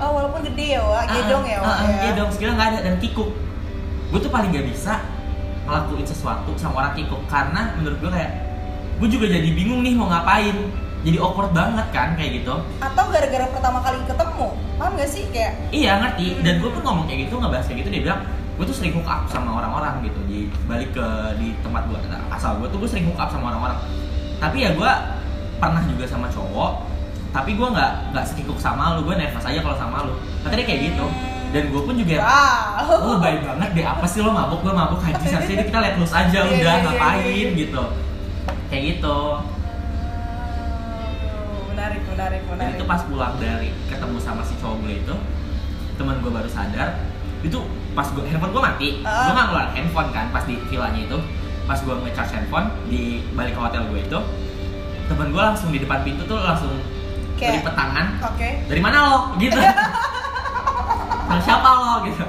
Oh 0.00 0.16
walaupun 0.16 0.48
gede 0.48 0.80
ya 0.80 0.80
Wak. 0.80 1.04
Gedong 1.12 1.44
ya 1.44 1.58
Ah, 1.60 1.64
Wak 1.68 1.76
ah, 1.76 1.84
ya. 1.84 2.02
gedong. 2.10 2.30
Skillnya 2.32 2.54
nggak 2.56 2.68
ada 2.72 2.78
dan 2.88 2.94
kikuk. 2.98 3.30
Gue 4.10 4.18
tuh 4.18 4.32
paling 4.32 4.50
gak 4.50 4.66
bisa 4.66 4.98
ngelakuin 5.70 6.02
sesuatu 6.02 6.50
sama 6.58 6.82
orang 6.82 6.98
kikuk 6.98 7.22
karena 7.30 7.78
menurut 7.78 8.00
gue 8.02 8.10
kayak 8.10 8.32
gue 8.98 9.06
juga 9.06 9.30
jadi 9.30 9.48
bingung 9.54 9.86
nih 9.86 9.94
mau 9.94 10.10
ngapain 10.10 10.56
jadi 11.00 11.16
awkward 11.16 11.52
banget 11.56 11.86
kan 11.96 12.12
kayak 12.12 12.44
gitu. 12.44 12.54
Atau 12.84 13.04
gara-gara 13.08 13.46
pertama 13.48 13.78
kali 13.80 13.98
ketemu 14.04 14.46
paham 14.76 14.92
gak 15.00 15.08
sih? 15.08 15.24
Kayak 15.32 15.52
iya 15.72 15.96
ngerti. 15.96 16.44
Dan 16.44 16.60
gue 16.60 16.70
pun 16.70 16.82
ngomong 16.84 17.04
kayak 17.08 17.28
gitu 17.28 17.34
ngebahas 17.40 17.64
kayak 17.64 17.78
gitu 17.84 17.90
dia 17.92 18.02
bilang 18.04 18.20
gue 18.60 18.64
tuh 18.68 18.76
sering 18.76 18.92
hook 18.92 19.08
up 19.08 19.24
sama 19.32 19.50
orang-orang 19.56 20.04
gitu. 20.04 20.20
Di 20.28 20.38
balik 20.68 20.92
ke 20.92 21.06
di 21.40 21.56
tempat 21.64 21.88
gue 21.88 21.98
asal 22.36 22.60
gue 22.60 22.68
tuh 22.68 22.78
gue 22.84 22.90
sering 22.90 23.08
hook 23.08 23.16
up 23.16 23.32
sama 23.32 23.56
orang-orang. 23.56 23.78
Tapi 24.36 24.56
ya 24.60 24.70
gue 24.76 24.92
pernah 25.60 25.82
juga 25.88 26.04
sama 26.08 26.28
cowok 26.28 26.88
tapi 27.30 27.54
gue 27.54 27.68
nggak 27.68 27.92
nggak 28.12 28.26
sekikuk 28.28 28.58
sama 28.60 29.00
lu. 29.00 29.08
Gue 29.08 29.16
nervous 29.16 29.46
aja 29.48 29.60
kalau 29.64 29.76
sama 29.80 30.04
lu. 30.04 30.12
Katanya 30.44 30.64
kayak 30.68 30.80
gitu. 30.92 31.06
Dan 31.50 31.64
gue 31.72 31.82
pun 31.82 31.94
juga 31.96 32.20
wow. 32.20 33.08
Oh 33.08 33.16
baik 33.16 33.40
banget 33.40 33.68
deh. 33.72 33.86
Apa 33.88 34.04
sih 34.04 34.20
lo 34.20 34.36
mabuk? 34.36 34.60
Gue 34.60 34.74
mabuk 34.76 35.00
haji. 35.00 35.24
Seharusnya 35.24 35.64
kita 35.64 35.78
let 35.80 35.96
loose 35.96 36.12
aja. 36.12 36.44
Iya, 36.44 36.44
udah 36.44 36.56
iya, 36.60 36.72
iya, 36.76 36.84
ngapain? 36.84 37.48
gitu. 37.56 37.82
Kayak 38.68 38.82
gitu 38.94 39.18
menarik 42.20 42.40
menarik. 42.44 42.60
dan 42.60 42.76
itu 42.76 42.84
pas 42.84 43.00
pulang 43.02 43.34
dari 43.40 43.68
ketemu 43.88 44.16
sama 44.20 44.44
si 44.44 44.52
cowok 44.54 44.76
gue 44.84 44.92
itu 45.00 45.14
teman 45.96 46.20
gue 46.20 46.28
baru 46.28 46.48
sadar 46.48 47.00
itu 47.40 47.56
pas 47.90 48.04
gue 48.06 48.20
handphone 48.22 48.52
gue 48.52 48.62
mati. 48.62 48.88
Ah. 49.00 49.24
gue 49.24 49.32
nggak 49.32 49.46
ngeluarin 49.48 49.72
handphone 49.74 50.10
kan 50.10 50.26
pas 50.28 50.44
di 50.44 50.54
villanya 50.68 51.00
itu. 51.00 51.18
Pas 51.64 51.78
gue 51.78 51.94
ngecharge 51.94 52.32
handphone 52.34 52.66
di 52.86 53.02
balik 53.32 53.54
ke 53.54 53.60
hotel 53.62 53.88
gue 53.88 54.00
itu 54.02 54.18
temen 55.06 55.28
gue 55.30 55.40
langsung 55.40 55.70
di 55.70 55.80
depan 55.80 56.04
pintu 56.04 56.22
tuh 56.22 56.36
langsung 56.36 56.70
Kayak- 57.34 57.64
berlipet 57.64 57.74
tangan 57.74 58.06
oke. 58.22 58.48
Dari 58.68 58.80
mana 58.80 58.96
lo? 59.00 59.16
Gitu 59.36 59.56
sama 61.30 61.42
siapa 61.46 61.68
lo 61.70 61.94
gitu 62.10 62.24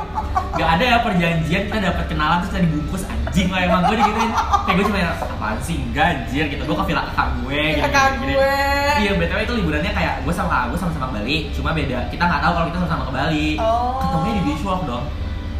Gak 0.51 0.69
ada 0.77 0.83
ya 0.83 0.97
perjanjian 1.01 1.61
kita 1.71 1.79
dapat 1.81 2.05
kenalan 2.05 2.37
terus 2.45 2.51
kita 2.53 2.61
dibungkus 2.69 3.03
anjing 3.09 3.49
lah 3.49 3.59
emang 3.65 3.81
gue 3.89 3.95
digituin 3.97 4.31
kayak 4.67 4.75
gue 4.77 4.85
cuma 4.85 4.99
yang, 5.01 5.11
apaan 5.17 5.57
sih 5.57 5.77
enggak 5.81 6.05
anjir 6.05 6.45
gitu 6.53 6.61
gue 6.61 6.75
ke 6.77 6.85
villa 6.85 7.01
kakak 7.09 7.27
gue 7.41 7.61
gitu, 7.73 7.81
kakak 7.89 8.07
gue 8.21 8.53
Iya, 9.01 9.11
BTW 9.17 9.39
itu 9.49 9.53
liburannya 9.57 9.91
kayak 9.97 10.13
gue 10.21 10.33
sama 10.35 10.69
gue 10.69 10.77
sama-sama 10.77 11.09
ke 11.09 11.13
Bali, 11.17 11.37
cuma 11.57 11.73
beda. 11.73 12.05
Kita 12.13 12.23
nggak 12.29 12.41
tahu 12.45 12.51
kalau 12.53 12.67
kita 12.69 12.77
sama-sama 12.85 13.03
ke 13.09 13.13
Bali. 13.17 13.47
Oh. 13.57 13.97
Ketemunya 13.97 14.33
di 14.37 14.41
beach 14.45 14.61
walk 14.61 14.81
dong. 14.85 15.05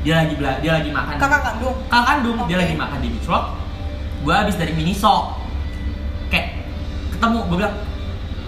Dia 0.06 0.14
lagi 0.22 0.34
bela 0.38 0.54
dia 0.62 0.72
lagi 0.78 0.90
makan. 0.94 1.16
kakak 1.18 1.42
kandung 1.42 1.76
Kakak 1.90 2.06
kandung, 2.06 2.38
dia 2.46 2.58
Oke. 2.58 2.64
lagi 2.70 2.76
makan 2.78 2.98
di 3.02 3.10
beach 3.10 3.26
walk. 3.26 3.46
Gue 4.22 4.34
habis 4.38 4.56
dari 4.62 4.78
Miniso. 4.78 5.42
Kayak 6.30 6.62
ketemu, 7.18 7.40
gue 7.50 7.58
bilang, 7.58 7.76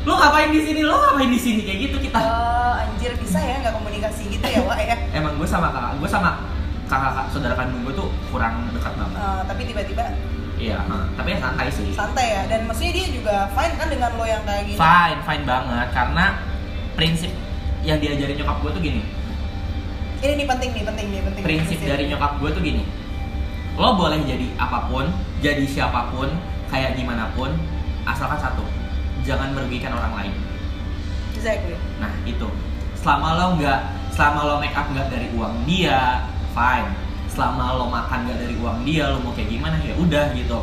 "Lo 0.03 0.13
ngapain 0.15 0.51
di 0.51 0.61
sini? 0.61 0.79
Lo 0.83 0.95
ngapain 0.95 1.29
di 1.31 1.39
sini?" 1.39 1.61
Kayak 1.63 1.79
gitu 1.89 1.97
kita. 2.09 2.17
Oh, 2.19 2.73
anjir 2.77 3.11
bisa 3.17 3.39
ya 3.39 3.55
nggak 3.63 3.73
komunikasi 3.73 4.23
gitu 4.29 4.45
ya 4.45 4.61
Wak 4.63 4.79
ya 4.79 4.95
Emang 5.13 5.33
gue 5.39 5.47
sama 5.47 5.71
kakak, 5.71 5.97
gue 5.99 6.09
sama 6.09 6.29
kakak 6.87 7.25
saudara 7.31 7.55
kandung 7.55 7.81
gue 7.83 7.93
tuh 7.95 8.07
kurang 8.29 8.67
dekat 8.71 8.93
banget. 8.99 9.17
Eh, 9.17 9.41
tapi 9.47 9.61
tiba-tiba 9.65 10.03
Iya, 10.53 10.79
huh. 10.85 11.03
tapi 11.17 11.33
ya 11.35 11.39
santai 11.43 11.67
sih. 11.67 11.91
santai 11.91 12.27
ya 12.29 12.41
dan 12.47 12.69
maksudnya 12.69 12.93
dia 12.95 13.05
juga 13.11 13.35
fine 13.51 13.73
kan 13.75 13.87
dengan 13.89 14.15
lo 14.15 14.23
yang 14.23 14.39
kayak 14.47 14.63
gini 14.69 14.77
Fine, 14.79 15.19
fine 15.25 15.43
banget 15.43 15.87
karena 15.91 16.25
prinsip 16.93 17.31
yang 17.83 17.97
diajarin 17.99 18.37
nyokap 18.39 18.57
gue 18.63 18.71
tuh 18.71 18.81
gini. 18.81 19.01
ini 20.23 20.33
nih 20.39 20.47
penting 20.47 20.69
nih 20.71 20.83
penting 20.87 21.07
nih 21.11 21.21
penting 21.25 21.43
prinsip 21.43 21.77
dari 21.83 22.03
nyokap 22.07 22.39
gue 22.39 22.49
tuh 22.53 22.63
gini 22.63 22.83
lo 23.75 23.97
boleh 23.97 24.23
jadi 24.23 24.47
apa 24.55 24.87
pun 24.87 25.09
jadi 25.43 25.65
siapa 25.67 26.13
pun 26.15 26.29
kayak 26.71 26.95
gimana 26.95 27.27
pun 27.35 27.51
asalkan 28.07 28.39
satu 28.39 28.63
jangan 29.23 29.55
merugikan 29.55 29.95
orang 29.95 30.13
lain. 30.19 30.33
Exactly. 31.35 31.75
Nah 31.99 32.11
itu. 32.23 32.47
Selama 32.99 33.35
lo 33.35 33.45
nggak 33.59 33.79
selama 34.15 34.39
lo 34.47 34.53
make 34.63 34.75
up 34.75 34.87
nggak 34.87 35.11
dari 35.11 35.27
uang 35.35 35.67
dia 35.67 36.23
fine. 36.55 36.87
Selama 37.27 37.75
lo 37.75 37.89
makan 37.89 38.29
nggak 38.29 38.39
dari 38.39 38.55
uang 38.61 38.77
dia 38.87 39.09
lo 39.11 39.19
mau 39.19 39.35
kayak 39.35 39.49
gimana 39.51 39.75
ya 39.81 39.95
udah 39.97 40.31
gitu. 40.37 40.59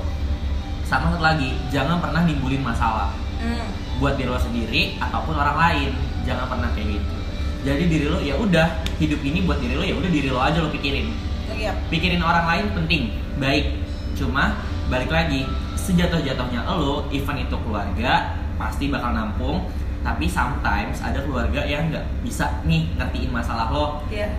Sama 0.86 1.12
satu 1.12 1.22
lagi 1.22 1.52
jangan 1.68 2.00
pernah 2.00 2.24
nimbulin 2.24 2.62
masalah. 2.64 3.12
Hmm. 3.40 3.72
buat 4.00 4.20
diri 4.20 4.28
lo 4.28 4.40
sendiri 4.40 4.96
ataupun 5.00 5.36
orang 5.36 5.56
lain. 5.56 5.90
Jangan 6.24 6.48
pernah 6.48 6.68
kayak 6.72 7.00
gitu. 7.00 7.16
Jadi 7.60 7.84
diri 7.88 8.06
lo 8.08 8.20
ya 8.20 8.36
udah 8.40 8.84
hidup 8.96 9.20
ini 9.20 9.44
buat 9.44 9.60
diri 9.60 9.76
lo 9.76 9.84
ya 9.84 9.96
udah 9.96 10.10
diri 10.12 10.28
lo 10.32 10.40
aja 10.40 10.64
lo 10.64 10.72
pikirin. 10.72 11.12
Iya. 11.52 11.76
Pikirin 11.92 12.24
orang 12.24 12.48
lain 12.48 12.66
penting 12.72 13.02
baik. 13.36 13.84
Cuma 14.16 14.56
balik 14.88 15.12
lagi 15.12 15.44
sejatuh-jatuhnya 15.76 16.64
lo 16.64 17.04
event 17.12 17.44
itu 17.44 17.56
keluarga 17.60 18.39
pasti 18.60 18.92
bakal 18.92 19.16
nampung 19.16 19.64
tapi 20.00 20.24
sometimes 20.28 21.00
ada 21.04 21.20
keluarga 21.24 21.60
yang 21.64 21.92
nggak 21.92 22.04
bisa 22.24 22.60
nih 22.64 22.88
ngertiin 22.96 23.32
masalah 23.32 23.68
lo. 23.68 24.00
Iya. 24.08 24.32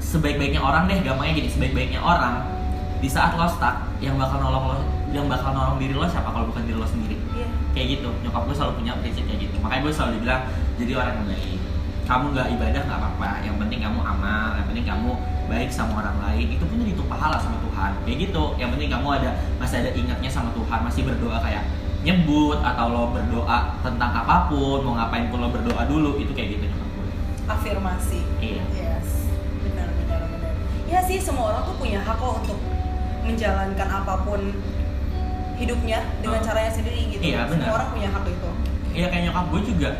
Sebaik-baiknya 0.00 0.60
orang 0.60 0.88
deh 0.88 1.00
gampangnya 1.04 1.40
gini 1.40 1.48
sebaik-baiknya 1.48 2.00
orang 2.00 2.44
di 3.00 3.08
saat 3.08 3.36
lo 3.36 3.44
stuck 3.44 3.84
yang 4.00 4.16
bakal 4.16 4.40
nolong 4.40 4.64
lo 4.72 4.76
yang 5.12 5.28
bakal 5.28 5.52
nolong 5.52 5.76
diri 5.76 5.92
lo 5.92 6.08
siapa 6.08 6.32
kalau 6.32 6.48
bukan 6.48 6.64
diri 6.64 6.76
lo 6.80 6.88
sendiri? 6.88 7.16
Iya. 7.36 7.48
Kayak 7.76 7.86
gitu 8.00 8.08
nyokap 8.24 8.42
gue 8.48 8.56
selalu 8.56 8.72
punya 8.80 8.92
prinsip 9.00 9.24
kayak 9.28 9.40
gitu. 9.48 9.56
Makanya 9.60 9.80
gue 9.84 9.92
selalu 9.92 10.12
bilang 10.24 10.42
jadi 10.80 10.92
orang 10.96 11.14
yang 11.20 11.28
baik. 11.28 11.60
Kamu 12.04 12.24
nggak 12.36 12.48
ibadah 12.56 12.80
nggak 12.88 12.98
apa-apa. 13.00 13.30
Yang 13.44 13.56
penting 13.60 13.80
kamu 13.84 14.00
amal 14.00 14.48
yang 14.56 14.66
penting 14.68 14.86
kamu 14.88 15.10
baik 15.44 15.68
sama 15.68 15.92
orang 16.00 16.16
lain. 16.24 16.46
Itu 16.56 16.64
pun 16.64 16.80
jadi 16.80 16.96
pahala 17.04 17.36
sama 17.36 17.60
Tuhan. 17.60 17.92
Kayak 18.08 18.18
gitu. 18.28 18.44
Yang 18.56 18.70
penting 18.80 18.90
kamu 18.96 19.08
ada 19.20 19.30
masih 19.60 19.76
ada 19.84 19.90
ingatnya 19.92 20.30
sama 20.32 20.48
Tuhan 20.56 20.80
masih 20.88 21.04
berdoa 21.04 21.36
kayak 21.44 21.68
nyebut 22.04 22.60
atau 22.60 22.86
lo 22.92 23.02
berdoa 23.16 23.80
tentang 23.80 24.12
apa 24.12 24.52
pun 24.52 24.84
mau 24.84 24.92
ngapain 25.00 25.32
pun 25.32 25.40
lo 25.40 25.48
berdoa 25.48 25.88
dulu 25.88 26.20
itu 26.20 26.36
kayak 26.36 26.60
gitu 26.60 26.64
nyokap 26.68 26.88
gue. 26.92 27.06
Afirmasi. 27.48 28.20
Iya. 28.44 28.64
Yes. 28.76 29.32
Benar 29.64 29.88
benar 29.96 30.20
benar. 30.28 30.52
Ya 30.84 31.00
sih 31.00 31.16
semua 31.16 31.56
orang 31.56 31.64
tuh 31.64 31.76
punya 31.80 32.04
hak 32.04 32.20
kok 32.20 32.44
untuk 32.44 32.60
menjalankan 33.24 33.88
apa 33.88 34.14
pun 34.20 34.40
hidupnya 35.56 36.04
dengan 36.20 36.40
Oh. 36.40 36.44
caranya 36.44 36.72
sendiri 36.76 37.08
gitu. 37.08 37.22
Iya, 37.24 37.48
benar. 37.48 37.64
semua 37.64 37.76
orang 37.80 37.90
punya 37.96 38.08
hak 38.12 38.24
itu. 38.28 38.50
Iya 38.94 39.06
kayak 39.08 39.22
nyokap 39.32 39.44
gue 39.48 39.60
juga 39.74 39.90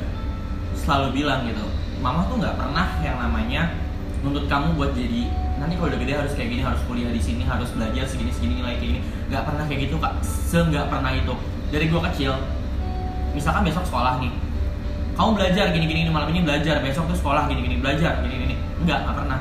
selalu 0.79 1.09
bilang 1.25 1.49
gitu 1.49 1.65
Mama 2.05 2.29
tuh 2.29 2.37
nggak 2.37 2.55
pernah 2.61 3.01
yang 3.01 3.17
namanya 3.17 3.73
nuntut 4.21 4.45
kamu 4.45 4.77
buat 4.77 4.93
jadi 4.93 5.33
nanti 5.57 5.81
kalau 5.81 5.89
udah 5.89 6.01
gede 6.05 6.13
harus 6.13 6.33
kayak 6.37 6.53
gini 6.53 6.61
harus 6.61 6.83
kuliah 6.85 7.09
di 7.09 7.23
sini 7.23 7.49
harus 7.49 7.73
belajar 7.73 8.05
segini 8.05 8.29
segini 8.29 8.61
nilai 8.61 8.77
kayak 8.77 8.91
gini. 8.93 9.01
Nggak 9.33 9.43
pernah 9.49 9.65
kayak 9.65 9.81
gitu 9.89 9.97
kak. 9.97 10.15
Se 10.21 10.59
nggak 10.61 10.93
pernah 10.93 11.11
itu 11.17 11.33
dari 11.71 11.87
gue 11.89 12.01
kecil. 12.13 12.33
Misalkan 13.33 13.63
besok 13.65 13.85
sekolah 13.89 14.21
nih. 14.21 14.33
Kamu 15.15 15.39
belajar 15.39 15.71
gini 15.71 15.87
gini 15.87 16.11
malam 16.11 16.27
ini 16.35 16.43
belajar 16.43 16.83
besok 16.83 17.07
tuh 17.07 17.17
sekolah 17.19 17.47
gini 17.47 17.63
gini 17.63 17.77
belajar 17.79 18.19
gini 18.27 18.35
gini 18.35 18.55
nggak 18.83 18.99
nggak 19.07 19.15
pernah. 19.15 19.41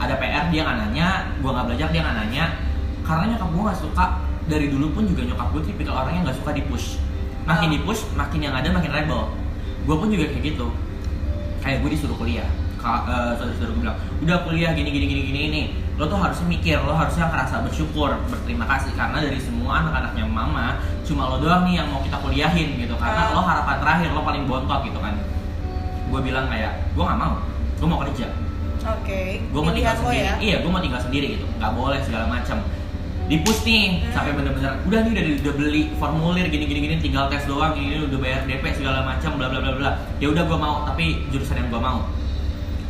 Ada 0.00 0.14
PR 0.18 0.44
dia 0.48 0.60
nggak 0.64 0.78
nanya 0.88 1.08
gue 1.38 1.50
nggak 1.52 1.66
belajar 1.68 1.86
dia 1.92 2.00
nggak 2.00 2.16
nanya. 2.26 2.44
Karena 3.04 3.24
nyokap 3.36 3.48
gue 3.52 3.62
nggak 3.68 3.80
suka 3.80 4.06
dari 4.48 4.66
dulu 4.72 4.86
pun 4.96 5.04
juga 5.06 5.22
nyokap 5.28 5.48
gue 5.52 5.62
tipikal 5.68 5.94
orang 6.02 6.12
yang 6.18 6.24
nggak 6.26 6.38
suka 6.40 6.50
di 6.56 6.62
push 6.66 6.98
makin 7.42 7.74
di 7.74 7.78
push 7.82 8.06
makin 8.14 8.40
yang 8.40 8.54
ada 8.56 8.68
makin 8.72 8.90
rebel. 8.90 9.28
Gue 9.84 9.96
pun 9.98 10.08
juga 10.08 10.30
kayak 10.32 10.42
gitu. 10.54 10.66
Kayak 11.60 11.84
gue 11.84 11.90
disuruh 11.94 12.16
kuliah. 12.16 12.48
Eh, 12.82 13.32
saudara-saudara 13.38 13.70
gue 13.70 13.82
bilang 13.86 13.98
udah 14.26 14.38
kuliah 14.42 14.74
gini 14.74 14.90
gini 14.90 15.06
gini 15.06 15.22
gini 15.30 15.40
ini 15.46 15.62
lo 16.02 16.10
tuh 16.10 16.18
harusnya 16.18 16.46
mikir 16.50 16.82
lo 16.82 16.98
harusnya 16.98 17.30
ngerasa 17.30 17.62
bersyukur 17.62 18.10
berterima 18.26 18.66
kasih. 18.66 18.90
Karena 18.98 19.22
dari 19.22 19.38
semua 19.38 19.86
anak-anaknya 19.86 20.26
mama 20.26 20.82
cuma 21.06 21.30
lo 21.30 21.38
doang 21.38 21.62
nih 21.62 21.78
yang 21.78 21.94
mau 21.94 22.02
kita 22.02 22.18
kuliahin 22.18 22.74
gitu. 22.74 22.98
Karena 22.98 23.30
lo 23.30 23.46
harapan 23.46 23.78
terakhir 23.78 24.08
lo 24.10 24.26
paling 24.26 24.50
bontot 24.50 24.82
gitu 24.82 24.98
kan. 24.98 25.14
Gue 26.10 26.20
bilang 26.26 26.50
kayak 26.50 26.90
gue 26.98 27.04
nggak 27.06 27.18
mau. 27.22 27.38
Gue 27.78 27.86
mau 27.86 28.02
kerja. 28.02 28.26
Oke. 28.82 29.38
gue 29.46 29.60
mau 29.62 29.70
tinggal 29.70 29.94
sendiri. 29.94 30.26
ya. 30.26 30.34
iya 30.42 30.56
gue 30.58 30.70
mau 30.74 30.82
tinggal 30.82 30.98
sendiri 30.98 31.26
gitu. 31.38 31.46
Nggak 31.62 31.72
boleh 31.78 32.00
segala 32.02 32.26
macam 32.26 32.58
dipus 33.30 33.62
nih 33.62 34.02
Hmm. 34.02 34.10
sampai 34.10 34.34
bener-bener 34.34 34.82
udah 34.82 34.98
nih 35.06 35.10
udah, 35.14 35.24
udah 35.46 35.54
beli 35.54 35.82
formulir 36.02 36.50
gini 36.50 36.66
gini 36.66 36.80
gini 36.90 36.96
tinggal 36.98 37.30
tes 37.30 37.46
doang 37.46 37.78
gini 37.78 38.02
udah 38.10 38.18
bayar 38.18 38.42
DP 38.50 38.74
segala 38.74 39.06
macam 39.06 39.38
bla 39.38 39.46
bla 39.46 39.62
bla 39.62 39.72
bla. 39.78 39.90
Ya 40.18 40.34
udah 40.34 40.42
gue 40.50 40.58
mau 40.58 40.82
tapi 40.82 41.22
jurusan 41.30 41.62
yang 41.62 41.70
gue 41.70 41.78
mau 41.78 42.02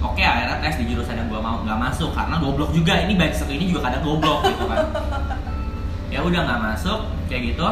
oke 0.03 0.23
akhirnya 0.23 0.59
tes 0.59 0.75
di 0.83 0.85
jurusan 0.91 1.15
yang 1.15 1.29
gue 1.31 1.41
mau 1.41 1.63
nggak 1.63 1.79
masuk. 1.79 2.11
Karena 2.13 2.37
goblok 2.43 2.71
juga. 2.75 2.99
Ini 2.99 3.15
baik 3.15 3.33
satu 3.39 3.55
ini 3.55 3.71
juga 3.71 3.89
kadang 3.89 4.03
goblok 4.03 4.45
gitu 4.51 4.65
kan. 4.67 4.87
Ya 6.13 6.21
udah 6.21 6.41
nggak 6.45 6.61
masuk. 6.61 6.99
Kayak 7.31 7.55
gitu. 7.55 7.67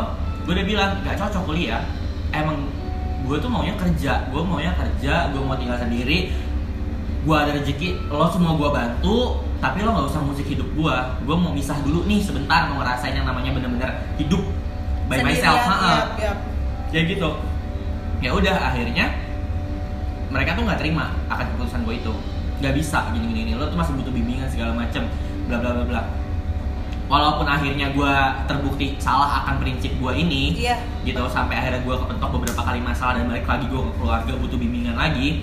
Gue 0.46 0.52
udah 0.56 0.66
bilang 0.66 0.90
nggak 1.04 1.16
cocok 1.18 1.42
kuliah. 1.44 1.82
Emang 2.30 2.70
gue 3.26 3.36
tuh 3.36 3.50
maunya 3.50 3.74
kerja. 3.76 4.24
Gue 4.30 4.42
maunya 4.46 4.72
kerja. 4.78 5.28
Gue 5.34 5.42
mau 5.42 5.58
tinggal 5.58 5.76
sendiri. 5.76 6.32
Gue 7.26 7.36
ada 7.36 7.50
rezeki. 7.52 8.08
Lo 8.08 8.30
semua 8.32 8.56
gue 8.56 8.70
bantu. 8.70 9.44
Tapi 9.60 9.84
lo 9.84 9.92
nggak 9.92 10.08
usah 10.08 10.24
musik 10.24 10.48
hidup 10.48 10.64
gue 10.72 10.96
gue 11.28 11.36
mau 11.36 11.52
misah 11.52 11.76
dulu 11.84 12.08
nih 12.08 12.24
sebentar. 12.24 12.70
Mau 12.72 12.80
ngerasain 12.80 13.12
yang 13.12 13.28
namanya 13.28 13.52
bener-bener 13.52 13.90
hidup 14.16 14.40
by 15.10 15.20
Sendirian, 15.20 15.36
myself. 15.36 15.60
Ha-ha. 15.66 15.90
yap, 15.90 16.08
yap. 16.16 16.36
kayak 16.94 17.04
gitu. 17.12 17.30
Ya 18.20 18.30
udah 18.36 18.56
akhirnya 18.72 19.29
mereka 20.30 20.54
tuh 20.54 20.62
nggak 20.64 20.78
terima 20.78 21.10
akan 21.28 21.44
keputusan 21.54 21.82
gue 21.84 21.94
itu. 21.98 22.12
Nggak 22.62 22.74
bisa 22.78 22.98
gini 23.10 23.26
gini 23.30 23.40
gini 23.44 23.52
lo 23.58 23.66
tuh 23.68 23.78
masih 23.78 23.94
butuh 23.98 24.12
bimbingan 24.14 24.46
segala 24.46 24.72
macem 24.72 25.04
bla 25.50 25.58
bla 25.58 25.70
bla 25.74 25.84
bla. 25.84 26.02
Walaupun 27.10 27.42
akhirnya 27.42 27.90
gue 27.90 28.12
terbukti 28.46 28.94
salah 29.02 29.42
akan 29.42 29.58
prinsip 29.58 29.90
gue 29.98 30.12
ini 30.14 30.54
Iya. 30.54 30.78
gitu 31.02 31.26
sampai 31.26 31.58
akhirnya 31.58 31.82
gue 31.82 31.96
kepentok 32.06 32.30
beberapa 32.38 32.62
kali 32.62 32.78
masalah 32.78 33.18
dan 33.18 33.26
balik 33.26 33.50
lagi 33.50 33.66
gue 33.66 33.82
ke 33.82 33.92
keluarga 33.98 34.32
butuh 34.38 34.54
bimbingan 34.54 34.94
lagi 34.94 35.42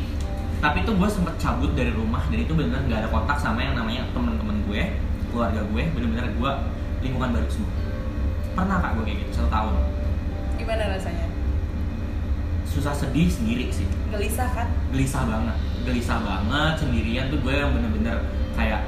tapi 0.63 0.81
itu 0.81 0.95
gue 0.95 1.09
sempet 1.11 1.35
cabut 1.35 1.75
dari 1.75 1.91
rumah 1.91 2.23
dan 2.31 2.39
itu 2.39 2.55
bener 2.55 2.79
nggak 2.87 3.03
ada 3.03 3.09
kontak 3.11 3.35
sama 3.37 3.59
yang 3.61 3.75
namanya 3.75 4.07
temen-temen 4.15 4.63
gue 4.63 4.81
keluarga 5.27 5.59
gue 5.59 5.83
bener-bener 5.91 6.31
gue 6.31 6.51
lingkungan 7.03 7.29
baru 7.35 7.47
semua. 7.51 7.71
Pernah 8.55 8.77
kak 8.79 8.91
gue 8.95 9.03
kayak 9.03 9.17
gitu 9.27 9.31
satu 9.35 9.49
tahun. 9.51 9.73
Gimana 10.55 10.83
rasanya? 10.95 11.26
Susah 12.67 12.93
sedih 12.93 13.31
sendiri 13.31 13.71
sih. 13.71 13.87
Gelisah 14.11 14.49
kan? 14.53 14.67
gelisah 14.91 15.23
banget. 15.27 15.57
Gelisah 15.87 16.19
banget 16.19 16.73
sendirian 16.83 17.25
tuh 17.31 17.39
gue 17.39 17.53
yang 17.55 17.71
bener-bener 17.71 18.17
kayak 18.59 18.83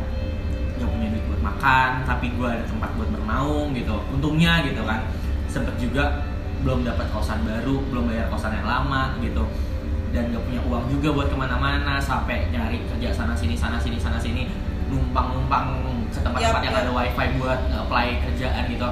gak 0.80 0.90
punya 0.90 1.08
duit 1.12 1.24
buat 1.28 1.42
makan 1.44 1.90
tapi 2.08 2.32
gue 2.36 2.48
ada 2.48 2.64
tempat 2.68 2.90
buat 2.96 3.10
bernaung 3.12 3.72
gitu. 3.76 3.96
Untungnya 4.12 4.64
gitu 4.64 4.82
kan 4.84 5.08
sempet 5.50 5.76
juga 5.82 6.24
belum 6.60 6.84
dapat 6.84 7.08
kosan 7.16 7.40
baru 7.48 7.80
belum 7.88 8.12
bayar 8.12 8.28
kosan 8.28 8.56
yang 8.56 8.68
lama 8.68 9.16
gitu. 9.24 9.44
Dan 10.10 10.34
gak 10.34 10.44
punya 10.44 10.62
uang 10.66 10.86
juga 10.90 11.10
buat 11.14 11.28
ke 11.30 11.38
mana-mana 11.38 12.02
sampai 12.02 12.50
nyari 12.50 12.82
kerja 12.96 13.14
sana 13.14 13.38
sini 13.38 13.56
sana 13.56 13.78
sini 13.80 14.00
sana 14.00 14.18
sini. 14.20 14.50
Numpang 14.90 15.38
numpang 15.38 15.86
ke 16.10 16.18
tempat-tempat 16.18 16.62
Yap, 16.62 16.66
yang 16.66 16.76
ada 16.82 16.92
wifi 16.92 17.28
buat 17.38 17.60
apply 17.70 18.08
kerjaan 18.26 18.64
gitu. 18.74 18.90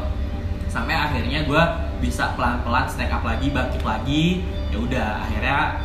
Sampai 0.69 0.93
akhirnya 0.93 1.41
gue 1.41 1.63
bisa 1.97 2.37
pelan-pelan 2.37 2.85
stack 2.85 3.09
up 3.09 3.25
lagi 3.25 3.49
bangkit 3.49 3.81
lagi 3.81 4.45
ya 4.69 4.77
udah 4.77 5.09
akhirnya 5.25 5.81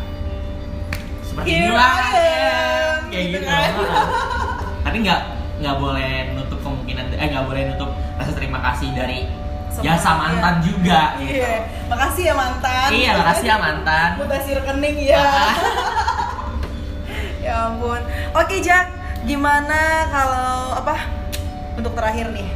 seperti 1.24 1.48
Here 1.48 1.72
inilah 1.72 1.94
am, 1.96 3.00
kayak 3.08 3.24
gitu 3.32 3.46
tapi 4.84 4.96
nggak 5.00 5.20
nggak 5.62 5.76
boleh 5.78 6.14
nutup 6.36 6.60
kemungkinan 6.60 7.16
eh 7.16 7.28
nggak 7.30 7.46
boleh 7.46 7.62
nutup 7.72 7.90
rasa 8.18 8.32
terima 8.36 8.60
kasih 8.60 8.92
dari 8.92 9.24
Semua, 9.72 9.96
jasa 9.96 10.10
mantan 10.20 10.54
iya. 10.60 10.64
juga 10.68 11.00
gitu 11.16 11.32
Iya. 11.32 11.54
Makasih 11.92 12.24
ya 12.24 12.34
mantan. 12.36 12.88
Iya, 12.88 13.10
makasih 13.20 13.46
ya 13.48 13.56
mantan. 13.60 14.08
Mutasi 14.20 14.50
rekening 14.56 14.96
ya. 15.12 15.24
ya 17.44 17.52
ampun. 17.68 18.00
Oke, 18.32 18.64
Jack. 18.64 18.88
Gimana 19.28 20.08
kalau 20.08 20.76
apa? 20.76 20.96
Untuk 21.76 21.92
terakhir 21.92 22.32
nih. 22.32 22.48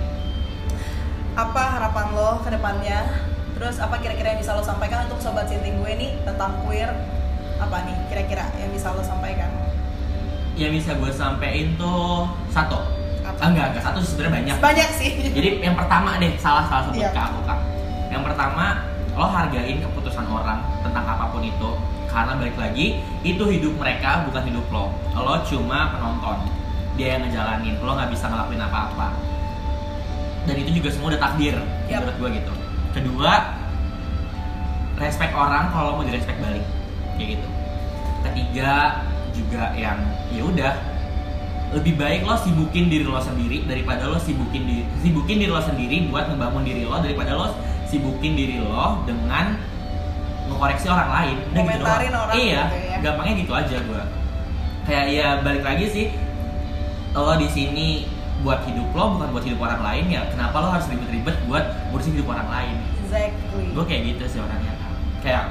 Apa 1.37 1.81
harapan 1.81 2.07
lo 2.17 2.41
ke 2.41 2.49
depannya? 2.49 3.26
Terus 3.57 3.77
apa 3.79 3.97
kira-kira 3.97 4.29
yang 4.31 4.41
bisa 4.41 4.53
lo 4.53 4.61
sampaikan 4.61 5.09
untuk 5.09 5.19
sobat 5.19 5.49
sinting 5.49 5.81
gue 5.81 5.93
nih 5.97 6.11
tentang 6.23 6.61
queer? 6.63 6.93
Apa 7.57 7.77
nih 7.83 7.97
kira-kira 8.07 8.45
yang 8.55 8.71
bisa 8.71 8.93
lo 8.93 9.01
sampaikan? 9.03 9.49
yang 10.57 10.73
bisa 10.73 10.97
gue 10.97 11.13
sampein 11.13 11.77
tuh 11.77 12.25
satu 12.49 12.81
Apa? 13.21 13.37
ah, 13.37 13.49
enggak 13.53 13.77
enggak 13.77 13.85
satu 13.85 14.01
sebenarnya 14.01 14.33
banyak 14.33 14.57
Banyak 14.57 14.89
sih. 14.91 15.11
jadi 15.37 15.61
yang 15.61 15.77
pertama 15.77 16.17
deh 16.17 16.33
salah 16.41 16.65
salah 16.65 16.89
sebut 16.89 16.97
Iya. 16.97 17.13
ke 17.13 17.21
aku 17.21 17.45
kak 17.45 17.61
yang 18.09 18.25
pertama 18.25 18.81
lo 19.13 19.29
hargain 19.29 19.85
keputusan 19.85 20.25
orang 20.25 20.65
tentang 20.81 21.05
apa 21.05 21.29
pun 21.29 21.45
itu 21.45 21.71
karena 22.09 22.41
balik 22.41 22.57
lagi 22.57 22.87
itu 23.21 23.45
hidup 23.45 23.77
mereka 23.77 24.25
bukan 24.25 24.49
hidup 24.49 24.65
lo 24.73 24.85
lo 25.13 25.45
cuma 25.45 25.93
penonton 25.93 26.49
dia 26.97 27.21
yang 27.21 27.29
ngejalanin 27.29 27.77
lo 27.77 27.93
nggak 27.93 28.09
bisa 28.09 28.25
ngelakuin 28.25 28.63
apa-apa 28.63 29.13
dan 30.43 30.57
itu 30.57 30.73
juga 30.73 30.89
semua 30.89 31.13
udah 31.13 31.21
takdir 31.21 31.61
Yap. 31.85 32.01
menurut 32.01 32.17
gue 32.17 32.31
gitu 32.41 32.53
kedua 32.97 33.33
respect 34.97 35.37
orang 35.37 35.69
kalau 35.69 36.01
mau 36.01 36.05
direspect 36.09 36.41
balik 36.41 36.65
kayak 37.21 37.37
gitu 37.37 37.49
ketiga 38.25 39.05
juga 39.37 39.77
yang 39.77 40.01
ya 40.33 40.43
udah 40.43 40.73
lebih 41.77 41.99
baik 42.01 42.25
lo 42.25 42.39
sibukin 42.41 42.89
diri 42.89 43.05
lo 43.05 43.21
sendiri 43.21 43.69
daripada 43.69 44.09
lo 44.09 44.17
sibukin 44.17 44.65
diri 44.65 44.85
sibukin 45.05 45.37
diri 45.43 45.53
lo 45.53 45.61
sendiri 45.61 46.09
buat 46.09 46.33
ngebangun 46.33 46.65
diri 46.65 46.89
lo 46.89 46.97
daripada 47.05 47.37
lo 47.37 47.53
sibukin 47.85 48.33
diri 48.33 48.57
lo 48.65 49.05
dengan 49.05 49.61
mengoreksi 50.49 50.87
orang 50.89 51.11
lain 51.11 51.37
Udah 51.53 51.63
gitu 51.67 51.83
doang. 51.85 52.15
orang 52.17 52.37
iya 52.39 52.63
gitu 52.71 52.77
ya. 52.89 52.97
gampangnya 53.05 53.35
gitu 53.45 53.53
aja 53.53 53.77
gua 53.85 54.03
kayak 54.87 55.07
ya 55.13 55.29
balik 55.43 55.63
lagi 55.67 55.87
sih 55.91 56.07
lo 57.13 57.35
di 57.37 57.49
sini 57.53 57.89
buat 58.41 58.61
hidup 58.65 58.89
lo 58.93 59.17
bukan 59.17 59.29
buat 59.33 59.45
hidup 59.45 59.61
orang 59.61 59.81
lain 59.81 60.05
ya 60.09 60.23
kenapa 60.29 60.57
lo 60.61 60.69
harus 60.71 60.87
ribet-ribet 60.87 61.37
buat 61.47 61.65
ngurusin 61.89 62.13
hidup 62.15 62.29
orang 62.31 62.49
lain? 62.49 62.77
Exactly. 63.01 63.65
gue 63.73 63.85
kayak 63.87 64.03
gitu 64.13 64.25
sih 64.29 64.41
orangnya 64.43 64.75
kayak 65.23 65.45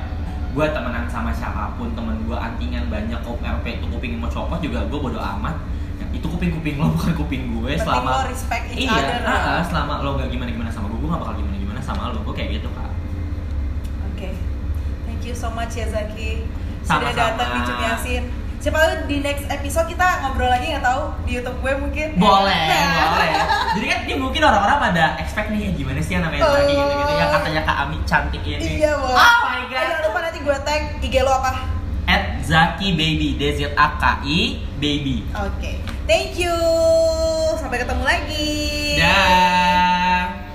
gue 0.56 0.66
temenan 0.72 1.04
sama 1.08 1.32
siapa 1.32 1.76
pun 1.76 1.92
temen 1.92 2.16
gue 2.24 2.38
antingan 2.38 2.88
banyak 2.88 3.20
kok 3.20 3.36
sampai 3.38 3.72
itu 3.76 3.86
kuping 3.86 4.16
mau 4.16 4.30
copot 4.30 4.60
juga 4.60 4.86
gue 4.86 5.00
bodo 5.00 5.20
amat. 5.20 5.56
Ya, 5.96 6.06
itu 6.12 6.28
kuping 6.28 6.52
kuping 6.54 6.76
lo 6.76 6.92
bukan 6.96 7.12
kuping 7.16 7.44
gue 7.52 7.76
Penting 7.76 7.84
selama 7.84 8.10
lo 8.12 8.24
respect 8.28 8.66
each 8.72 8.88
iya 8.88 8.96
other. 8.96 9.20
ah, 9.28 9.60
selama 9.64 9.94
lo 10.00 10.10
gak 10.16 10.28
gimana 10.28 10.52
gimana 10.52 10.70
sama 10.70 10.88
gue 10.88 11.00
gue 11.00 11.10
gak 11.10 11.22
bakal 11.24 11.36
gimana 11.36 11.56
gimana 11.56 11.80
sama 11.80 12.12
lo. 12.12 12.20
Gue 12.24 12.36
kayak 12.36 12.60
gitu 12.60 12.68
kak. 12.72 12.92
Oke, 14.12 14.30
thank 15.04 15.22
you 15.24 15.36
so 15.36 15.48
much 15.50 15.76
ya 15.76 15.88
Zaki. 15.88 16.48
Sudah 16.84 17.12
datang 17.12 17.50
di 17.50 17.60
Cumi 17.66 17.86
Asin. 17.90 18.24
Siapa 18.66 18.82
tahu 18.82 19.06
di 19.06 19.22
next 19.22 19.46
episode 19.48 19.86
kita 19.86 20.02
ngobrol 20.20 20.50
lagi 20.50 20.66
nggak 20.68 20.82
tahu 20.82 21.14
di 21.22 21.38
YouTube 21.38 21.62
gue 21.62 21.74
mungkin. 21.78 22.08
boleh 22.18 22.62
Nah. 22.66 23.14
boleh 23.14 23.30
jadi 23.72 23.86
kan 23.86 24.00
ini 24.04 24.14
mungkin 24.18 24.42
orang-orang 24.42 24.78
pada 24.82 25.06
expect 25.20 25.54
nih 25.54 25.62
ya 25.62 25.72
gimana 25.72 26.00
sih 26.02 26.18
yang 26.18 26.26
namanya 26.26 26.42
Zaki 26.48 26.74
Oh. 26.74 26.82
gitu-gitu 26.82 27.14
yang 27.14 27.30
katanya 27.30 27.62
kak 27.62 27.78
Ami 27.78 27.98
cantik 28.04 28.42
ini 28.42 28.82
Iya 28.82 28.92
boleh. 28.96 29.14
oh 29.14 29.38
my 29.46 29.62
god 29.64 29.78
Jangan 29.78 30.00
lupa 30.02 30.20
nanti 30.20 30.40
gue 30.42 30.58
tag 30.60 30.82
IG 31.00 31.16
lo 31.22 31.32
apa? 31.32 31.52
at 32.08 32.24
Zaki 32.42 32.88
Baby 32.94 33.28
D 33.36 33.54
Z 33.54 33.70
A 33.76 33.88
K 33.94 34.04
I 34.24 34.40
Baby 34.76 35.22
Oke, 35.36 35.72
thank 36.06 36.34
you. 36.36 36.54
Sampai 37.56 37.78
ketemu 37.78 38.02
lagi. 38.02 38.98
dah 38.98 39.85